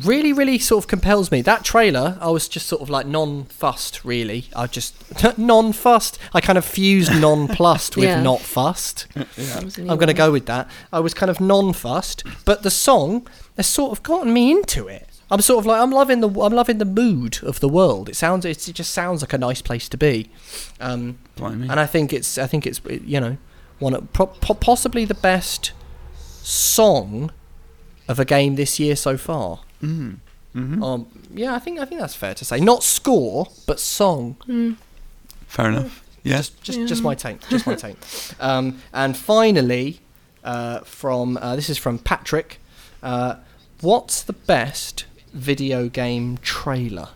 [0.02, 1.40] really, really sort of compels me.
[1.42, 4.46] That trailer, I was just sort of like non-fussed, really.
[4.56, 4.94] I just
[5.38, 6.18] non-fussed.
[6.32, 8.22] I kind of fused non-plussed with Yeah.
[8.22, 9.06] not fussed.
[9.14, 10.68] That was a new I'm going to go with that.
[10.92, 13.26] I was kind of non-fussed, but the song
[13.56, 15.08] has sort of gotten me into it.
[15.30, 18.08] I'm sort of like I'm loving the I'm loving the mood of the world.
[18.10, 20.30] It sounds it's, it just sounds like a nice place to be,
[20.80, 21.18] um,
[21.70, 23.38] and I think it's I think it's you know
[23.78, 25.72] one of, pro- possibly the best
[26.42, 27.32] song
[28.06, 29.60] of a game this year so far.
[29.84, 30.16] Mm.
[30.52, 32.60] hmm Um, yeah, I think I think that's fair to say.
[32.60, 34.36] Not score, but song.
[34.46, 34.76] Mm.
[35.46, 36.02] Fair enough.
[36.22, 36.38] Yeah.
[36.38, 37.46] Just, just, just my take.
[37.48, 37.96] Just my take.
[38.40, 40.00] Um, and finally,
[40.42, 42.58] uh, from uh, this is from Patrick.
[43.02, 43.36] Uh,
[43.80, 47.08] what's the best video game trailer?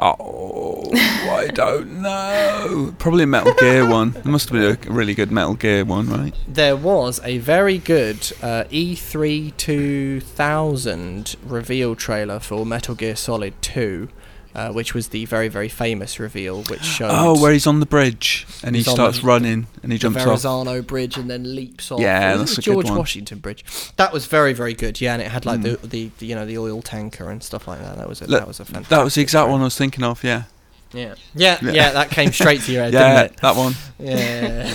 [0.00, 2.94] Oh, I don't know.
[2.98, 4.10] Probably a Metal Gear one.
[4.10, 6.34] There must have been a really good Metal Gear one, right?
[6.46, 14.08] There was a very good uh, E3 2000 reveal trailer for Metal Gear Solid 2,
[14.56, 17.86] uh, which was the very, very famous reveal, which showed Oh, where he's on the
[17.86, 20.24] bridge and he starts the- running and he the jumps off.
[20.24, 22.00] Verrazano Bridge and then leaps off.
[22.00, 22.98] Yeah, It was that's the a good George one.
[22.98, 23.64] Washington Bridge.
[23.96, 24.98] That was very, very good.
[25.00, 25.80] Yeah, and it had like Mm.
[25.82, 27.96] the, the the, you know the oil tanker and stuff like that.
[27.98, 28.88] That was a, Look, that was a fantastic.
[28.88, 29.52] That was the exact trailer.
[29.52, 30.24] one I was thinking of.
[30.24, 30.44] Yeah.
[30.92, 31.14] Yeah.
[31.34, 31.72] yeah, Yeah.
[31.72, 33.40] yeah, That came straight to your head, yeah, didn't it?
[33.42, 33.74] that one.
[33.98, 34.72] Yeah.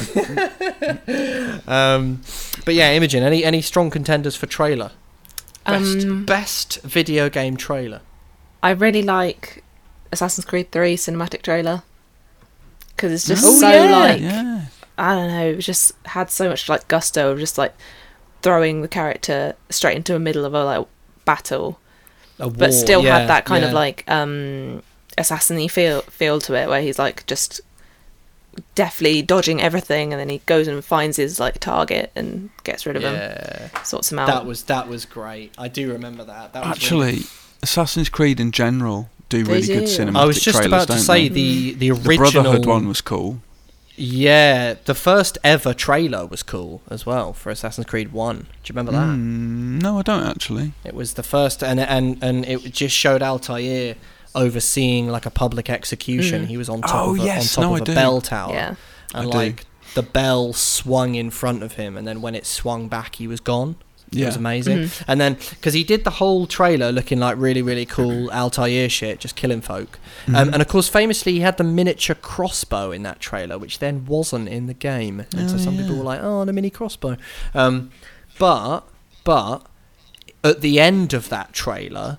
[1.96, 2.22] um,
[2.66, 3.24] but yeah, Imogen.
[3.24, 4.92] Any any strong contenders for trailer?
[5.66, 8.02] Best Um, best video game trailer.
[8.64, 9.64] I really like
[10.12, 11.84] Assassin's Creed 3 cinematic trailer
[12.96, 13.98] because it's just Oh, so yeah.
[13.98, 14.66] like yeah.
[14.98, 17.74] I don't know, it just had so much like gusto of just like
[18.42, 20.88] throwing the character straight into the middle of a like
[21.26, 21.80] battle,
[22.40, 24.84] A but still yeah, had that kind of like um
[25.18, 27.62] assassin-y feel feel to it where he's like just
[28.76, 32.96] deftly dodging everything and then he goes and finds his like target and gets rid
[32.98, 33.84] of him, Yeah.
[33.84, 34.28] sorts him out.
[34.28, 35.54] That was that was great.
[35.58, 36.54] I do remember that.
[36.54, 37.24] That was Actually, really-
[37.64, 39.98] Assassin's Creed in general do They really good do.
[39.98, 41.34] cinematic I was just trailers, about to don't say they?
[41.40, 43.40] the the The original Brotherhood one was cool.
[43.98, 48.38] Yeah, the first ever trailer was cool as well for Assassin's Creed One.
[48.38, 49.08] Do you remember that?
[49.08, 50.74] Mm, no, I don't actually.
[50.84, 53.96] It was the first, and and and it just showed Altair
[54.34, 56.44] overseeing like a public execution.
[56.46, 56.48] Mm.
[56.48, 57.96] He was on top Oh, of a, yes, on top no, of I a do.
[57.96, 58.76] bell tower, yeah.
[59.14, 59.38] and I do.
[59.38, 63.28] like the bell swung in front of him, and then when it swung back, he
[63.28, 63.76] was gone.
[64.14, 64.78] It was amazing.
[64.80, 65.04] Mhm.
[65.08, 69.20] And then because he did the whole trailer looking like really really cool Altair shit,
[69.22, 70.00] just killing folk.
[70.28, 70.54] Um, Mhm.
[70.54, 74.50] and of course, famously, he had the miniature crossbow in that trailer, which then wasn't
[74.50, 75.26] in the game.
[75.36, 77.16] And so Oh, some people were like, "Oh, the mini crossbow."
[77.56, 77.90] Um,
[78.38, 78.82] but
[79.24, 79.66] but
[80.44, 82.18] at the end of that trailer,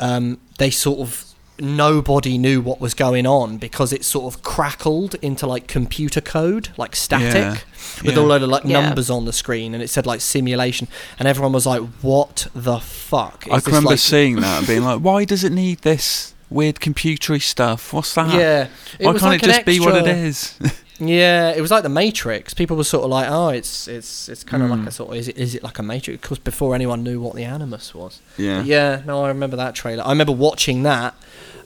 [0.00, 1.24] um, they sort of
[1.62, 6.68] nobody knew what was going on because it sort of crackled into like computer code,
[6.76, 7.56] like static, Yeah.
[8.04, 8.22] with Yeah.
[8.22, 8.80] a load of like Yeah.
[8.82, 10.88] numbers on the screen, and it said like simulation,
[11.18, 14.58] and everyone was like, "What the fuck?" I Is can this, remember like, seeing that
[14.58, 17.92] and being like, why does it need this weird computery stuff?
[17.92, 18.34] What's that?
[18.34, 18.66] Yeah,
[18.98, 20.54] it Why can't like it an just be what it is?"
[21.02, 22.52] Yeah, it was like the Matrix.
[22.52, 24.80] People were sort of like, "Oh, it's it's it's kind of Mm.
[24.80, 27.18] like a sort of is it is it like a Matrix?" Because before anyone knew
[27.22, 28.18] what the Animus was.
[28.36, 28.58] yeah.
[28.58, 30.04] But yeah, no, I remember that trailer.
[30.04, 31.14] I remember watching that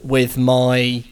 [0.05, 1.03] with my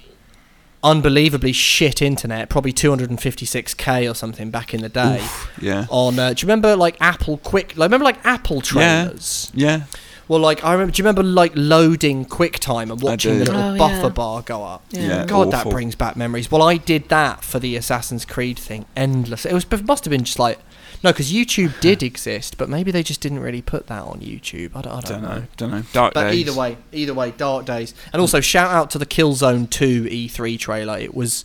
[0.83, 5.17] unbelievably shit internet, probably 256k or something back in the day.
[5.21, 5.85] Oof, yeah.
[5.89, 7.77] On, uh, do you remember like Apple Quick?
[7.77, 9.51] Like, remember like Apple trailers?
[9.53, 9.83] Yeah.
[10.27, 10.91] Well, like I remember.
[10.93, 14.09] Do you remember like loading QuickTime and watching the little Oh, buffer yeah.
[14.09, 14.85] bar go up?
[14.89, 15.25] Yeah.
[15.25, 16.49] God, that brings back memories.
[16.49, 18.85] Well, I did that for the Assassin's Creed thing.
[18.95, 19.45] Endless.
[19.45, 19.65] It was.
[19.69, 20.59] It must have been just like
[21.03, 24.71] no, because YouTube did exist, but maybe they just didn't really put that on YouTube.
[24.75, 25.27] I don't, I don't, Don't know.
[25.39, 25.43] know.
[25.57, 25.83] Don't know.
[25.93, 26.39] Dark But days.
[26.39, 27.93] either way, either way, dark days.
[28.13, 30.97] And also shout out to the Killzone 2 E3 trailer.
[30.97, 31.43] It was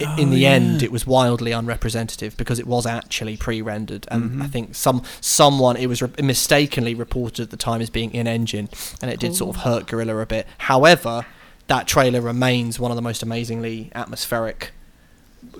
[0.00, 4.30] i in Oh, the end it was wildly unrepresentative because it was actually pre-rendered and
[4.30, 4.42] Mhm.
[4.44, 8.28] I think some someone it was re- mistakenly reported at the time as being in
[8.28, 8.68] engine
[9.02, 10.46] and it did sort of hurt Guerrilla a bit.
[10.58, 11.26] However,
[11.66, 14.70] that trailer remains one of the most amazingly atmospheric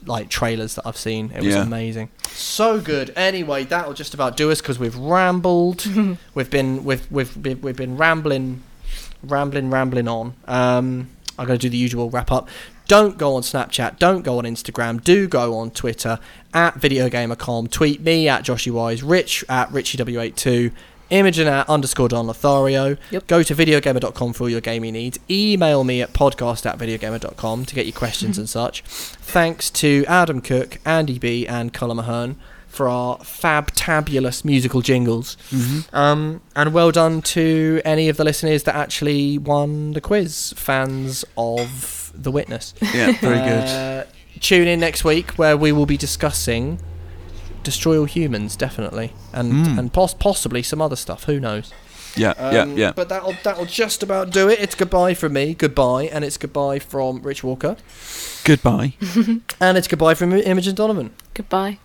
[0.06, 1.30] like trailers that I've seen.
[1.34, 1.62] It was Yeah.
[1.62, 2.10] amazing.
[2.30, 3.12] So good.
[3.16, 5.86] Anyway, that'll just about do us because we've rambled.
[6.34, 8.62] we've been we've we've we've, we've been rambling,
[9.22, 10.34] rambling, rambling on.
[10.46, 11.08] Um,
[11.38, 12.48] I'm going to do the usual wrap up.
[12.88, 13.98] Don't go on Snapchat.
[13.98, 15.04] Don't go on Instagram.
[15.04, 16.18] Do go on Twitter
[16.54, 17.70] at VideoGamerCom.
[17.70, 19.02] Tweet me at Joshy Wise.
[19.02, 20.72] Rich at RichieW82.
[21.10, 22.96] Imogen at underscore Don Lothario.
[23.10, 23.26] Yep.
[23.26, 25.18] Go to videogamer.com for all your gaming needs.
[25.30, 28.82] Email me at podcast at videogamer.com to get your questions and such.
[28.82, 32.36] Thanks to Adam Cook, Andy B, and Colin Mahern
[32.68, 35.36] for our fabtabulous musical jingles.
[35.50, 35.92] Mhm.
[35.94, 41.24] Um, and well done to any of the listeners that actually won the quiz, fans
[41.36, 42.74] of The Witness.
[42.94, 43.12] Yeah.
[43.20, 43.64] Very good.
[43.68, 44.04] Uh,
[44.40, 46.78] tune in next week where we will be discussing
[47.68, 49.78] Destroy All Humans, definitely, and Mm.
[49.78, 51.24] and pos- possibly some other stuff.
[51.24, 51.70] Who knows?
[52.16, 52.30] Yeah.
[52.38, 52.64] Um, yeah.
[52.82, 52.92] Yeah.
[52.96, 54.58] But that'll that'll just about do it.
[54.58, 57.76] It's goodbye from me, goodbye, and it's goodbye from Rich Walker,
[58.44, 58.94] Goodbye.
[59.60, 61.10] and it's goodbye from Imogen Donovan.
[61.34, 61.78] Goodbye.